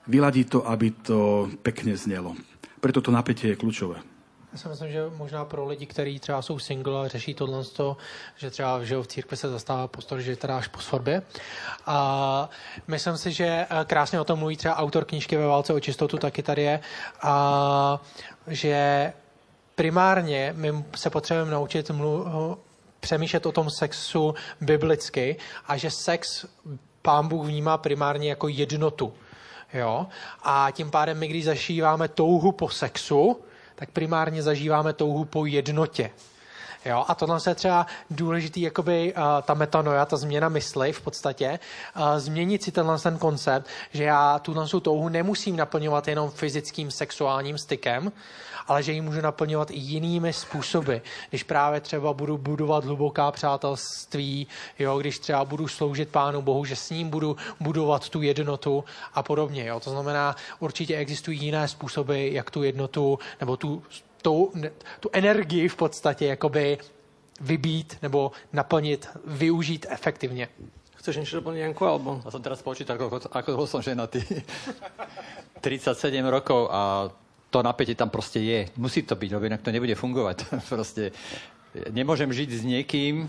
[0.05, 2.37] Vyladí to, aby to pekne znelo.
[2.83, 4.14] Preto to napätie je kľúčové.
[4.55, 7.65] Já si myslím, že možná pro lidi, kteří třeba jsou single a řeší tohle,
[8.37, 11.23] že třeba že v církvi se zastává postor, že teda až po svatbě.
[11.87, 12.49] A
[12.89, 16.19] myslím si, že eh, krásně o tom mluví třeba autor knížky ve válce o čistotu,
[16.19, 16.81] taky tady je.
[17.23, 18.01] A
[18.47, 19.13] že
[19.75, 22.57] primárně my se potřebujeme naučit mlu-
[23.01, 25.37] přemýšlet o tom sexu biblicky
[25.67, 26.47] a že sex
[27.03, 29.15] pán Bůh vnímá primárně jako jednotu.
[29.73, 30.07] Jo?
[30.43, 33.45] A tím pádem my, když zašíváme touhu po sexu,
[33.75, 36.11] tak primárně zažíváme touhu po jednotě.
[36.85, 37.05] Jo?
[37.09, 41.59] A tohle je třeba důležitý, jakoby uh, ta metanoja, ta změna mysli v podstatě,
[41.97, 47.59] uh, změnit si tenhle ten koncept, že já tuhle touhu nemusím naplňovat jenom fyzickým sexuálním
[47.59, 48.13] stykem,
[48.67, 50.97] ale že ji můžu naplňovat i jinými způsoby.
[51.31, 54.47] Když právě třeba budu budovat hluboká přátelství,
[54.79, 58.85] jo, když třeba budu sloužit Pánu Bohu, že s ním budu budovat tu jednotu
[59.15, 59.67] a podobně.
[59.67, 59.81] Jo.
[59.81, 63.83] To znamená, určitě existují jiné způsoby, jak tu jednotu nebo tu,
[64.25, 64.53] tu,
[65.01, 66.79] tu energii v podstatě jakoby
[67.41, 70.49] vybít nebo naplnit, využít efektivně.
[70.97, 71.85] Chceš niečo doplniť, Janko?
[71.85, 72.11] Alebo...
[72.25, 74.25] Ja som teraz počítal, ako, ako som ženatý.
[75.61, 76.01] 37
[76.33, 77.13] rokov a
[77.53, 78.73] to napätie tam proste je.
[78.81, 80.49] Musí to byť, lebo inak to nebude fungovať.
[80.73, 81.13] proste
[81.93, 83.29] nemôžem žiť s niekým,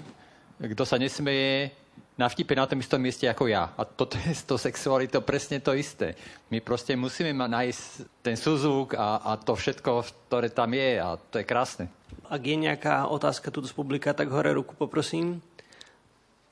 [0.55, 1.75] kto sa nesmeje
[2.15, 3.75] na vtipe na tom istom mieste ako ja.
[3.75, 6.15] A toto je to sexualitou presne to isté.
[6.47, 7.83] My proste musíme nájsť
[8.23, 9.91] ten súzvuk a, a to všetko,
[10.27, 11.85] ktoré tam je a to je krásne.
[12.31, 15.43] Ak je nejaká otázka tu z publika, tak hore ruku poprosím.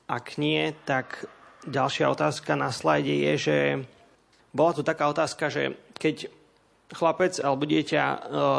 [0.06, 1.26] Ak nie, tak
[1.64, 3.58] ďalšia otázka na slajde je, že
[4.52, 6.28] bola tu taká otázka, že keď
[6.94, 8.18] chlapec alebo dieťa e,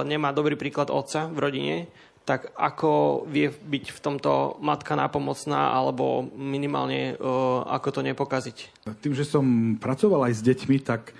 [0.08, 1.76] nemá dobrý príklad otca v rodine,
[2.24, 7.28] tak ako vie byť v tomto matka nápomocná alebo minimálne e,
[7.68, 8.88] ako to nepokaziť?
[9.04, 11.12] Tým, že som pracoval aj s deťmi, tak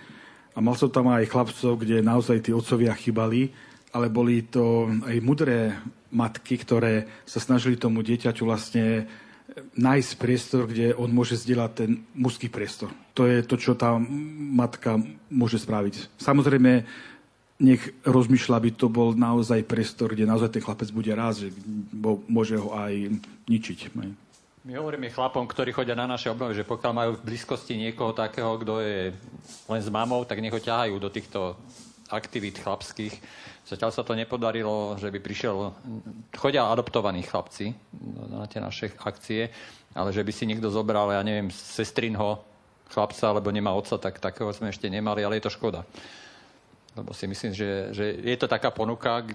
[0.55, 3.51] a mal som tam aj chlapcov, kde naozaj tí otcovia chybali,
[3.91, 5.75] ale boli to aj mudré
[6.15, 9.07] matky, ktoré sa snažili tomu dieťaťu vlastne
[9.75, 12.91] nájsť priestor, kde on môže zdieľať ten mužský priestor.
[13.15, 13.95] To je to, čo tá
[14.51, 14.99] matka
[15.31, 16.19] môže spraviť.
[16.19, 16.87] Samozrejme,
[17.63, 21.49] nech rozmýšľa, aby to bol naozaj priestor, kde naozaj ten chlapec bude rád, že
[22.27, 23.15] môže ho aj
[23.47, 23.95] ničiť.
[24.65, 28.57] My hovoríme chlapom, ktorí chodia na naše obnovy, že pokiaľ majú v blízkosti niekoho takého,
[28.59, 29.13] kto je
[29.69, 31.55] len s mamou, tak nech ho ťahajú do týchto
[32.09, 33.13] aktivít chlapských.
[33.65, 35.73] Zatiaľ sa to nepodarilo, že by prišiel...
[36.37, 37.77] Chodia adoptovaní chlapci
[38.29, 39.49] na tie naše akcie,
[39.95, 42.45] ale že by si niekto zobral, ja neviem, sestrinho
[42.89, 45.85] chlapca, alebo nemá otca, tak takého sme ešte nemali, ale je to škoda.
[46.95, 49.27] Lebo si myslím, že, že je to taká ponuka,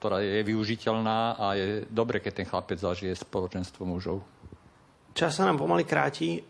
[0.00, 4.24] ktorá je využiteľná a je dobre, keď ten chlapec zažije spoločenstvo mužov.
[5.12, 6.40] Čas sa nám pomaly kráti.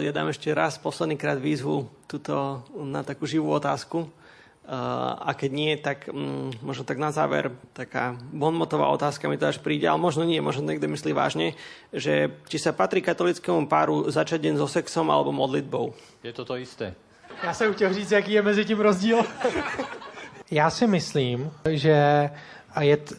[0.00, 4.08] Ja dám ešte raz posledný krát výzvu tuto na takú živú otázku.
[5.20, 9.62] A keď nie, tak mm, možno tak na záver taká bonmotová otázka mi to až
[9.62, 11.54] príde, ale možno nie, možno niekto myslí vážne,
[11.94, 15.94] že či sa patrí katolickému páru začať deň so sexom alebo modlitbou.
[16.26, 16.98] Je to to isté.
[17.42, 19.18] Já jsem chtěl říct, jaký je mezi tím rozdíl.
[20.50, 22.30] Já si myslím, že
[22.80, 23.14] je t-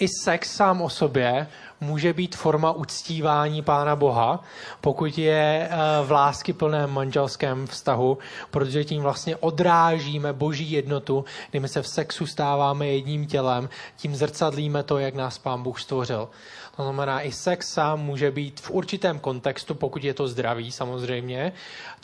[0.00, 1.46] i sex sám o sobě
[1.80, 4.44] může být forma uctívání Pána Boha,
[4.80, 8.18] pokud je eh, v lásky plném manželském vztahu,
[8.50, 14.16] protože tím vlastně odrážíme boží jednotu, kdy my se v sexu stáváme jedním tělem, tím
[14.16, 16.28] zrcadlíme to, jak nás Pán Bůh stvořil.
[16.76, 21.52] To znamená, i sex sám může být v určitém kontextu, pokud je to zdravý samozřejmě,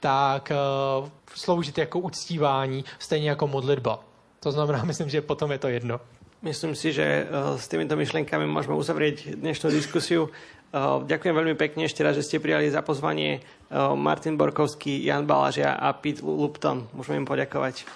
[0.01, 0.53] tak
[1.01, 4.01] uh, sloužit jako uctívání, stejně jako modlitba.
[4.41, 6.01] To znamená, myslím, že potom je to jedno.
[6.45, 10.29] Myslím si, že uh, s týmito myšlenkami môžeme uzavrieť dnešnú diskusiu.
[10.77, 13.41] Uh, ďakujem veľmi pekne ešte raz, že ste prijali za pozvanie
[13.75, 16.87] Martin Borkovský, Jan Balažia a Pete Lupton.
[16.93, 17.89] Môžeme im poďakovať.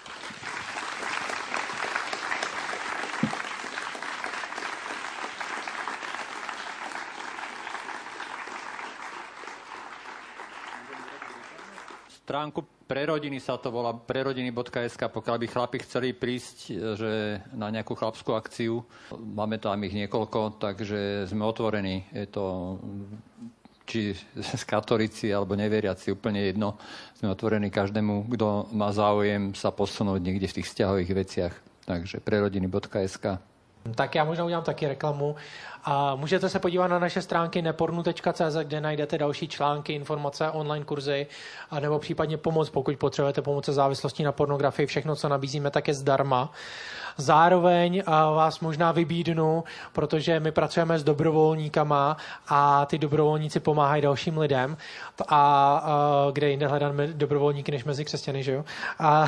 [12.29, 16.57] Stránku pre rodiny sa to volá prerodiny.sk, pokiaľ by chlapi chceli prísť
[17.01, 18.85] že na nejakú chlapskú akciu.
[19.17, 22.05] Máme tam ich niekoľko, takže sme otvorení.
[22.13, 22.77] Je to
[23.89, 24.13] či
[24.73, 26.77] katolíci alebo neveriaci, úplne jedno.
[27.17, 31.55] Sme otvorení každému, kto má záujem sa posunúť niekde v tých vzťahových veciach.
[31.89, 33.41] Takže prerodiny.sk.
[33.95, 35.37] Tak já možná udělám taky reklamu.
[35.91, 41.27] A můžete se podívat na naše stránky nepornu.cz, kde najdete další články, informace, online kurzy,
[41.81, 44.87] nebo případně pomoc, pokud potřebujete pomoc se závislostí na pornografii.
[44.87, 46.53] Všechno, co nabízíme, tak je zdarma.
[47.17, 48.03] Zároveň
[48.35, 52.17] vás možná vybídnu, protože my pracujeme s dobrovolníkama
[52.49, 54.77] a ty dobrovolníci pomáhají dalším lidem.
[55.19, 58.65] A, a kde jinde hledáme dobrovolníky než mezi křesťany, že jo?
[58.99, 59.27] A,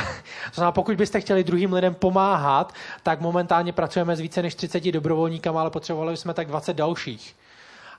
[0.51, 2.73] to znamená, pokud byste chtěli druhým lidem pomáhat,
[3.03, 7.35] tak momentálně pracujeme s více než 30 dobrovolníkama, ale potřebovali jsme tak 20 dalších.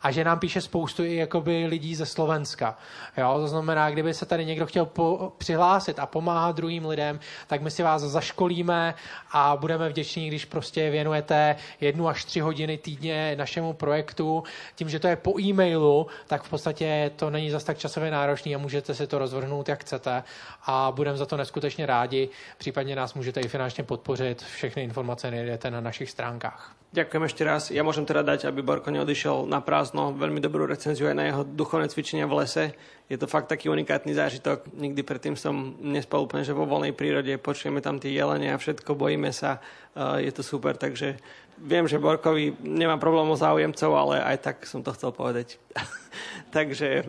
[0.03, 2.77] A že nám píše spoustu i jakoby lidí ze Slovenska.
[3.17, 3.33] Jo?
[3.37, 7.71] To znamená, kdyby se tady někdo chtěl po, přihlásit a pomáhat druhým lidem, tak my
[7.71, 8.93] si vás zaškolíme
[9.31, 14.43] a budeme vděční, když prostě věnujete jednu až tři hodiny týdně našemu projektu.
[14.75, 18.55] Tím, že to je po e-mailu, tak v podstatě to není zas tak časově náročný
[18.55, 20.23] a můžete si to rozvrhnout, jak chcete
[20.65, 22.29] a budeme za to neskutečně rádi.
[22.57, 24.41] Případně nás můžete i finančně podpořit.
[24.41, 26.81] Všechny informace najdete na našich stránkách.
[26.91, 27.63] Ďakujem ešte raz.
[27.71, 29.90] Ja môžem teda dať, aby Borko neodišiel na prázdno.
[29.93, 32.65] Veľmi dobrú recenziu aj na jeho duchovné cvičenia v lese.
[33.11, 34.71] Je to fakt taký unikátny zážitok.
[34.71, 38.95] Nikdy predtým som nespal úplne, že vo voľnej prírode počujeme tam tie jelene a všetko,
[38.95, 39.59] bojíme sa.
[39.97, 41.19] Je to super, takže
[41.59, 45.59] viem, že Borkovi nemá problém o záujemcov, ale aj tak som to chcel povedať.
[46.55, 47.03] takže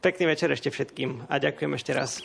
[0.00, 2.24] pekný večer ešte všetkým a ďakujem ešte raz.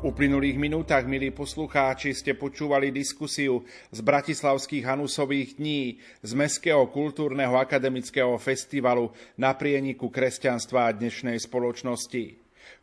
[0.00, 7.52] V uplynulých minútach, milí poslucháči, ste počúvali diskusiu z Bratislavských Hanusových dní z Mestského kultúrneho
[7.60, 12.32] akademického festivalu na prieniku kresťanstva a dnešnej spoločnosti.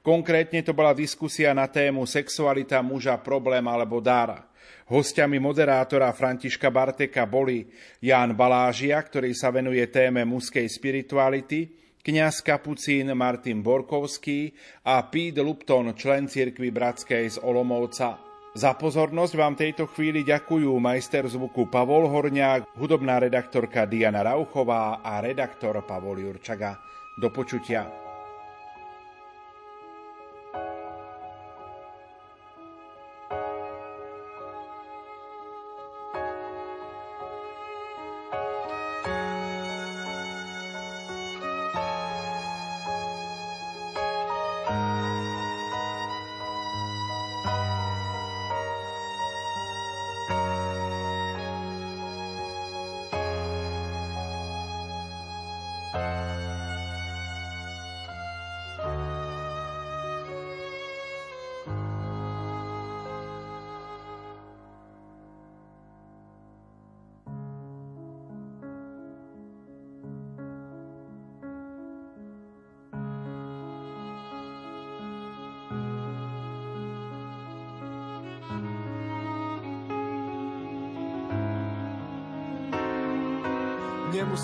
[0.06, 4.46] Konkrétne to bola diskusia na tému sexualita muža, problém alebo dára.
[4.86, 7.66] Hostiami moderátora Františka Barteka boli
[7.98, 14.56] Ján Balážia, ktorý sa venuje téme mužskej spirituality, kňaz kapucín Martin Borkovský
[14.88, 18.16] a Pete Lupton, člen cirkvi Bratskej z Olomovca.
[18.56, 25.20] Za pozornosť vám tejto chvíli ďakujú majster zvuku Pavol Horňák, hudobná redaktorka Diana Rauchová a
[25.20, 26.80] redaktor Pavol Jurčaga.
[27.20, 28.07] Do počutia.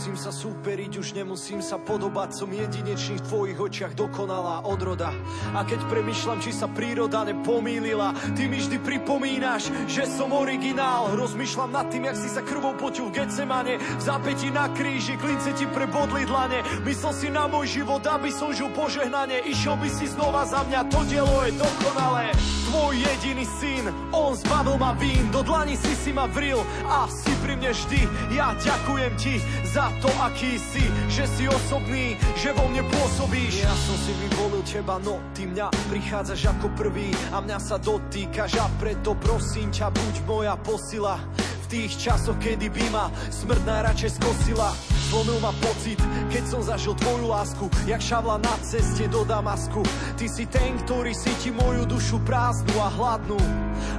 [0.03, 2.35] Nemusím sa súperiť, už nemusím sa podobať.
[2.35, 5.15] Som jedinečný v tvojich očiach dokonalá odroda.
[5.55, 11.15] A keď premyšľam, či sa príroda nepomýlila Ty mi vždy pripomínaš, že som originál.
[11.15, 13.79] Rozmýšľam nad tým, jak si sa krvou potil v Getsemane.
[13.79, 16.83] V zápäti na kríži, klince ti prebodli dlane.
[16.83, 20.83] Myslel si na môj život, aby som žil požehnanie Išiel by si znova za mňa,
[20.91, 22.35] to dielo je dokonalé
[22.73, 26.57] Tvoj jediný syn, on zbavil ma vín Do dlani si si ma vril
[26.89, 28.01] a si pri mne vždy
[28.33, 33.61] Ja ďakujem ti za to, aký si, že si osobný, že vo mne pôsobíš.
[33.61, 38.57] Ja som si vyvolil teba, no ty mňa prichádzaš ako prvý a mňa sa dotýkaš
[38.57, 44.17] a preto prosím ťa, buď moja posila v tých časoch, kedy by ma smrť najradšej
[44.17, 44.92] skosila.
[45.13, 46.01] Zlomil ma pocit,
[46.33, 49.85] keď som zažil tvoju lásku, jak šavla na ceste do Damasku.
[50.17, 53.37] Ty si ten, ktorý si ti moju dušu prázdnu a hladnú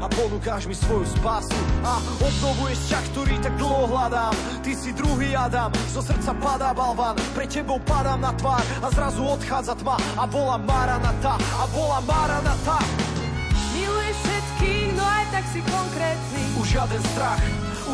[0.03, 1.55] a ponúkáš mi svoju spásu
[1.87, 4.35] a obnovuješ ťah, ktorý tak dlho hľadám.
[4.67, 9.23] Ty si druhý Adam, zo srdca padá balvan, pre tebou padám na tvár a zrazu
[9.23, 12.83] odchádza tma a volá Maranata a volá Maranata.
[13.71, 16.43] Miluješ všetkých, no aj tak si konkrétny.
[16.59, 17.43] Už žiaden strach,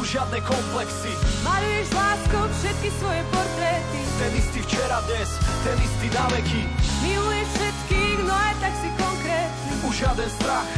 [0.01, 1.13] už žiadne komplexy.
[1.45, 4.01] Maluješ láskou všetky svoje portréty.
[4.17, 5.29] Ten istý včera, dnes,
[5.61, 6.63] ten istý na veky.
[7.05, 9.73] Miluješ všetkých, no aj tak si konkrétny.
[9.85, 10.69] Už žiaden strach,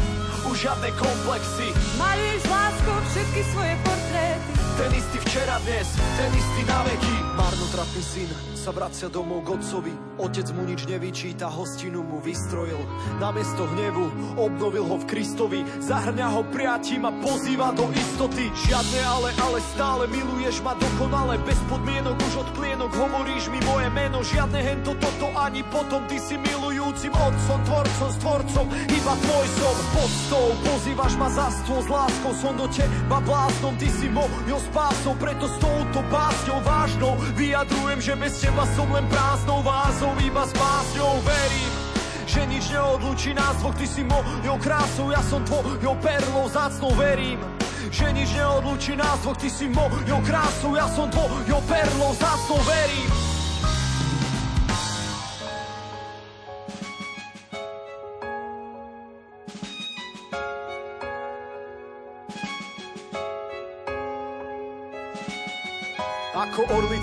[0.50, 1.70] už žiadne komplexy.
[2.02, 4.50] Maluješ láskou všetky svoje portréty.
[4.74, 5.88] Ten istý včera, dnes,
[6.18, 7.16] ten istý na veky.
[7.38, 9.90] Marnotratný syn sa vracia domov k otcovi.
[10.22, 12.78] Otec mu nič nevyčíta, hostinu mu vystrojil.
[13.18, 15.66] Namiesto hnevu obnovil ho v Kristovi.
[15.82, 18.54] Zahrňa ho priatím a pozýva do istoty.
[18.54, 21.42] Žiadne ale, ale stále miluješ ma dokonale.
[21.42, 24.22] Bez podmienok už od plienok hovoríš mi moje meno.
[24.22, 26.06] Žiadne hento, toto ani potom.
[26.06, 28.66] Ty si milujúcim otcom, tvorcom, stvorcom.
[28.70, 30.46] Iba tvoj som podstou.
[30.70, 32.30] Pozývaš ma za stôl s láskou.
[32.38, 38.14] Som do teba bláznom, ty si mojou spásou, preto s touto básňou vážnou vyjadrujem, že
[38.14, 41.72] bez teba som len prázdnou vázou, iba s básňou verím
[42.32, 47.40] že nič neodlučí nás dvoch, ty si mojou krásou, ja som tvojou perlou, zácnou verím
[47.92, 53.21] že nič neodlučí nás dvoch, ty si mojou krásou, ja som tvojou perlou, zácnou verím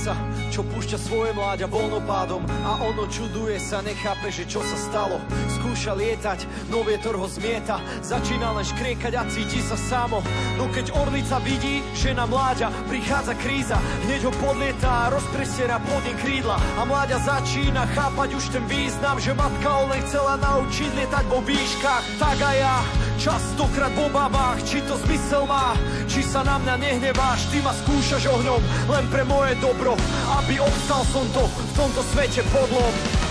[0.10, 5.22] Orlica, čo púšťa svoje mláďa voľnopádom A ono čuduje sa, nechápe, že čo sa stalo
[5.60, 7.84] Skúša lietať, no vietor ho zmieta.
[8.00, 10.24] Začína len škriekať a cíti sa samo.
[10.56, 13.76] No keď orlica vidí, že na mláďa prichádza kríza
[14.08, 16.56] Hneď ho podlieta a rozprestiera pod ním krídla.
[16.80, 21.44] A mláďa začína chápať už ten význam Že matka ho len chcela naučiť lietať vo
[21.44, 22.04] výškach.
[22.24, 22.76] Tak a ja
[23.20, 25.76] Častokrát v obavách, či to zmysel má
[26.08, 30.00] Či sa na mňa nehneváš Ty ma skúšaš ohňom len pre moje dobro
[30.40, 33.29] Aby obstal som to v tomto svete podlom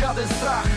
[0.00, 0.70] žiaden strach,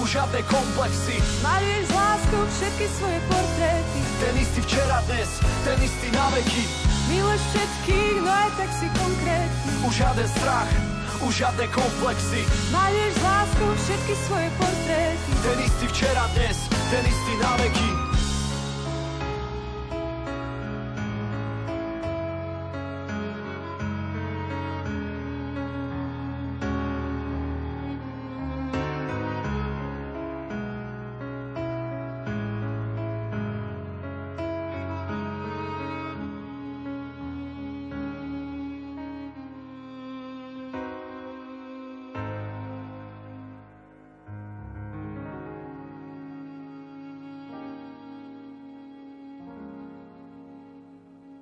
[0.00, 1.20] už žiadne komplexy.
[1.44, 4.00] Maluješ z láskou všetky svoje portréty.
[4.24, 5.28] Ten istý včera, dnes,
[5.68, 6.64] ten istý na veky.
[7.12, 9.72] Miluješ všetkých, no aj tak si konkrétny.
[9.84, 10.70] Už žiaden strach,
[11.20, 12.40] už žiadne komplexy.
[12.72, 15.30] Maluješ z láskou všetky svoje portréty.
[15.44, 16.56] Ten istý včera, dnes,
[16.88, 18.09] ten istý na veky